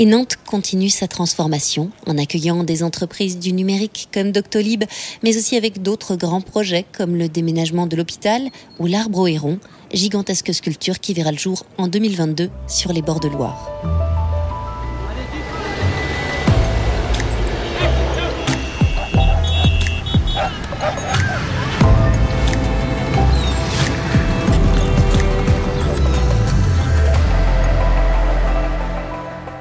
Et 0.00 0.06
Nantes 0.06 0.36
continue 0.46 0.90
sa 0.90 1.08
transformation 1.08 1.90
en 2.06 2.18
accueillant 2.18 2.62
des 2.62 2.84
entreprises 2.84 3.36
du 3.36 3.52
numérique 3.52 4.08
comme 4.14 4.30
Doctolib, 4.30 4.84
mais 5.24 5.36
aussi 5.36 5.56
avec 5.56 5.82
d'autres 5.82 6.14
grands 6.14 6.40
projets 6.40 6.84
comme 6.96 7.16
le 7.16 7.28
déménagement 7.28 7.88
de 7.88 7.96
l'hôpital 7.96 8.48
ou 8.78 8.86
l'arbre 8.86 9.18
au 9.18 9.26
héron, 9.26 9.58
gigantesque 9.92 10.52
sculpture 10.52 11.00
qui 11.00 11.14
verra 11.14 11.32
le 11.32 11.38
jour 11.38 11.64
en 11.76 11.88
2022 11.88 12.50
sur 12.66 12.92
les 12.92 13.02
bords 13.02 13.20
de 13.20 13.28
Loire. 13.28 13.70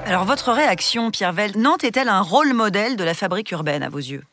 Alors 0.05 0.23
votre 0.23 0.53
réaction, 0.53 1.11
Pierre 1.11 1.33
Vell, 1.33 1.57
Nantes 1.57 1.83
est-elle 1.83 2.07
un 2.07 2.21
rôle 2.21 2.53
modèle 2.53 2.95
de 2.95 3.03
la 3.03 3.13
fabrique 3.13 3.51
urbaine 3.51 3.83
à 3.83 3.89
vos 3.89 3.97
yeux? 3.97 4.23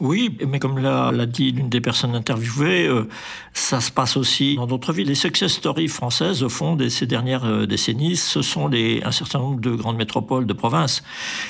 Oui, 0.00 0.38
mais 0.46 0.60
comme 0.60 0.78
l'a 0.78 1.26
dit 1.26 1.50
l'une 1.50 1.68
des 1.68 1.80
personnes 1.80 2.14
interviewées, 2.14 2.86
euh, 2.86 3.08
ça 3.52 3.80
se 3.80 3.90
passe 3.90 4.16
aussi 4.16 4.54
dans 4.54 4.68
d'autres 4.68 4.92
villes. 4.92 5.08
Les 5.08 5.16
success 5.16 5.52
stories 5.52 5.88
françaises, 5.88 6.44
au 6.44 6.48
fond, 6.48 6.76
de 6.76 6.88
ces 6.88 7.06
dernières 7.06 7.44
euh, 7.44 7.66
décennies, 7.66 8.14
ce 8.14 8.40
sont 8.40 8.68
les, 8.68 9.02
un 9.02 9.10
certain 9.10 9.40
nombre 9.40 9.60
de 9.60 9.72
grandes 9.72 9.96
métropoles 9.96 10.46
de 10.46 10.52
province 10.52 11.02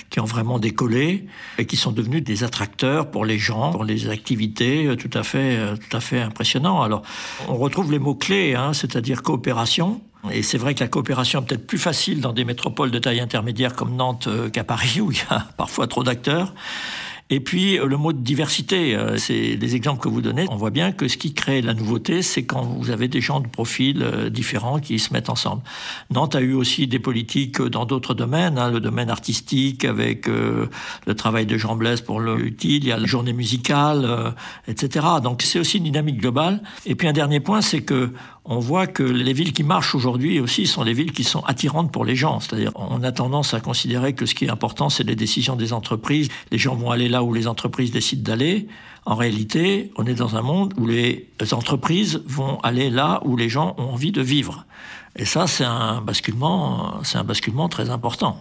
qui 0.08 0.18
ont 0.20 0.24
vraiment 0.24 0.58
décollé 0.58 1.26
et 1.58 1.66
qui 1.66 1.76
sont 1.76 1.92
devenues 1.92 2.22
des 2.22 2.42
attracteurs 2.42 3.10
pour 3.10 3.26
les 3.26 3.38
gens, 3.38 3.70
pour 3.70 3.84
les 3.84 4.08
activités 4.08 4.86
euh, 4.86 4.96
tout 4.96 5.10
à 5.12 5.24
fait, 5.24 5.58
tout 5.76 5.94
à 5.94 6.00
fait 6.00 6.22
impressionnants. 6.22 6.80
Alors, 6.80 7.02
on 7.48 7.56
retrouve 7.56 7.92
les 7.92 7.98
mots-clés, 7.98 8.54
hein, 8.54 8.72
c'est-à-dire 8.72 9.22
coopération, 9.22 10.00
et 10.32 10.42
c'est 10.42 10.58
vrai 10.58 10.74
que 10.74 10.80
la 10.80 10.88
coopération 10.88 11.40
est 11.40 11.44
peut-être 11.44 11.66
plus 11.66 11.78
facile 11.78 12.22
dans 12.22 12.32
des 12.32 12.46
métropoles 12.46 12.90
de 12.90 12.98
taille 12.98 13.20
intermédiaire 13.20 13.74
comme 13.74 13.94
Nantes 13.94 14.26
qu'à 14.54 14.64
Paris, 14.64 15.00
où 15.02 15.12
il 15.12 15.18
y 15.18 15.22
a 15.28 15.46
parfois 15.58 15.86
trop 15.86 16.02
d'acteurs. 16.02 16.54
Et 17.30 17.40
puis 17.40 17.78
euh, 17.78 17.86
le 17.86 17.96
mot 17.96 18.12
de 18.12 18.20
diversité, 18.20 18.94
euh, 18.94 19.16
c'est 19.18 19.56
les 19.56 19.76
exemples 19.76 20.00
que 20.00 20.08
vous 20.08 20.22
donnez. 20.22 20.46
On 20.50 20.56
voit 20.56 20.70
bien 20.70 20.92
que 20.92 21.08
ce 21.08 21.16
qui 21.16 21.34
crée 21.34 21.60
la 21.60 21.74
nouveauté, 21.74 22.22
c'est 22.22 22.44
quand 22.44 22.62
vous 22.62 22.90
avez 22.90 23.08
des 23.08 23.20
gens 23.20 23.40
de 23.40 23.48
profils 23.48 24.02
euh, 24.02 24.30
différents 24.30 24.78
qui 24.78 24.98
se 24.98 25.12
mettent 25.12 25.28
ensemble. 25.28 25.62
Nantes 26.10 26.34
a 26.34 26.40
eu 26.40 26.54
aussi 26.54 26.86
des 26.86 26.98
politiques 26.98 27.60
dans 27.60 27.84
d'autres 27.84 28.14
domaines, 28.14 28.58
hein, 28.58 28.70
le 28.70 28.80
domaine 28.80 29.10
artistique 29.10 29.84
avec 29.84 30.26
le 30.26 31.14
travail 31.14 31.46
de 31.46 31.56
Jean 31.56 31.76
Blaise 31.76 32.00
pour 32.00 32.20
le 32.20 32.44
utile, 32.44 32.84
il 32.84 32.88
y 32.88 32.92
a 32.92 32.98
la 32.98 33.06
journée 33.06 33.32
musicale, 33.32 34.34
etc. 34.66 35.06
Donc 35.22 35.42
c'est 35.42 35.58
aussi 35.58 35.78
une 35.78 35.84
dynamique 35.84 36.20
globale. 36.20 36.62
Et 36.86 36.94
puis 36.94 37.08
un 37.08 37.12
dernier 37.12 37.40
point, 37.40 37.60
c'est 37.60 37.82
que 37.82 38.10
on 38.50 38.60
voit 38.60 38.86
que 38.86 39.02
les 39.02 39.34
villes 39.34 39.52
qui 39.52 39.62
marchent 39.62 39.94
aujourd'hui 39.94 40.40
aussi 40.40 40.66
sont 40.66 40.82
les 40.82 40.94
villes 40.94 41.12
qui 41.12 41.22
sont 41.22 41.44
attirantes 41.44 41.92
pour 41.92 42.06
les 42.06 42.16
gens. 42.16 42.40
C'est-à-dire, 42.40 42.72
on 42.74 43.02
a 43.02 43.12
tendance 43.12 43.52
à 43.52 43.60
considérer 43.60 44.14
que 44.14 44.24
ce 44.24 44.34
qui 44.34 44.46
est 44.46 44.50
important, 44.50 44.88
c'est 44.88 45.04
les 45.04 45.16
décisions 45.16 45.54
des 45.54 45.74
entreprises. 45.74 46.30
Les 46.50 46.56
gens 46.56 46.74
vont 46.74 46.90
aller 46.90 47.10
là 47.10 47.22
où 47.22 47.34
les 47.34 47.46
entreprises 47.46 47.90
décident 47.90 48.22
d'aller. 48.22 48.66
En 49.04 49.16
réalité, 49.16 49.92
on 49.96 50.06
est 50.06 50.14
dans 50.14 50.36
un 50.36 50.42
monde 50.42 50.72
où 50.78 50.86
les 50.86 51.28
entreprises 51.52 52.22
vont 52.26 52.58
aller 52.60 52.88
là 52.88 53.20
où 53.26 53.36
les 53.36 53.50
gens 53.50 53.74
ont 53.76 53.90
envie 53.90 54.12
de 54.12 54.22
vivre. 54.22 54.64
Et 55.16 55.26
ça, 55.26 55.46
c'est 55.46 55.64
un 55.64 56.00
basculement, 56.00 57.00
c'est 57.04 57.18
un 57.18 57.24
basculement 57.24 57.68
très 57.68 57.90
important 57.90 58.40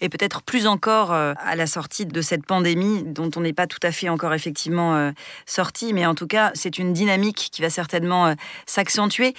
et 0.00 0.08
peut-être 0.08 0.42
plus 0.42 0.66
encore 0.66 1.12
euh, 1.12 1.34
à 1.38 1.56
la 1.56 1.66
sortie 1.66 2.06
de 2.06 2.20
cette 2.20 2.46
pandémie 2.46 3.02
dont 3.04 3.30
on 3.36 3.40
n'est 3.40 3.52
pas 3.52 3.66
tout 3.66 3.80
à 3.82 3.92
fait 3.92 4.08
encore 4.08 4.34
effectivement 4.34 4.96
euh, 4.96 5.10
sorti, 5.46 5.92
mais 5.92 6.06
en 6.06 6.14
tout 6.14 6.26
cas 6.26 6.50
c'est 6.54 6.78
une 6.78 6.92
dynamique 6.92 7.48
qui 7.52 7.62
va 7.62 7.70
certainement 7.70 8.26
euh, 8.26 8.34
s'accentuer. 8.66 9.34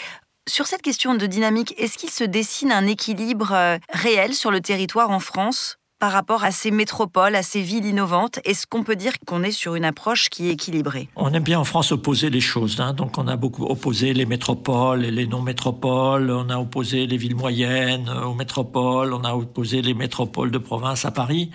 Sur 0.47 0.67
cette 0.67 0.81
question 0.81 1.15
de 1.15 1.25
dynamique, 1.25 1.73
est-ce 1.77 1.97
qu'il 1.97 2.09
se 2.09 2.25
dessine 2.25 2.73
un 2.73 2.85
équilibre 2.85 3.79
réel 3.93 4.33
sur 4.33 4.51
le 4.51 4.59
territoire 4.59 5.09
en 5.09 5.21
France? 5.21 5.77
Par 6.03 6.11
rapport 6.11 6.43
à 6.43 6.51
ces 6.51 6.69
métropoles, 6.69 7.33
à 7.33 7.43
ces 7.43 7.61
villes 7.61 7.85
innovantes 7.85 8.41
Est-ce 8.43 8.67
qu'on 8.67 8.83
peut 8.83 8.97
dire 8.97 9.13
qu'on 9.25 9.41
est 9.41 9.53
sur 9.53 9.75
une 9.75 9.85
approche 9.85 10.29
qui 10.29 10.49
est 10.49 10.51
équilibrée? 10.51 11.07
On 11.15 11.31
aime 11.31 11.43
bien 11.43 11.57
en 11.57 11.63
France 11.63 11.93
opposer 11.93 12.29
les 12.29 12.41
choses. 12.41 12.81
Hein. 12.81 12.91
Donc 12.91 13.17
on 13.17 13.25
a 13.25 13.37
beaucoup 13.37 13.63
opposé 13.63 14.13
les 14.13 14.25
métropoles 14.25 15.05
et 15.05 15.11
les 15.11 15.27
non-métropoles, 15.27 16.29
on 16.29 16.49
a 16.49 16.57
opposé 16.57 17.07
les 17.07 17.15
villes 17.15 17.37
moyennes 17.37 18.09
aux 18.09 18.33
métropoles, 18.33 19.13
on 19.13 19.23
a 19.23 19.33
opposé 19.33 19.81
les 19.81 19.93
métropoles 19.93 20.51
de 20.51 20.57
province 20.57 21.05
à 21.05 21.11
Paris. 21.11 21.51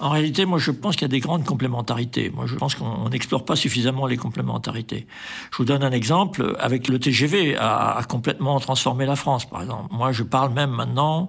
En 0.00 0.08
réalité, 0.08 0.46
moi, 0.46 0.58
je 0.58 0.70
pense 0.70 0.96
qu'il 0.96 1.02
y 1.02 1.04
a 1.04 1.08
des 1.08 1.20
grandes 1.20 1.44
complémentarités. 1.44 2.30
Moi, 2.30 2.46
je 2.46 2.54
pense 2.54 2.74
qu'on 2.74 3.10
n'explore 3.10 3.44
pas 3.44 3.54
suffisamment 3.54 4.06
les 4.06 4.16
complémentarités. 4.16 5.06
Je 5.52 5.58
vous 5.58 5.64
donne 5.64 5.84
un 5.84 5.92
exemple. 5.92 6.56
Avec 6.58 6.88
le 6.88 6.98
TGV, 6.98 7.56
a, 7.58 8.00
complètement 8.08 8.58
transformé 8.60 9.04
la 9.04 9.16
France, 9.16 9.44
par 9.44 9.62
exemple. 9.62 9.94
Moi, 9.94 10.12
je 10.12 10.22
parle 10.22 10.52
même 10.52 10.70
maintenant 10.70 11.28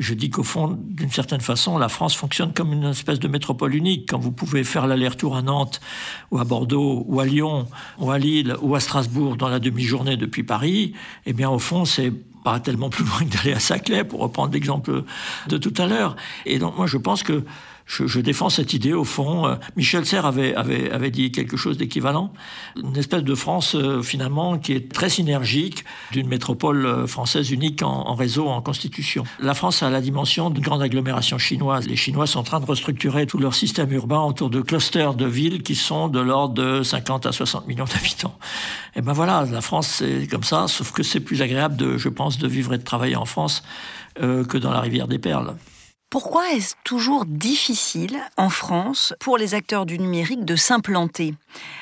je 0.00 0.14
dis 0.14 0.30
qu'au 0.30 0.42
fond, 0.42 0.78
d'une 0.82 1.10
certaine 1.10 1.42
façon, 1.42 1.76
la 1.76 1.90
France 1.90 2.14
fonctionne 2.16 2.54
comme 2.54 2.72
une 2.72 2.84
espèce 2.84 3.20
de 3.20 3.28
métropole 3.28 3.74
unique. 3.74 4.08
Quand 4.08 4.18
vous 4.18 4.32
pouvez 4.32 4.64
faire 4.64 4.86
l'aller-retour 4.86 5.36
à 5.36 5.42
Nantes, 5.42 5.78
ou 6.30 6.38
à 6.38 6.44
Bordeaux, 6.44 7.04
ou 7.06 7.20
à 7.20 7.26
Lyon, 7.26 7.66
ou 7.98 8.10
à 8.10 8.18
Lille, 8.18 8.56
ou 8.62 8.74
à 8.74 8.80
Strasbourg 8.80 9.36
dans 9.36 9.50
la 9.50 9.58
demi-journée 9.58 10.16
depuis 10.16 10.42
Paris, 10.42 10.94
eh 11.26 11.34
bien, 11.34 11.50
au 11.50 11.58
fond, 11.58 11.84
c'est 11.84 12.12
pas 12.42 12.60
tellement 12.60 12.88
plus 12.88 13.04
loin 13.04 13.18
que 13.18 13.36
d'aller 13.36 13.52
à 13.52 13.60
Saclay, 13.60 14.02
pour 14.04 14.20
reprendre 14.20 14.54
l'exemple 14.54 15.04
de 15.48 15.58
tout 15.58 15.74
à 15.76 15.86
l'heure. 15.86 16.16
Et 16.46 16.58
donc, 16.58 16.78
moi, 16.78 16.86
je 16.86 16.96
pense 16.96 17.22
que 17.22 17.44
je, 17.90 18.06
je, 18.06 18.20
défends 18.20 18.50
cette 18.50 18.72
idée 18.72 18.92
au 18.92 19.02
fond. 19.02 19.46
Euh, 19.46 19.56
Michel 19.76 20.06
Serres 20.06 20.24
avait, 20.24 20.54
avait, 20.54 20.92
avait 20.92 21.10
dit 21.10 21.32
quelque 21.32 21.56
chose 21.56 21.76
d'équivalent. 21.76 22.32
Une 22.76 22.96
espèce 22.96 23.24
de 23.24 23.34
France 23.34 23.74
euh, 23.74 24.00
finalement 24.00 24.58
qui 24.58 24.72
est 24.74 24.92
très 24.92 25.08
synergique 25.08 25.84
d'une 26.12 26.28
métropole 26.28 26.86
euh, 26.86 27.06
française 27.08 27.50
unique 27.50 27.82
en, 27.82 28.14
réseau, 28.14 28.46
en 28.46 28.62
constitution. 28.62 29.24
La 29.40 29.54
France 29.54 29.82
a 29.82 29.90
la 29.90 30.00
dimension 30.00 30.50
d'une 30.50 30.62
grande 30.62 30.82
agglomération 30.82 31.36
chinoise. 31.36 31.88
Les 31.88 31.96
Chinois 31.96 32.28
sont 32.28 32.38
en 32.38 32.44
train 32.44 32.60
de 32.60 32.66
restructurer 32.66 33.26
tout 33.26 33.38
leur 33.38 33.54
système 33.54 33.90
urbain 33.92 34.20
autour 34.20 34.50
de 34.50 34.60
clusters 34.60 35.14
de 35.14 35.26
villes 35.26 35.64
qui 35.64 35.74
sont 35.74 36.06
de 36.06 36.20
l'ordre 36.20 36.54
de 36.54 36.84
50 36.84 37.26
à 37.26 37.32
60 37.32 37.66
millions 37.66 37.86
d'habitants. 37.92 38.38
Et 38.94 39.02
ben 39.02 39.14
voilà, 39.14 39.46
la 39.50 39.60
France 39.60 39.88
c'est 39.88 40.28
comme 40.28 40.44
ça, 40.44 40.68
sauf 40.68 40.92
que 40.92 41.02
c'est 41.02 41.20
plus 41.20 41.42
agréable 41.42 41.76
de, 41.76 41.98
je 41.98 42.08
pense, 42.08 42.38
de 42.38 42.46
vivre 42.46 42.72
et 42.72 42.78
de 42.78 42.84
travailler 42.84 43.16
en 43.16 43.24
France 43.24 43.64
euh, 44.22 44.44
que 44.44 44.58
dans 44.58 44.70
la 44.70 44.80
rivière 44.80 45.08
des 45.08 45.18
Perles. 45.18 45.56
Pourquoi 46.10 46.50
est-ce 46.50 46.74
toujours 46.82 47.24
difficile 47.24 48.18
en 48.36 48.50
France 48.50 49.14
pour 49.20 49.38
les 49.38 49.54
acteurs 49.54 49.86
du 49.86 49.96
numérique 49.96 50.44
de 50.44 50.56
s'implanter? 50.56 51.34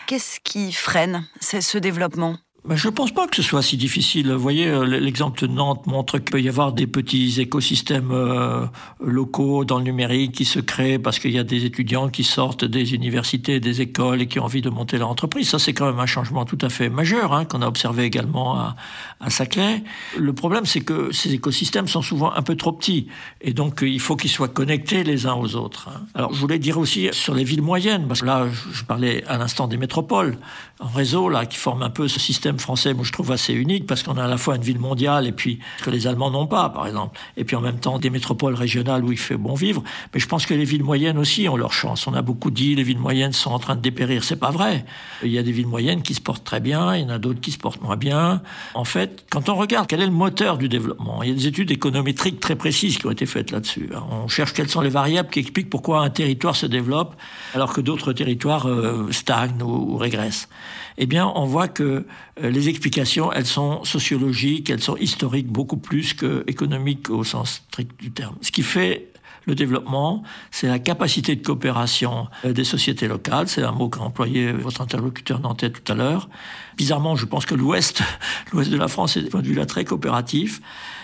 Qu'est-ce 0.06 0.38
qui 0.40 0.70
freine 0.74 1.26
ce 1.40 1.78
développement? 1.78 2.36
Je 2.76 2.88
ne 2.88 2.92
pense 2.92 3.12
pas 3.12 3.26
que 3.26 3.36
ce 3.36 3.42
soit 3.42 3.62
si 3.62 3.76
difficile. 3.76 4.32
Vous 4.32 4.38
voyez, 4.38 4.68
euh, 4.68 4.84
l'exemple 4.84 5.40
de 5.40 5.46
Nantes 5.46 5.86
montre 5.86 6.18
qu'il 6.18 6.30
peut 6.30 6.40
y 6.40 6.48
avoir 6.48 6.72
des 6.72 6.86
petits 6.86 7.40
écosystèmes 7.40 8.10
euh, 8.12 8.66
locaux 9.00 9.64
dans 9.64 9.78
le 9.78 9.84
numérique 9.84 10.32
qui 10.32 10.44
se 10.44 10.58
créent 10.58 10.98
parce 10.98 11.18
qu'il 11.18 11.30
y 11.30 11.38
a 11.38 11.44
des 11.44 11.64
étudiants 11.64 12.08
qui 12.08 12.24
sortent 12.24 12.64
des 12.64 12.94
universités, 12.94 13.60
des 13.60 13.80
écoles 13.80 14.22
et 14.22 14.26
qui 14.26 14.38
ont 14.38 14.44
envie 14.44 14.60
de 14.60 14.70
monter 14.70 14.98
leur 14.98 15.08
entreprise. 15.08 15.48
Ça, 15.48 15.58
c'est 15.58 15.72
quand 15.72 15.86
même 15.86 16.00
un 16.00 16.06
changement 16.06 16.44
tout 16.44 16.58
à 16.60 16.68
fait 16.68 16.88
majeur 16.90 17.32
hein, 17.32 17.44
qu'on 17.44 17.62
a 17.62 17.66
observé 17.66 18.04
également 18.04 18.56
à, 18.56 18.76
à 19.20 19.30
Saclay. 19.30 19.82
Le 20.16 20.32
problème, 20.32 20.66
c'est 20.66 20.80
que 20.80 21.12
ces 21.12 21.32
écosystèmes 21.34 21.88
sont 21.88 22.02
souvent 22.02 22.32
un 22.32 22.42
peu 22.42 22.56
trop 22.56 22.72
petits 22.72 23.08
et 23.40 23.52
donc 23.52 23.80
il 23.82 24.00
faut 24.00 24.16
qu'ils 24.16 24.30
soient 24.30 24.48
connectés 24.48 25.04
les 25.04 25.26
uns 25.26 25.34
aux 25.34 25.56
autres. 25.56 25.88
Hein. 25.88 26.02
Alors, 26.14 26.34
je 26.34 26.40
voulais 26.40 26.58
dire 26.58 26.78
aussi 26.78 27.08
sur 27.12 27.34
les 27.34 27.44
villes 27.44 27.62
moyennes, 27.62 28.06
parce 28.08 28.20
que 28.20 28.26
là, 28.26 28.46
je 28.72 28.84
parlais 28.84 29.24
à 29.26 29.38
l'instant 29.38 29.68
des 29.68 29.76
métropoles 29.76 30.38
en 30.80 30.88
réseau 30.88 31.28
là 31.28 31.46
qui 31.46 31.56
forment 31.56 31.82
un 31.82 31.90
peu 31.90 32.08
ce 32.08 32.20
système 32.20 32.57
français, 32.58 32.94
moi 32.94 33.04
je 33.04 33.12
trouve 33.12 33.32
assez 33.32 33.52
unique 33.52 33.86
parce 33.86 34.02
qu'on 34.02 34.16
a 34.16 34.24
à 34.24 34.28
la 34.28 34.38
fois 34.38 34.56
une 34.56 34.62
ville 34.62 34.78
mondiale 34.78 35.26
et 35.26 35.32
puis 35.32 35.58
ce 35.78 35.84
que 35.84 35.90
les 35.90 36.06
Allemands 36.06 36.30
n'ont 36.30 36.46
pas, 36.46 36.68
par 36.70 36.86
exemple, 36.86 37.18
et 37.36 37.44
puis 37.44 37.56
en 37.56 37.60
même 37.60 37.78
temps 37.78 37.98
des 37.98 38.10
métropoles 38.10 38.54
régionales 38.54 39.04
où 39.04 39.12
il 39.12 39.18
fait 39.18 39.36
bon 39.36 39.54
vivre. 39.54 39.82
Mais 40.14 40.20
je 40.20 40.26
pense 40.26 40.46
que 40.46 40.54
les 40.54 40.64
villes 40.64 40.84
moyennes 40.84 41.18
aussi 41.18 41.48
ont 41.48 41.56
leur 41.56 41.72
chance. 41.72 42.06
On 42.06 42.14
a 42.14 42.22
beaucoup 42.22 42.50
dit 42.50 42.74
les 42.74 42.82
villes 42.82 42.98
moyennes 42.98 43.32
sont 43.32 43.50
en 43.50 43.58
train 43.58 43.76
de 43.76 43.80
dépérir. 43.80 44.24
C'est 44.24 44.36
pas 44.36 44.50
vrai. 44.50 44.84
Il 45.22 45.30
y 45.30 45.38
a 45.38 45.42
des 45.42 45.52
villes 45.52 45.66
moyennes 45.66 46.02
qui 46.02 46.14
se 46.14 46.20
portent 46.20 46.44
très 46.44 46.60
bien, 46.60 46.96
il 46.96 47.02
y 47.02 47.04
en 47.04 47.10
a 47.10 47.18
d'autres 47.18 47.40
qui 47.40 47.52
se 47.52 47.58
portent 47.58 47.82
moins 47.82 47.96
bien. 47.96 48.42
En 48.74 48.84
fait, 48.84 49.24
quand 49.30 49.48
on 49.48 49.54
regarde 49.54 49.86
quel 49.86 50.02
est 50.02 50.06
le 50.06 50.12
moteur 50.12 50.58
du 50.58 50.68
développement, 50.68 51.22
il 51.22 51.30
y 51.30 51.32
a 51.32 51.34
des 51.34 51.46
études 51.46 51.70
économétriques 51.70 52.40
très 52.40 52.56
précises 52.56 52.98
qui 52.98 53.06
ont 53.06 53.10
été 53.10 53.26
faites 53.26 53.50
là-dessus. 53.50 53.90
On 54.10 54.28
cherche 54.28 54.52
quelles 54.52 54.68
sont 54.68 54.80
les 54.80 54.90
variables 54.90 55.30
qui 55.30 55.40
expliquent 55.40 55.70
pourquoi 55.70 56.00
un 56.00 56.10
territoire 56.10 56.56
se 56.56 56.66
développe 56.66 57.16
alors 57.54 57.72
que 57.72 57.80
d'autres 57.80 58.12
territoires 58.12 58.68
euh, 58.68 59.10
stagnent 59.10 59.62
ou 59.62 59.96
régressent. 59.96 60.48
Eh 61.00 61.06
bien, 61.06 61.30
on 61.36 61.44
voit 61.44 61.68
que 61.68 62.04
euh, 62.42 62.50
les 62.50 62.68
explications, 62.68 63.32
elles 63.32 63.46
sont 63.46 63.84
sociologiques, 63.84 64.68
elles 64.68 64.82
sont 64.82 64.96
historiques 64.96 65.46
beaucoup 65.46 65.76
plus 65.76 66.12
que 66.12 66.42
économiques 66.48 67.08
au 67.08 67.22
sens 67.22 67.62
strict 67.68 67.98
du 68.00 68.10
terme. 68.10 68.34
Ce 68.40 68.50
qui 68.50 68.62
fait 68.62 69.12
le 69.46 69.54
développement, 69.54 70.24
c'est 70.50 70.66
la 70.66 70.80
capacité 70.80 71.36
de 71.36 71.46
coopération 71.46 72.26
euh, 72.44 72.52
des 72.52 72.64
sociétés 72.64 73.06
locales. 73.06 73.46
C'est 73.46 73.62
un 73.62 73.70
mot 73.70 73.88
qu'a 73.88 74.00
employé 74.00 74.50
votre 74.50 74.80
interlocuteur 74.80 75.38
nantais 75.38 75.70
tout 75.70 75.92
à 75.92 75.94
l'heure. 75.94 76.28
Bizarrement, 76.76 77.14
je 77.14 77.26
pense 77.26 77.46
que 77.46 77.54
l'Ouest, 77.54 78.02
l'Ouest 78.52 78.68
de 78.68 78.76
la 78.76 78.88
France 78.88 79.16
est, 79.16 79.22
de 79.22 79.28
point 79.28 79.40
de 79.40 79.46
vue-là, 79.46 79.66
très 79.66 79.84
coopératif. 79.84 80.60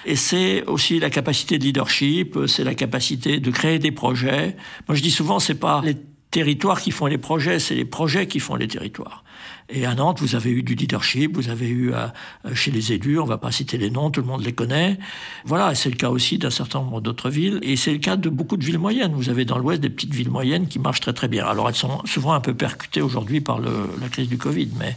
Et 0.07 0.17
c'est 0.17 0.65
aussi 0.67 0.99
la 0.99 1.09
capacité 1.09 1.57
de 1.57 1.65
leadership, 1.65 2.37
c'est 2.49 2.65
la 2.65 2.75
capacité 2.75 3.39
de 3.39 3.51
créer 3.53 3.79
des 3.79 3.93
projets. 3.93 4.57
Moi, 4.89 4.97
je 4.97 5.03
dis 5.03 5.13
souvent, 5.13 5.39
c'est 5.39 5.55
pas 5.55 5.81
les 5.85 5.97
territoires 6.35 6.81
qui 6.81 6.91
font 6.91 7.07
les 7.07 7.17
projets, 7.17 7.61
c'est 7.61 7.77
les 7.77 7.85
projets 7.85 8.27
qui 8.27 8.41
font 8.41 8.57
les 8.57 8.67
territoires. 8.67 9.23
Et 9.69 9.87
à 9.87 9.95
Nantes, 9.95 10.21
vous 10.21 10.35
avez 10.35 10.51
eu 10.51 10.65
du 10.65 10.75
leadership, 10.75 11.37
vous 11.37 11.49
avez 11.49 11.69
eu 11.69 11.95
euh, 11.95 12.09
euh, 12.45 12.55
chez 12.57 12.73
les 12.73 12.93
élus, 12.93 13.21
on 13.21 13.25
va 13.25 13.39
pas 13.39 13.53
citer 13.53 13.79
les 13.79 13.89
noms, 13.89 14.11
tout 14.11 14.21
le 14.21 14.27
monde 14.27 14.43
les 14.43 14.53
connaît. 14.53 14.99
Voilà, 15.45 15.77
c'est 15.77 15.91
le 15.91 15.95
cas 15.95 16.11
aussi 16.11 16.37
d'un 16.39 16.51
certain 16.51 16.81
nombre 16.81 17.01
d'autres 17.01 17.31
villes, 17.31 17.61
et 17.63 17.77
c'est 17.77 17.93
le 17.93 17.99
cas 17.99 18.17
de 18.17 18.29
beaucoup 18.29 18.57
de 18.57 18.65
villes 18.65 18.81
moyennes. 18.81 19.13
Vous 19.15 19.29
avez 19.29 19.45
dans 19.45 19.59
l'Ouest 19.59 19.81
des 19.81 19.91
petites 19.91 20.13
villes 20.13 20.29
moyennes 20.29 20.67
qui 20.67 20.81
marchent 20.81 21.01
très 21.01 21.13
très 21.13 21.29
bien. 21.29 21.47
Alors 21.47 21.69
elles 21.69 21.77
sont 21.77 22.03
souvent 22.05 22.33
un 22.33 22.41
peu 22.41 22.53
percutées 22.53 23.01
aujourd'hui 23.01 23.41
par 23.41 23.61
la 23.61 24.09
crise 24.11 24.29
du 24.29 24.37
Covid, 24.37 24.71
mais 24.77 24.97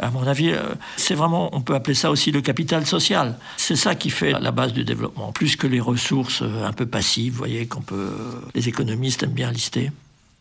à 0.00 0.10
mon 0.10 0.24
avis, 0.28 0.52
euh, 0.52 0.62
c'est 0.96 1.16
vraiment, 1.16 1.50
on 1.56 1.60
peut 1.60 1.74
appeler 1.74 1.94
ça 1.94 2.12
aussi 2.12 2.30
le 2.30 2.40
capital 2.40 2.86
social. 2.86 3.36
C'est 3.56 3.76
ça 3.76 3.96
qui 3.96 4.10
fait 4.10 4.30
la 4.30 4.52
base 4.52 4.72
du 4.72 4.84
développement, 4.84 5.32
plus 5.32 5.56
que 5.56 5.66
les 5.66 5.80
ressources 5.80 6.42
un 6.42 6.72
peu 6.72 6.86
passives, 6.86 7.32
vous 7.32 7.38
voyez, 7.38 7.66
qu'on 7.66 7.82
peut, 7.82 8.12
les 8.54 8.68
économistes 8.68 9.24
aiment 9.24 9.32
bien 9.32 9.50
lister. 9.50 9.90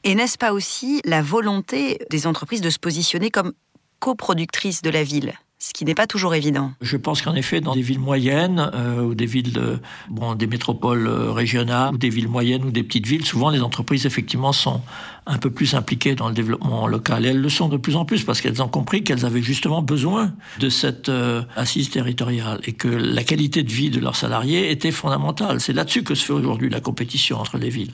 Et 0.08 0.15
n'est-ce 0.15 0.38
pas 0.38 0.54
aussi 0.54 1.02
la 1.04 1.22
volonté 1.22 2.00
des 2.10 2.28
entreprises 2.28 2.62
de 2.62 2.70
se 2.70 2.80
positionner 2.80 3.30
comme 3.30 3.52
coproductrices 4.00 4.82
de 4.82 4.89
la 4.89 5.04
ville? 5.04 5.34
Ce 5.60 5.74
qui 5.74 5.84
n'est 5.84 5.96
pas 5.96 6.08
toujours 6.08 6.34
évident. 6.34 6.72
Je 6.80 6.96
pense 6.96 7.22
qu'en 7.22 7.36
effet, 7.36 7.60
dans 7.60 7.76
des 7.76 7.82
villes 7.82 8.00
moyennes 8.00 8.72
euh, 8.74 9.02
ou 9.02 9.15
des 9.15 9.26
villes, 9.26 9.52
de, 9.52 9.80
bon, 10.08 10.34
des 10.36 10.48
métropoles 10.48 11.08
euh, 11.08 11.34
régionales 11.34 11.93
ou 11.93 11.98
des 11.98 12.08
villes 12.08 12.30
moyennes 12.30 12.63
ou 12.63 12.72
des 12.72 12.84
petites 12.84 13.06
villes, 13.06 13.26
souvent 13.26 13.50
les 13.50 13.62
entreprises 13.62 14.06
effectivement 14.06 14.54
sont 14.54 14.82
un 15.26 15.38
peu 15.39 15.52
plus 15.52 15.74
impliquées 15.74 16.15
dans 16.15 16.30
le 16.30 16.34
développement 16.34 16.88
local. 16.88 17.26
Et 17.26 17.30
elles 17.30 17.41
le 17.41 17.50
sont 17.50 17.67
de 17.67 17.76
plus 17.76 17.98
en 17.98 18.06
plus 18.06 18.24
parce 18.24 18.39
qu'elles 18.39 18.62
ont 18.62 18.70
compris 18.70 19.04
qu'elles 19.04 19.26
avaient 19.26 19.41
justement 19.41 19.82
besoin 19.82 20.32
de 20.60 20.70
cette 20.70 21.10
euh, 21.10 21.41
assise 21.58 21.89
territoriale 21.89 22.62
et 22.63 22.72
que 22.72 22.88
la 22.88 23.26
qualité 23.26 23.62
de 23.62 23.72
vie 23.74 23.89
de 23.89 24.00
leurs 24.00 24.15
salariés 24.15 24.72
était 24.72 24.91
fondamentale. 24.91 25.60
C'est 25.60 25.74
là-dessus 25.74 26.04
que 26.04 26.15
se 26.15 26.24
fait 26.24 26.34
aujourd'hui 26.34 26.70
la 26.70 26.80
compétition 26.80 27.39
entre 27.39 27.58
les 27.58 27.70
villes. 27.70 27.91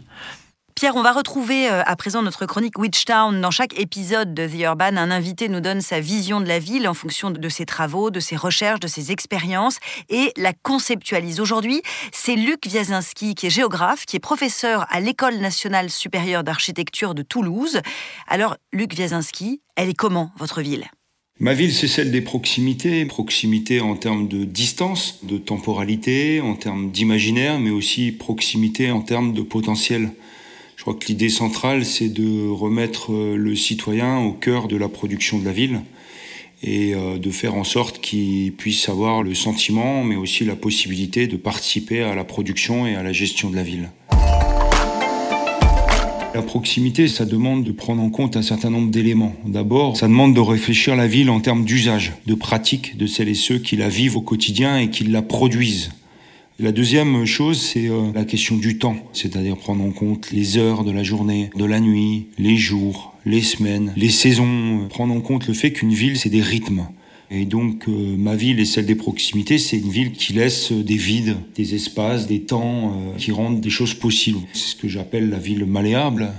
Pierre, 0.75 0.95
on 0.95 1.03
va 1.03 1.11
retrouver 1.11 1.69
euh, 1.69 1.83
à 1.85 1.95
présent 1.95 2.23
notre 2.23 2.47
chronique 2.47 2.79
Witchtown. 2.79 3.39
Dans 3.39 3.51
chaque 3.51 3.79
épisode 3.79 4.33
de 4.33 4.47
The 4.47 4.61
Urban, 4.61 4.97
un 4.97 5.11
invité 5.11 5.47
nous 5.47 5.59
donne 5.59 5.81
sa 5.81 5.99
vision 5.99 6.41
de 6.41 6.47
la 6.47 6.57
ville 6.57 6.87
en 6.87 6.95
fonction 6.95 7.29
de 7.29 7.49
ses 7.49 7.65
travaux, 7.65 8.09
de 8.09 8.19
ses 8.19 8.35
recherches, 8.35 8.79
de 8.79 8.87
ses 8.87 9.11
expériences 9.11 9.77
et 10.09 10.31
la 10.35 10.51
conceptualise. 10.53 11.39
Aujourd'hui, 11.39 11.81
c'est 12.11 12.35
Luc 12.35 12.65
Wiazinski 12.65 13.35
qui 13.35 13.47
est 13.47 13.51
géographe, 13.51 14.05
qui 14.05 14.15
est 14.15 14.19
professeur 14.19 14.87
à 14.89 14.99
l'École 14.99 15.37
nationale 15.37 15.91
supérieure 15.91 16.43
d'architecture 16.43 17.13
de 17.13 17.21
Toulouse. 17.21 17.79
Alors, 18.27 18.57
Luc 18.71 18.93
Wiazinski, 18.97 19.61
elle 19.75 19.89
est 19.89 19.93
comment 19.93 20.31
votre 20.37 20.61
ville? 20.61 20.87
Ma 21.39 21.53
ville, 21.53 21.73
c'est 21.73 21.87
celle 21.87 22.11
des 22.11 22.21
proximités. 22.21 23.05
Proximité 23.05 23.81
en 23.81 23.95
termes 23.95 24.27
de 24.27 24.43
distance, 24.43 25.19
de 25.23 25.37
temporalité, 25.37 26.41
en 26.41 26.55
termes 26.55 26.89
d'imaginaire, 26.89 27.59
mais 27.59 27.71
aussi 27.71 28.11
proximité 28.11 28.91
en 28.91 29.01
termes 29.01 29.33
de 29.33 29.41
potentiel. 29.41 30.11
Je 30.83 30.89
crois 30.89 30.99
que 30.99 31.07
l'idée 31.07 31.29
centrale, 31.29 31.85
c'est 31.85 32.09
de 32.09 32.49
remettre 32.49 33.13
euh, 33.13 33.37
le 33.37 33.55
citoyen 33.55 34.19
au 34.19 34.33
cœur 34.33 34.67
de 34.67 34.75
la 34.75 34.89
production 34.89 35.39
de 35.39 35.45
la 35.45 35.53
ville 35.53 35.79
et 36.61 36.93
euh, 36.93 37.17
de 37.17 37.31
faire 37.31 37.55
en 37.55 37.63
sorte 37.63 38.01
qu'il 38.01 38.51
puisse 38.51 38.89
avoir 38.89 39.23
le 39.23 39.33
sentiment, 39.33 40.03
mais 40.03 40.17
aussi 40.17 40.43
la 40.43 40.57
possibilité 40.57 41.27
de 41.27 41.37
participer 41.37 42.01
à 42.01 42.15
la 42.15 42.25
production 42.25 42.85
et 42.85 42.95
à 42.95 43.01
la 43.01 43.13
gestion 43.13 43.49
de 43.49 43.55
la 43.55 43.63
ville. 43.63 43.91
La 46.35 46.41
proximité, 46.41 47.07
ça 47.07 47.23
demande 47.23 47.63
de 47.63 47.71
prendre 47.71 48.03
en 48.03 48.09
compte 48.09 48.35
un 48.35 48.41
certain 48.41 48.69
nombre 48.69 48.91
d'éléments. 48.91 49.35
D'abord, 49.45 49.95
ça 49.95 50.09
demande 50.09 50.35
de 50.35 50.41
réfléchir 50.41 50.97
la 50.97 51.07
ville 51.07 51.29
en 51.29 51.39
termes 51.39 51.63
d'usage, 51.63 52.11
de 52.25 52.35
pratique 52.35 52.97
de 52.97 53.07
celles 53.07 53.29
et 53.29 53.35
ceux 53.35 53.57
qui 53.57 53.77
la 53.77 53.87
vivent 53.87 54.17
au 54.17 54.21
quotidien 54.21 54.77
et 54.79 54.89
qui 54.89 55.05
la 55.05 55.21
produisent. 55.21 55.91
La 56.59 56.71
deuxième 56.71 57.25
chose, 57.25 57.59
c'est 57.59 57.87
euh, 57.87 58.11
la 58.13 58.25
question 58.25 58.57
du 58.57 58.77
temps, 58.77 58.95
c'est-à-dire 59.11 59.57
prendre 59.57 59.83
en 59.83 59.89
compte 59.89 60.29
les 60.29 60.57
heures 60.57 60.83
de 60.83 60.91
la 60.91 61.01
journée, 61.01 61.49
de 61.55 61.65
la 61.65 61.79
nuit, 61.79 62.27
les 62.37 62.57
jours, 62.57 63.15
les 63.25 63.41
semaines, 63.41 63.91
les 63.97 64.09
saisons, 64.09 64.87
prendre 64.87 65.15
en 65.15 65.21
compte 65.21 65.47
le 65.47 65.55
fait 65.55 65.73
qu'une 65.73 65.93
ville, 65.93 66.15
c'est 66.15 66.29
des 66.29 66.43
rythmes. 66.43 66.85
Et 67.31 67.45
donc 67.45 67.87
euh, 67.87 68.15
ma 68.17 68.35
ville 68.35 68.59
et 68.59 68.65
celle 68.65 68.85
des 68.85 68.93
proximités, 68.93 69.57
c'est 69.57 69.77
une 69.77 69.89
ville 69.89 70.11
qui 70.11 70.33
laisse 70.33 70.71
des 70.71 70.95
vides, 70.95 71.37
des 71.55 71.73
espaces, 71.73 72.27
des 72.27 72.41
temps, 72.41 72.93
euh, 72.93 73.17
qui 73.17 73.31
rendent 73.31 73.59
des 73.59 73.71
choses 73.71 73.95
possibles. 73.95 74.39
C'est 74.53 74.73
ce 74.73 74.75
que 74.75 74.87
j'appelle 74.87 75.31
la 75.31 75.39
ville 75.39 75.65
malléable 75.65 76.31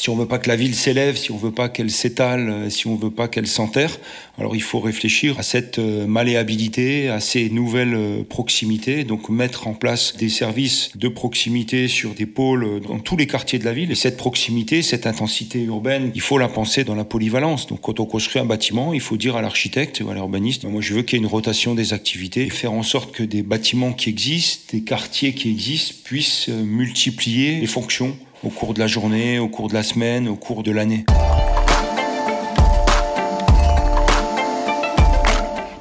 si 0.00 0.08
on 0.08 0.16
veut 0.16 0.26
pas 0.26 0.38
que 0.38 0.48
la 0.48 0.56
ville 0.56 0.74
s'élève, 0.74 1.18
si 1.18 1.30
on 1.30 1.36
veut 1.36 1.50
pas 1.50 1.68
qu'elle 1.68 1.90
s'étale, 1.90 2.48
euh, 2.48 2.70
si 2.70 2.86
on 2.86 2.96
veut 2.96 3.10
pas 3.10 3.28
qu'elle 3.28 3.46
s'enterre, 3.46 3.98
alors 4.38 4.56
il 4.56 4.62
faut 4.62 4.80
réfléchir 4.80 5.38
à 5.38 5.42
cette 5.42 5.78
euh, 5.78 6.06
malléabilité, 6.06 7.10
à 7.10 7.20
ces 7.20 7.50
nouvelles 7.50 7.92
euh, 7.92 8.22
proximités, 8.26 9.04
donc 9.04 9.28
mettre 9.28 9.66
en 9.66 9.74
place 9.74 10.16
des 10.16 10.30
services 10.30 10.92
de 10.94 11.08
proximité 11.08 11.86
sur 11.86 12.14
des 12.14 12.24
pôles 12.24 12.80
dans 12.80 12.98
tous 12.98 13.18
les 13.18 13.26
quartiers 13.26 13.58
de 13.58 13.66
la 13.66 13.74
ville. 13.74 13.92
Et 13.92 13.94
cette 13.94 14.16
proximité, 14.16 14.80
cette 14.80 15.06
intensité 15.06 15.60
urbaine, 15.64 16.12
il 16.14 16.22
faut 16.22 16.38
la 16.38 16.48
penser 16.48 16.82
dans 16.82 16.94
la 16.94 17.04
polyvalence. 17.04 17.66
Donc 17.66 17.82
quand 17.82 18.00
on 18.00 18.06
construit 18.06 18.40
un 18.40 18.46
bâtiment, 18.46 18.94
il 18.94 19.02
faut 19.02 19.18
dire 19.18 19.36
à 19.36 19.42
l'architecte 19.42 20.00
ou 20.00 20.08
à 20.08 20.14
l'urbaniste, 20.14 20.64
moi 20.64 20.80
je 20.80 20.94
veux 20.94 21.02
qu'il 21.02 21.18
y 21.18 21.20
ait 21.20 21.24
une 21.24 21.30
rotation 21.30 21.74
des 21.74 21.92
activités, 21.92 22.48
faire 22.48 22.72
en 22.72 22.82
sorte 22.82 23.12
que 23.12 23.22
des 23.22 23.42
bâtiments 23.42 23.92
qui 23.92 24.08
existent, 24.08 24.64
des 24.72 24.82
quartiers 24.82 25.34
qui 25.34 25.50
existent, 25.50 25.96
puissent 26.04 26.48
multiplier 26.48 27.60
les 27.60 27.66
fonctions 27.66 28.16
au 28.42 28.48
cours 28.48 28.74
de 28.74 28.78
la 28.78 28.86
journée, 28.86 29.38
au 29.38 29.48
cours 29.48 29.68
de 29.68 29.74
la 29.74 29.82
semaine, 29.82 30.28
au 30.28 30.36
cours 30.36 30.62
de 30.62 30.70
l'année. 30.70 31.04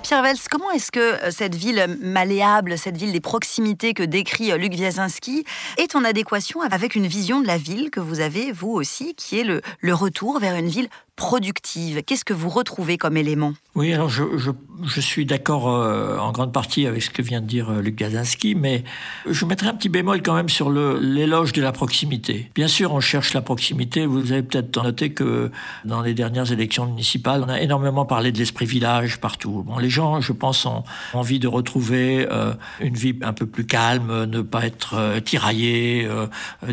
Pierre 0.03 0.23
Vels, 0.23 0.37
comment 0.49 0.71
est-ce 0.71 0.91
que 0.91 0.99
euh, 0.99 1.29
cette 1.29 1.53
ville 1.53 1.85
malléable, 2.01 2.79
cette 2.79 2.97
ville 2.97 3.11
des 3.11 3.19
proximités 3.19 3.93
que 3.93 4.01
décrit 4.01 4.51
euh, 4.51 4.57
Luc 4.57 4.73
Wiazinski, 4.73 5.45
est 5.77 5.95
en 5.95 6.03
adéquation 6.03 6.61
avec 6.61 6.95
une 6.95 7.05
vision 7.05 7.41
de 7.41 7.47
la 7.47 7.57
ville 7.57 7.91
que 7.91 7.99
vous 7.99 8.19
avez, 8.19 8.51
vous 8.51 8.71
aussi, 8.71 9.13
qui 9.13 9.39
est 9.39 9.43
le 9.43 9.93
retour 9.93 10.39
vers 10.39 10.55
une 10.55 10.67
ville 10.67 10.89
productive. 11.19 12.01
Qu'est-ce 12.03 12.23
que 12.23 12.33
vous 12.33 12.49
retrouvez 12.49 12.97
comme 12.97 13.17
élément? 13.17 13.53
Oui, 13.75 13.93
alors 13.93 14.09
je, 14.09 15.01
suis 15.01 15.25
d'accord 15.25 15.69
euh, 15.69 16.17
en 16.17 16.31
grande 16.31 16.53
partie 16.53 16.87
avec 16.87 17.03
ce 17.03 17.09
que 17.09 17.21
vient 17.21 17.41
de 17.41 17.45
dire 17.45 17.69
euh, 17.69 17.81
Luc 17.81 17.95
Gazinski, 17.95 18.55
mais 18.55 18.83
je 19.29 19.45
mettrai 19.45 19.67
un 19.67 19.73
petit 19.73 19.89
bémol 19.89 20.21
quand 20.23 20.33
même 20.33 20.47
sur 20.47 20.71
l'éloge 20.71 21.51
de 21.51 21.61
la 21.61 21.73
proximité. 21.73 22.49
Bien 22.55 22.69
sûr, 22.69 22.93
on 22.93 23.01
cherche 23.01 23.33
la 23.33 23.41
proximité. 23.41 24.05
Vous 24.05 24.31
avez 24.31 24.43
peut-être 24.43 24.81
noté 24.81 25.11
que 25.11 25.51
dans 25.83 26.01
les 26.01 26.13
dernières 26.13 26.51
élections 26.53 26.85
municipales, 26.85 27.43
on 27.45 27.49
a 27.49 27.59
énormément 27.59 28.05
parlé 28.05 28.31
de 28.31 28.37
l'esprit 28.37 28.65
village 28.65 29.19
partout. 29.19 29.65
Les 29.79 29.89
gens, 29.89 30.21
je 30.21 30.31
pense, 30.31 30.65
ont 30.65 30.83
envie 31.13 31.39
de 31.39 31.47
retrouver 31.47 32.27
euh, 32.31 32.53
une 32.79 32.95
vie 32.95 33.15
un 33.21 33.33
peu 33.33 33.45
plus 33.45 33.65
calme, 33.65 34.23
ne 34.23 34.41
pas 34.41 34.65
être 34.65 35.19
tiraillés 35.25 36.09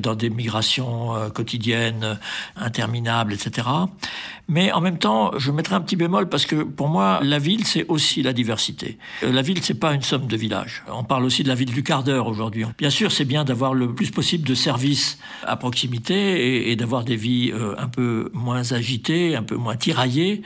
dans 0.01 0.15
des 0.15 0.31
migrations 0.31 1.15
quotidiennes 1.35 2.19
interminables, 2.57 3.33
etc. 3.33 3.67
Mais 4.49 4.71
en 4.71 4.81
même 4.81 4.99
temps, 4.99 5.33
je 5.39 5.51
mettrai 5.51 5.75
un 5.75 5.81
petit 5.81 5.97
bémol 5.97 6.29
parce 6.29 6.47
que 6.47 6.63
pour 6.63 6.89
moi, 6.89 7.19
la 7.23 7.39
ville, 7.39 7.67
c'est 7.67 7.85
aussi 7.89 8.23
la 8.23 8.33
diversité. 8.33 8.97
Euh, 9.25 9.33
la 9.33 9.43
ville, 9.43 9.63
c'est 9.63 9.75
pas 9.75 9.93
une 9.93 10.03
somme 10.03 10.27
de 10.27 10.37
villages. 10.37 10.85
On 10.93 11.03
parle 11.03 11.25
aussi 11.25 11.43
de 11.43 11.49
la 11.49 11.57
ville 11.57 11.73
du 11.73 11.83
quart 11.83 12.05
d'heure 12.05 12.29
aujourd'hui. 12.29 12.65
Bien 12.79 12.91
sûr, 12.91 13.11
c'est 13.11 13.25
bien 13.25 13.45
d'avoir 13.45 13.75
le 13.75 13.93
plus 13.93 14.11
possible 14.11 14.47
de 14.47 14.55
services 14.55 15.19
à 15.43 15.57
proximité 15.57 16.71
et, 16.71 16.77
d'avoir 16.77 17.03
des 17.03 17.17
vies 17.17 17.51
euh, 17.53 17.75
un 17.79 17.89
peu 17.89 18.31
moins 18.35 18.73
agitées, 18.73 19.35
un 19.35 19.43
peu 19.43 19.57
moins 19.57 19.77
tiraillées. 19.77 20.43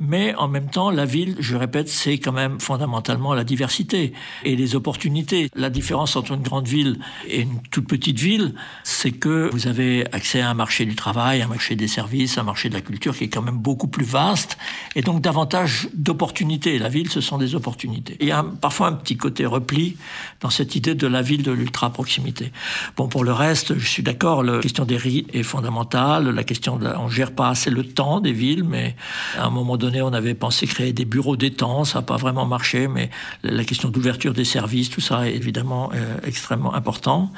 Mais 0.00 0.34
en 0.36 0.48
même 0.48 0.70
temps, 0.70 0.90
la 0.90 1.04
ville, 1.04 1.36
je 1.40 1.56
répète, 1.56 1.90
c'est 1.90 2.18
quand 2.18 2.32
même 2.32 2.58
fondamentalement 2.58 3.34
la 3.34 3.44
diversité 3.44 4.14
et 4.44 4.56
les 4.56 4.74
opportunités. 4.74 5.50
La 5.54 5.68
différence 5.68 6.16
entre 6.16 6.32
une 6.32 6.42
grande 6.42 6.66
ville 6.66 6.98
et 7.28 7.42
une 7.42 7.60
toute 7.70 7.86
petite 7.86 8.18
ville, 8.18 8.54
c'est 8.82 9.12
que 9.12 9.50
vous 9.52 9.66
avez 9.66 10.06
accès 10.12 10.40
à 10.40 10.48
un 10.48 10.54
marché 10.54 10.86
du 10.86 10.94
travail, 10.94 11.42
un 11.42 11.48
marché 11.48 11.76
des 11.76 11.86
services, 11.86 12.38
un 12.38 12.44
marché 12.44 12.70
de 12.70 12.74
la 12.74 12.80
culture 12.80 13.14
qui 13.14 13.24
est 13.24 13.28
quand 13.28 13.42
même 13.42 13.58
beaucoup 13.58 13.88
plus 13.88 14.06
vaste 14.06 14.56
et 14.96 15.02
donc 15.02 15.20
davantage 15.20 15.88
d'opportunités. 15.92 16.78
La 16.78 16.88
ville, 16.88 17.10
ce 17.10 17.20
sont 17.20 17.36
des 17.36 17.54
opportunités. 17.54 18.16
Il 18.20 18.26
y 18.26 18.32
a 18.32 18.42
parfois 18.42 18.88
un 18.88 18.94
petit 18.94 19.18
côté 19.18 19.44
repli 19.44 19.98
dans 20.40 20.50
cette 20.50 20.76
idée 20.76 20.94
de 20.94 21.06
la 21.06 21.20
ville 21.20 21.42
de 21.42 21.52
l'ultra-proximité. 21.52 22.52
Bon, 22.96 23.06
pour 23.06 23.22
le 23.22 23.32
reste, 23.32 23.78
je 23.78 23.86
suis 23.86 24.02
d'accord, 24.02 24.42
la 24.42 24.60
question 24.60 24.86
des 24.86 24.96
rites 24.96 25.28
est 25.34 25.42
fondamentale. 25.42 26.30
La 26.30 26.44
question 26.44 26.76
de 26.76 26.84
la, 26.84 26.98
on 26.98 27.10
gère 27.10 27.32
pas 27.32 27.50
assez 27.50 27.68
le 27.68 27.84
temps 27.84 28.20
des 28.20 28.32
villes, 28.32 28.64
mais 28.64 28.96
à 29.36 29.44
un 29.44 29.50
moment 29.50 29.76
donné, 29.76 29.89
on 30.02 30.12
avait 30.12 30.34
pensé 30.34 30.66
créer 30.66 30.92
des 30.92 31.04
bureaux 31.04 31.36
d'étang, 31.36 31.84
ça 31.84 31.98
n'a 31.98 32.02
pas 32.02 32.16
vraiment 32.16 32.46
marché, 32.46 32.88
mais 32.88 33.10
la 33.42 33.64
question 33.64 33.88
d'ouverture 33.88 34.32
des 34.32 34.44
services, 34.44 34.90
tout 34.90 35.00
ça 35.00 35.28
est 35.28 35.34
évidemment 35.34 35.90
euh, 35.94 36.16
extrêmement 36.24 36.74
important. 36.74 37.30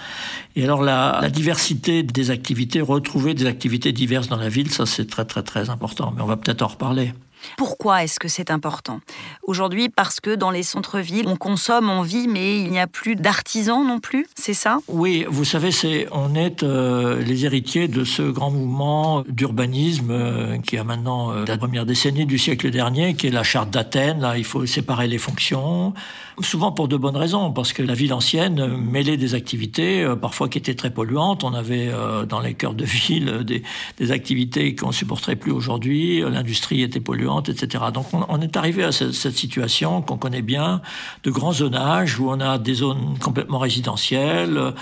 Et 0.57 0.65
alors 0.65 0.83
la, 0.83 1.19
la, 1.21 1.31
diversité 1.31 2.03
des 2.03 2.31
activités, 2.31 2.81
retrouver 2.81 3.35
des 3.35 3.47
activités 3.47 3.93
diverses 3.93 4.29
dans 4.29 4.37
la 4.37 4.49
ville, 4.49 4.71
ça 4.71 4.87
c'est 4.87 5.09
très 5.09 5.25
très 5.25 5.43
très 5.43 5.71
important, 5.71 6.13
mais 6.15 6.23
on 6.23 6.27
va 6.27 6.37
peut-être 6.37 6.63
en 6.63 6.69
reparler. 6.69 7.13
Pourquoi 7.57 8.05
est-ce 8.05 8.19
que 8.19 8.29
c'est 8.29 8.51
important? 8.51 9.01
Aujourd'hui, 9.43 9.89
parce 9.89 10.21
que 10.21 10.35
dans 10.35 10.51
les 10.51 10.63
centres-villes, 10.63 11.27
on 11.29 11.37
consomme, 11.37 11.91
on 11.91 12.03
vit, 12.03 12.29
mais 12.29 12.61
il 12.61 12.71
n'y 12.71 12.81
a 12.81 12.87
plus 12.87 13.17
d'artisans 13.17 13.87
non 13.87 14.01
plus, 14.01 14.27
c'est 14.35 14.55
ça? 14.55 14.79
Oui, 14.89 15.25
vous 15.29 15.45
savez, 15.45 15.71
on 16.13 16.35
est 16.35 16.63
euh, 16.63 17.23
les 17.23 17.45
héritiers 17.45 17.89
de 17.89 18.05
ce 18.05 18.23
grand 18.23 18.51
mouvement 18.51 19.25
d'urbanisme 19.29 20.11
euh, 20.11 20.59
qui 20.59 20.77
a 20.77 20.85
maintenant 20.85 21.33
euh, 21.33 21.45
la 21.47 21.57
première 21.57 21.87
décennie 21.87 22.27
du 22.27 22.39
siècle 22.39 22.71
dernier, 22.71 23.15
qui 23.15 23.27
est 23.27 23.31
la 23.31 23.43
charte 23.43 23.71
d'Athènes. 23.71 24.21
Là, 24.21 24.39
il 24.39 24.45
faut 24.45 24.65
séparer 24.67 25.09
les 25.09 25.19
fonctions, 25.19 25.95
souvent 26.41 26.73
pour 26.73 26.89
de 26.89 26.97
bonnes 26.97 27.17
raisons, 27.17 27.53
parce 27.53 27.73
que 27.73 27.83
la 27.83 27.95
ville 27.95 28.13
ancienne 28.13 28.77
mêlait 28.77 29.17
des 29.17 29.35
activités 29.35 30.07
parfois 30.21 30.49
qui 30.49 30.59
étaient 30.59 30.75
très 30.75 30.91
polluantes. 30.91 31.45
On 31.45 31.55
avait 31.55 31.91
dans 32.29 32.41
les 32.41 32.55
cœurs 32.55 32.75
de 32.75 32.85
ville 32.85 33.45
des, 33.99 34.13
activités 34.13 34.75
qu'on 34.75 34.93
supporterait 34.93 35.37
plus 35.37 35.53
aujourd'hui. 35.53 36.21
L'industrie 36.21 36.83
était 36.83 37.01
polluante 37.01 37.32
etc. 37.41 37.85
Donc 37.93 38.07
on, 38.13 38.41
est 38.41 38.57
arrivé 38.57 38.85
à 38.85 38.93
cette, 38.93 39.13
situation 39.13 40.03
qu'on 40.03 40.19
connaît 40.19 40.43
bien, 40.43 40.83
de 41.23 41.31
grands 41.31 41.53
zonages 41.53 42.19
où 42.19 42.31
on 42.31 42.41
a 42.41 42.59
des 42.59 42.75
zones 42.75 43.19
complètement 43.19 43.59
résidentielles, 43.59 44.75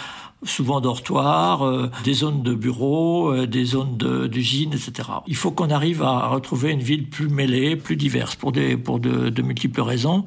souvent 0.43 0.81
dortoirs, 0.81 1.67
euh, 1.67 1.91
des 2.05 2.15
zones 2.15 2.43
de 2.43 2.55
bureaux, 2.55 3.33
euh, 3.33 3.47
des 3.47 3.65
zones 3.65 3.97
d'usines, 4.29 4.73
etc. 4.73 5.09
Il 5.27 5.37
faut 5.37 5.51
qu'on 5.51 5.71
arrive 5.71 6.03
à 6.03 6.29
retrouver 6.29 6.71
une 6.71 6.81
ville 6.81 7.09
plus 7.09 7.29
mêlée, 7.29 7.77
plus 7.77 7.97
diverse, 7.97 8.37
pour, 8.37 8.53
des, 8.53 8.77
pour 8.77 9.01
de, 9.01 9.43
multiples 9.43 9.83
raisons. 9.83 10.25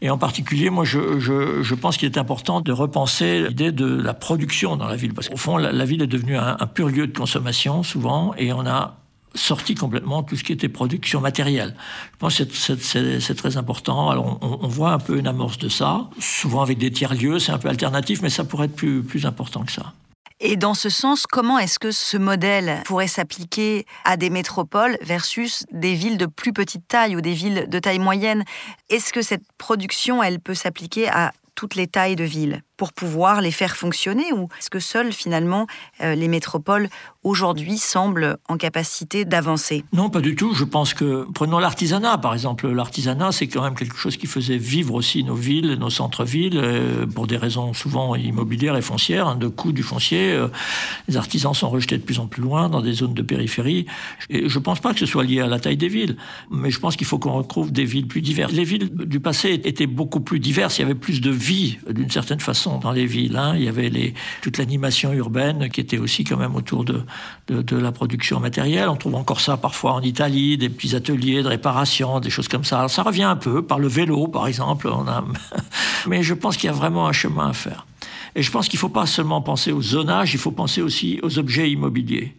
Et 0.00 0.10
en 0.10 0.18
particulier, 0.18 0.70
moi, 0.70 0.84
je, 0.84 1.18
je, 1.18 1.62
je 1.62 1.74
pense 1.74 1.96
qu'il 1.96 2.06
est 2.06 2.18
important 2.18 2.60
de 2.60 2.72
repenser 2.72 3.48
l'idée 3.48 3.72
de 3.72 3.86
la 3.86 4.14
production 4.14 4.76
dans 4.76 4.86
la 4.86 4.96
ville. 4.96 5.14
Parce 5.14 5.28
qu'au 5.28 5.36
fond, 5.36 5.56
la, 5.56 5.84
ville 5.84 6.02
est 6.02 6.06
devenue 6.06 6.36
un, 6.36 6.56
un 6.58 6.66
pur 6.66 6.88
lieu 6.88 7.06
de 7.06 7.16
consommation, 7.16 7.82
souvent, 7.82 8.34
et 8.38 8.52
on 8.52 8.66
a 8.66 8.97
sorti 9.34 9.74
complètement 9.74 10.22
tout 10.22 10.36
ce 10.36 10.44
qui 10.44 10.52
était 10.52 10.68
production 10.68 11.20
matérielle. 11.20 11.74
Je 12.12 12.16
pense 12.18 12.38
que 12.38 12.44
c'est 12.54 13.34
très 13.34 13.56
important. 13.56 14.10
Alors 14.10 14.38
on, 14.42 14.68
voit 14.68 14.92
un 14.92 14.98
peu 14.98 15.18
une 15.18 15.26
amorce 15.26 15.58
de 15.58 15.68
ça, 15.68 16.08
souvent 16.18 16.62
avec 16.62 16.78
des 16.78 16.90
tiers-lieux, 16.90 17.38
c'est 17.38 17.52
un 17.52 17.58
peu 17.58 17.68
alternatif, 17.68 18.22
mais 18.22 18.30
ça 18.30 18.44
pourrait 18.44 18.66
être 18.66 18.76
plus, 18.76 19.02
plus 19.02 19.26
important 19.26 19.64
que 19.64 19.72
ça. 19.72 19.92
Et 20.40 20.56
dans 20.56 20.74
ce 20.74 20.88
sens, 20.88 21.26
comment 21.26 21.58
est-ce 21.58 21.80
que 21.80 21.90
ce 21.90 22.16
modèle 22.16 22.82
pourrait 22.84 23.08
s'appliquer 23.08 23.86
à 24.04 24.16
des 24.16 24.30
métropoles 24.30 24.96
versus 25.02 25.64
des 25.72 25.94
villes 25.94 26.16
de 26.16 26.26
plus 26.26 26.52
petite 26.52 26.86
taille 26.86 27.16
ou 27.16 27.20
des 27.20 27.32
villes 27.32 27.66
de 27.68 27.78
taille 27.80 27.98
moyenne? 27.98 28.44
Est-ce 28.88 29.12
que 29.12 29.22
cette 29.22 29.42
production, 29.58 30.22
elle 30.22 30.38
peut 30.38 30.54
s'appliquer 30.54 31.08
à 31.08 31.32
toutes 31.56 31.74
les 31.74 31.88
tailles 31.88 32.14
de 32.14 32.24
villes? 32.24 32.62
Pour 32.78 32.92
pouvoir 32.92 33.42
les 33.42 33.50
faire 33.50 33.76
fonctionner 33.76 34.32
ou 34.32 34.48
est-ce 34.58 34.70
que 34.70 34.78
seules 34.78 35.12
finalement 35.12 35.66
euh, 36.00 36.14
les 36.14 36.28
métropoles 36.28 36.88
aujourd'hui 37.24 37.76
semblent 37.76 38.38
en 38.48 38.56
capacité 38.56 39.24
d'avancer? 39.24 39.84
Non, 39.92 40.08
pas 40.08 40.20
du 40.20 40.36
tout. 40.36 40.54
Je 40.54 40.64
pense 40.64 40.94
que 40.94 41.26
prenons 41.34 41.58
l'artisanat 41.58 42.16
par 42.18 42.32
exemple. 42.32 42.68
L'artisanat, 42.68 43.32
c'est 43.32 43.48
quand 43.48 43.62
même 43.62 43.74
quelque 43.74 43.96
chose 43.96 44.16
qui 44.16 44.28
faisait 44.28 44.56
vivre 44.56 44.94
aussi 44.94 45.24
nos 45.24 45.34
villes, 45.34 45.74
nos 45.74 45.90
centres-villes, 45.90 46.56
euh, 46.56 47.04
pour 47.06 47.26
des 47.26 47.36
raisons 47.36 47.74
souvent 47.74 48.14
immobilières 48.14 48.76
et 48.76 48.82
foncières, 48.82 49.26
hein, 49.26 49.36
de 49.36 49.48
coût 49.48 49.72
du 49.72 49.82
foncier. 49.82 50.30
Euh, 50.32 50.46
les 51.08 51.16
artisans 51.16 51.52
sont 51.52 51.68
rejetés 51.68 51.98
de 51.98 52.04
plus 52.04 52.20
en 52.20 52.28
plus 52.28 52.42
loin 52.42 52.68
dans 52.68 52.80
des 52.80 52.92
zones 52.92 53.14
de 53.14 53.22
périphérie. 53.22 53.86
Et 54.30 54.48
je 54.48 54.58
ne 54.58 54.62
pense 54.62 54.78
pas 54.78 54.94
que 54.94 55.00
ce 55.00 55.06
soit 55.06 55.24
lié 55.24 55.40
à 55.40 55.48
la 55.48 55.58
taille 55.58 55.76
des 55.76 55.88
villes, 55.88 56.16
mais 56.48 56.70
je 56.70 56.78
pense 56.78 56.94
qu'il 56.94 57.08
faut 57.08 57.18
qu'on 57.18 57.32
retrouve 57.32 57.72
des 57.72 57.84
villes 57.84 58.06
plus 58.06 58.22
diverses. 58.22 58.52
Les 58.52 58.64
villes 58.64 58.88
du 58.94 59.18
passé 59.18 59.60
étaient 59.64 59.88
beaucoup 59.88 60.20
plus 60.20 60.38
diverses. 60.38 60.78
Il 60.78 60.82
y 60.82 60.84
avait 60.84 60.94
plus 60.94 61.20
de 61.20 61.30
vie 61.30 61.78
d'une 61.90 62.10
certaine 62.10 62.40
façon 62.40 62.67
dans 62.76 62.92
les 62.92 63.06
villes. 63.06 63.36
Hein. 63.36 63.54
Il 63.56 63.64
y 63.64 63.68
avait 63.68 64.12
toute 64.42 64.58
l'animation 64.58 65.12
urbaine 65.14 65.70
qui 65.70 65.80
était 65.80 65.96
aussi 65.96 66.24
quand 66.24 66.36
même 66.36 66.54
autour 66.54 66.84
de, 66.84 67.04
la 67.48 67.92
production 67.92 68.40
matérielle. 68.40 68.90
On 68.90 68.96
trouve 68.96 69.14
encore 69.14 69.40
ça 69.40 69.56
parfois 69.56 69.92
en 69.92 70.02
Italie, 70.02 70.58
des 70.58 70.68
petits 70.68 70.94
ateliers 70.94 71.42
de 71.42 71.48
réparation, 71.48 72.20
des 72.20 72.30
choses 72.30 72.48
comme 72.48 72.64
ça. 72.64 72.88
ça 72.88 73.02
revient 73.02 73.22
un 73.22 73.36
peu 73.36 73.62
par 73.62 73.78
le 73.78 73.88
vélo, 73.88 74.28
par 74.28 74.46
exemple. 74.46 74.90
Mais 76.06 76.22
je 76.22 76.34
pense 76.34 76.56
qu'il 76.56 76.66
y 76.66 76.70
a 76.70 76.76
vraiment 76.76 77.06
un 77.08 77.12
chemin 77.12 77.48
à 77.48 77.52
faire. 77.54 77.86
Et 78.34 78.42
je 78.42 78.50
pense 78.50 78.68
qu'il 78.68 78.76
ne 78.76 78.80
faut 78.80 78.88
pas 78.88 79.06
seulement 79.06 79.40
penser 79.40 79.72
au 79.72 79.82
zonage, 79.82 80.34
il 80.34 80.38
faut 80.38 80.50
penser 80.50 80.82
aussi 80.82 81.18
aux 81.22 81.38
objets 81.38 81.70
immobiliers. 81.70 82.34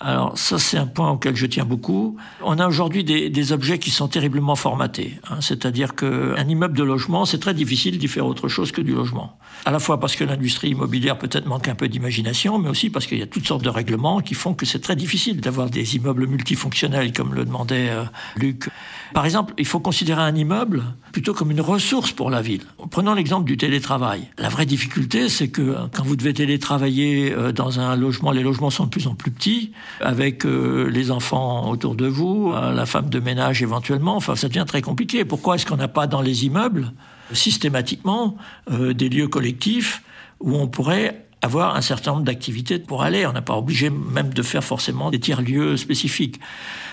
Alors 0.00 0.38
ça, 0.38 0.58
c'est 0.58 0.78
un 0.78 0.86
point 0.86 1.10
auquel 1.10 1.34
je 1.34 1.46
tiens 1.46 1.64
beaucoup. 1.64 2.16
On 2.42 2.58
a 2.58 2.68
aujourd'hui 2.68 3.02
des, 3.02 3.30
des, 3.30 3.52
objets 3.52 3.78
qui 3.78 3.90
sont 3.90 4.06
terriblement 4.06 4.54
formatés. 4.54 5.18
Hein. 5.28 5.40
C'est-à-dire 5.40 5.96
qu'un 5.96 6.48
immeuble 6.48 6.76
de 6.76 6.84
logement, 6.84 7.24
c'est 7.24 7.38
très 7.38 7.54
difficile 7.54 7.98
d'y 7.98 8.06
faire 8.06 8.26
autre 8.26 8.48
chose 8.48 8.70
que 8.70 8.80
du 8.80 8.94
logement. 8.94 9.38
À 9.64 9.72
la 9.72 9.80
fois 9.80 9.98
parce 9.98 10.14
que 10.14 10.22
l'industrie 10.22 10.70
immobilière 10.70 11.18
peut-être 11.18 11.46
manque 11.46 11.66
un 11.66 11.74
peu 11.74 11.88
d'imagination, 11.88 12.58
mais 12.58 12.68
aussi 12.68 12.90
parce 12.90 13.06
qu'il 13.06 13.18
y 13.18 13.22
a 13.22 13.26
toutes 13.26 13.46
sortes 13.46 13.64
de 13.64 13.68
règlements 13.68 14.20
qui 14.20 14.34
font 14.34 14.54
que 14.54 14.66
c'est 14.66 14.78
très 14.78 14.94
difficile 14.94 15.40
d'avoir 15.40 15.68
des 15.68 15.96
immeubles 15.96 16.26
multifonctionnels, 16.26 17.12
comme 17.12 17.34
le 17.34 17.44
demandait 17.44 17.90
euh, 17.90 18.04
Luc. 18.36 18.70
Par 19.14 19.24
exemple, 19.24 19.54
il 19.58 19.66
faut 19.66 19.80
considérer 19.80 20.22
un 20.22 20.34
immeuble 20.34 20.84
plutôt 21.12 21.34
comme 21.34 21.50
une 21.50 21.60
ressource 21.60 22.12
pour 22.12 22.30
la 22.30 22.40
ville. 22.40 22.62
Prenons 22.90 23.14
l'exemple 23.14 23.46
du 23.46 23.56
télétravail. 23.56 24.28
La 24.38 24.48
vraie 24.48 24.66
difficulté, 24.66 25.28
c'est 25.28 25.48
que 25.48 25.76
quand 25.92 26.04
vous 26.04 26.14
devez 26.14 26.34
télétravailler 26.34 27.32
euh, 27.32 27.50
dans 27.50 27.80
un 27.80 27.96
logement, 27.96 28.30
les 28.30 28.42
logements 28.42 28.70
sont 28.70 28.84
de 28.84 28.90
plus 28.90 29.08
en 29.08 29.14
plus 29.14 29.32
petits 29.32 29.72
avec 30.00 30.44
euh, 30.44 30.88
les 30.90 31.10
enfants 31.10 31.70
autour 31.70 31.94
de 31.94 32.06
vous, 32.06 32.52
euh, 32.54 32.72
la 32.72 32.86
femme 32.86 33.08
de 33.08 33.20
ménage 33.20 33.62
éventuellement. 33.62 34.16
Enfin, 34.16 34.36
ça 34.36 34.48
devient 34.48 34.64
très 34.66 34.82
compliqué. 34.82 35.24
Pourquoi 35.24 35.56
est-ce 35.56 35.66
qu'on 35.66 35.76
n'a 35.76 35.88
pas 35.88 36.06
dans 36.06 36.22
les 36.22 36.44
immeubles 36.44 36.92
systématiquement 37.32 38.36
euh, 38.70 38.94
des 38.94 39.08
lieux 39.08 39.28
collectifs 39.28 40.02
où 40.40 40.56
on 40.56 40.66
pourrait 40.66 41.26
avoir 41.42 41.76
un 41.76 41.80
certain 41.80 42.12
nombre 42.12 42.24
d'activités 42.24 42.78
pour 42.78 43.02
aller? 43.02 43.26
On 43.26 43.32
n'a 43.32 43.42
pas 43.42 43.56
obligé 43.56 43.90
même 43.90 44.32
de 44.32 44.42
faire 44.42 44.64
forcément 44.64 45.10
des 45.10 45.20
tiers-lieux 45.20 45.76
spécifiques. 45.76 46.40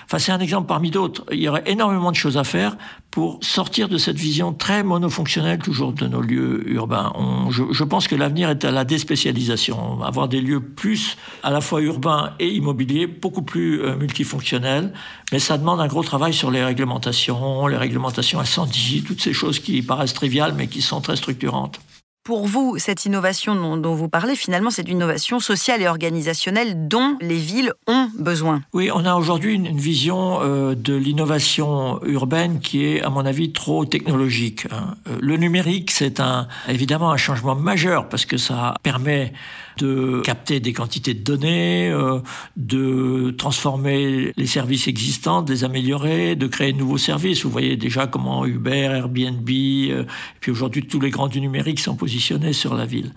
Enfin, 0.05 0.19
c'est 0.19 0.31
un 0.31 0.39
exemple 0.39 0.67
parmi 0.67 0.91
d'autres. 0.91 1.25
Il 1.31 1.39
y 1.39 1.49
aurait 1.49 1.63
énormément 1.65 2.11
de 2.11 2.15
choses 2.15 2.37
à 2.37 2.43
faire 2.43 2.77
pour 3.11 3.39
sortir 3.41 3.89
de 3.89 3.97
cette 3.97 4.17
vision 4.17 4.53
très 4.53 4.83
monofonctionnelle 4.83 5.59
toujours 5.59 5.93
de 5.93 6.05
nos 6.07 6.21
lieux 6.21 6.69
urbains. 6.69 7.13
je, 7.49 7.83
pense 7.83 8.07
que 8.07 8.15
l'avenir 8.15 8.49
est 8.49 8.65
à 8.65 8.71
la 8.71 8.83
déspécialisation, 8.83 10.03
avoir 10.03 10.27
des 10.27 10.41
lieux 10.41 10.59
plus 10.59 11.17
à 11.41 11.49
la 11.49 11.61
fois 11.61 11.81
urbains 11.81 12.33
et 12.39 12.49
immobiliers, 12.49 13.07
beaucoup 13.07 13.41
plus 13.41 13.81
euh, 13.81 13.95
multifonctionnels, 13.95 14.91
mais 15.31 15.39
ça 15.39 15.57
demande 15.57 15.79
un 15.79 15.87
gros 15.87 16.03
travail 16.03 16.33
sur 16.33 16.51
les 16.51 16.63
réglementations, 16.63 17.67
les 17.67 17.77
réglementations 17.77 18.39
incendies, 18.39 19.03
toutes 19.07 19.21
ces 19.21 19.33
choses 19.33 19.59
qui 19.59 19.81
paraissent 19.81 20.13
triviales 20.13 20.53
mais 20.55 20.67
qui 20.67 20.81
sont 20.81 21.01
très 21.01 21.15
structurantes. 21.15 21.79
Pour 22.25 22.47
vous, 22.47 22.79
cette 22.79 23.05
innovation 23.05 23.77
dont, 23.77 23.93
vous 23.93 24.09
parlez, 24.09 24.35
finalement, 24.35 24.71
c'est 24.71 24.89
une 24.89 24.97
innovation 24.97 25.39
sociale 25.39 25.83
et 25.83 25.87
organisationnelle 25.87 26.87
dont 26.87 27.19
les 27.21 27.37
villes 27.37 27.71
ont 27.85 28.09
besoin. 28.17 28.63
Oui, 28.73 28.89
on 28.91 29.05
a 29.05 29.13
aujourd'hui 29.13 29.53
une, 29.53 29.77
vision 29.77 30.39
euh, 30.41 30.73
de 30.73 30.95
l'innovation 30.95 32.03
urbaine 32.03 32.61
qui 32.61 32.83
est, 32.83 33.03
à 33.03 33.11
mon 33.11 33.27
avis, 33.27 33.51
trop 33.51 33.85
technologique. 33.85 34.65
Hein. 34.71 34.95
Euh, 35.07 35.17
le 35.21 35.37
numérique, 35.37 35.91
c'est 35.91 36.19
un, 36.19 36.47
évidemment 36.67 37.11
un 37.11 37.17
changement 37.17 37.53
majeur 37.53 38.09
parce 38.09 38.25
que 38.25 38.37
ça 38.37 38.73
permet 38.81 39.31
de 39.77 40.21
capter 40.23 40.59
des 40.59 40.73
quantités 40.73 41.13
de 41.13 41.21
données, 41.21 41.89
euh, 41.91 42.21
de 42.55 43.35
transformer 43.37 44.31
les 44.35 44.47
services 44.47 44.87
existants, 44.87 45.41
de 45.43 45.51
les 45.51 45.63
améliorer, 45.63 46.35
de 46.35 46.47
créer 46.47 46.73
de 46.73 46.77
nouveaux 46.77 46.97
services. 46.97 47.43
Vous 47.43 47.51
voyez 47.51 47.75
déjà 47.75 48.07
comment 48.07 48.45
Uber, 48.45 48.85
Airbnb, 48.85 49.49
et 49.49 50.05
puis 50.39 50.51
aujourd'hui 50.51 50.87
tous 50.87 50.99
les 50.99 51.09
grands 51.09 51.27
du 51.27 51.41
numérique 51.41 51.79
sont 51.79 51.95
sur 52.19 52.75
la 52.75 52.85
ville. 52.85 53.11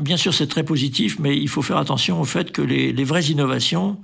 Bien 0.00 0.16
sûr, 0.16 0.32
c'est 0.32 0.46
très 0.46 0.62
positif, 0.62 1.18
mais 1.18 1.36
il 1.36 1.48
faut 1.48 1.62
faire 1.62 1.78
attention 1.78 2.20
au 2.20 2.24
fait 2.24 2.52
que 2.52 2.62
les, 2.62 2.92
les 2.92 3.04
vraies 3.04 3.24
innovations, 3.24 3.98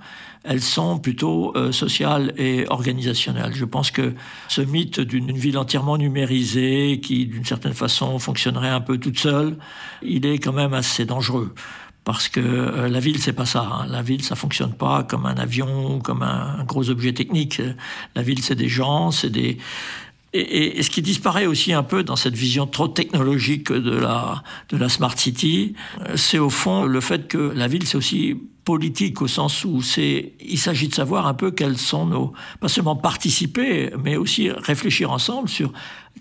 elles 0.44 0.60
sont 0.60 0.98
plutôt 0.98 1.56
euh, 1.56 1.72
sociales 1.72 2.34
et 2.36 2.66
organisationnelles. 2.68 3.54
Je 3.54 3.64
pense 3.64 3.90
que 3.90 4.14
ce 4.48 4.60
mythe 4.60 5.00
d'une 5.00 5.32
ville 5.32 5.56
entièrement 5.56 5.96
numérisée, 5.96 7.00
qui 7.02 7.26
d'une 7.26 7.44
certaine 7.44 7.72
façon 7.72 8.18
fonctionnerait 8.18 8.68
un 8.68 8.80
peu 8.80 8.98
toute 8.98 9.18
seule, 9.18 9.56
il 10.02 10.26
est 10.26 10.38
quand 10.38 10.52
même 10.52 10.74
assez 10.74 11.04
dangereux 11.04 11.54
parce 12.04 12.28
que 12.28 12.40
euh, 12.40 12.88
la 12.88 13.00
ville 13.00 13.18
c'est 13.18 13.32
pas 13.32 13.46
ça. 13.46 13.62
Hein. 13.62 13.86
La 13.88 14.02
ville 14.02 14.22
ça 14.22 14.36
fonctionne 14.36 14.74
pas 14.74 15.02
comme 15.02 15.26
un 15.26 15.36
avion, 15.36 16.00
comme 16.00 16.22
un, 16.22 16.62
gros 16.64 16.90
objet 16.90 17.14
technique. 17.14 17.60
La 18.14 18.22
ville 18.22 18.42
c'est 18.42 18.54
des 18.54 18.68
gens, 18.68 19.10
c'est 19.10 19.30
des 19.30 19.58
et, 20.34 20.78
et, 20.78 20.82
ce 20.82 20.90
qui 20.90 21.00
disparaît 21.00 21.46
aussi 21.46 21.72
un 21.72 21.84
peu 21.84 22.02
dans 22.02 22.16
cette 22.16 22.34
vision 22.34 22.66
trop 22.66 22.88
technologique 22.88 23.70
de 23.72 23.96
la 23.96 24.42
de 24.68 24.76
la 24.76 24.88
smart 24.88 25.16
city, 25.16 25.74
euh, 26.00 26.16
c'est 26.16 26.38
au 26.38 26.50
fond 26.50 26.84
le 26.84 27.00
fait 27.00 27.28
que 27.28 27.52
la 27.54 27.68
ville 27.68 27.86
c'est 27.86 27.96
aussi 27.96 28.36
politique 28.64 29.22
au 29.22 29.28
sens 29.28 29.64
où 29.64 29.80
c'est 29.80 30.32
il 30.40 30.58
s'agit 30.58 30.88
de 30.88 30.94
savoir 30.94 31.26
un 31.26 31.34
peu 31.34 31.50
quels 31.50 31.78
sont 31.78 32.06
nos 32.06 32.32
pas 32.60 32.68
seulement 32.68 32.96
participer 32.96 33.92
mais 34.02 34.16
aussi 34.16 34.50
réfléchir 34.50 35.12
ensemble 35.12 35.48
sur 35.48 35.72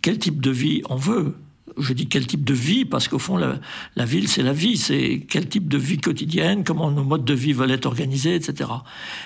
quel 0.01 0.19
type 0.19 0.41
de 0.41 0.51
vie 0.51 0.81
on 0.89 0.95
veut 0.95 1.35
je 1.77 1.93
dis 1.93 2.07
quel 2.07 2.27
type 2.27 2.43
de 2.43 2.53
vie, 2.53 2.85
parce 2.85 3.07
qu'au 3.07 3.19
fond, 3.19 3.37
la, 3.37 4.05
ville, 4.05 4.27
c'est 4.27 4.43
la 4.43 4.53
vie, 4.53 4.77
c'est 4.77 5.25
quel 5.29 5.47
type 5.47 5.67
de 5.67 5.77
vie 5.77 5.97
quotidienne, 5.97 6.63
comment 6.63 6.91
nos 6.91 7.03
modes 7.03 7.25
de 7.25 7.33
vie 7.33 7.53
veulent 7.53 7.71
être 7.71 7.85
organisés, 7.85 8.35
etc. 8.35 8.69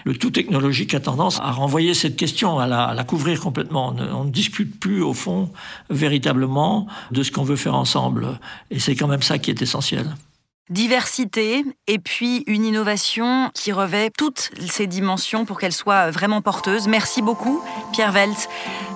Le 0.06 0.16
tout 0.16 0.32
technologique 0.32 0.94
a 0.94 1.00
tendance 1.00 1.40
à 1.40 1.52
renvoyer 1.52 1.94
cette 1.94 2.16
question, 2.16 2.60
à 2.60 2.68
la, 2.68 3.04
couvrir 3.04 3.40
complètement. 3.40 3.96
On 4.14 4.26
ne, 4.26 4.32
discute 4.32 4.80
plus, 4.80 5.02
au 5.02 5.14
fond, 5.14 5.52
véritablement 5.90 6.88
de 7.12 7.24
ce 7.24 7.32
qu'on 7.32 7.44
veut 7.44 7.56
faire 7.56 7.76
ensemble. 7.76 8.40
Et 8.72 8.80
c'est 8.80 8.96
quand 8.96 9.08
même 9.08 9.22
ça 9.22 9.38
qui 9.40 9.50
est 9.50 9.62
essentiel 9.62 10.16
diversité 10.70 11.64
et 11.88 12.00
puis 12.00 12.44
une 12.48 12.66
innovation 12.66 13.50
qui 13.54 13.72
revêt 13.72 14.12
toutes 14.18 14.52
ces 14.70 14.88
dimensions 14.88 15.46
pour 15.46 15.60
qu'elle 15.60 15.74
soit 15.74 16.12
vraiment 16.12 16.42
porteuse. 16.42 16.88
Merci 16.88 17.22
beaucoup, 17.22 17.62
Pierre 17.94 18.14
Welt. 18.14 18.50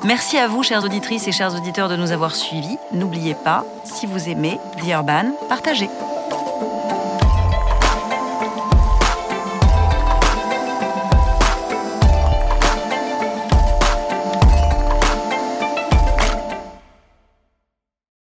Merci 0.03 0.37
à 0.37 0.47
vous, 0.47 0.63
chères 0.63 0.83
auditrices 0.83 1.27
et 1.27 1.31
chers 1.31 1.55
auditeurs, 1.55 1.89
de 1.89 1.95
nous 1.95 2.11
avoir 2.11 2.35
suivis. 2.35 2.77
N'oubliez 2.93 3.35
pas, 3.35 3.65
si 3.85 4.05
vous 4.05 4.29
aimez 4.29 4.59
The 4.81 4.87
Urban, 4.89 5.31
partagez. 5.47 5.89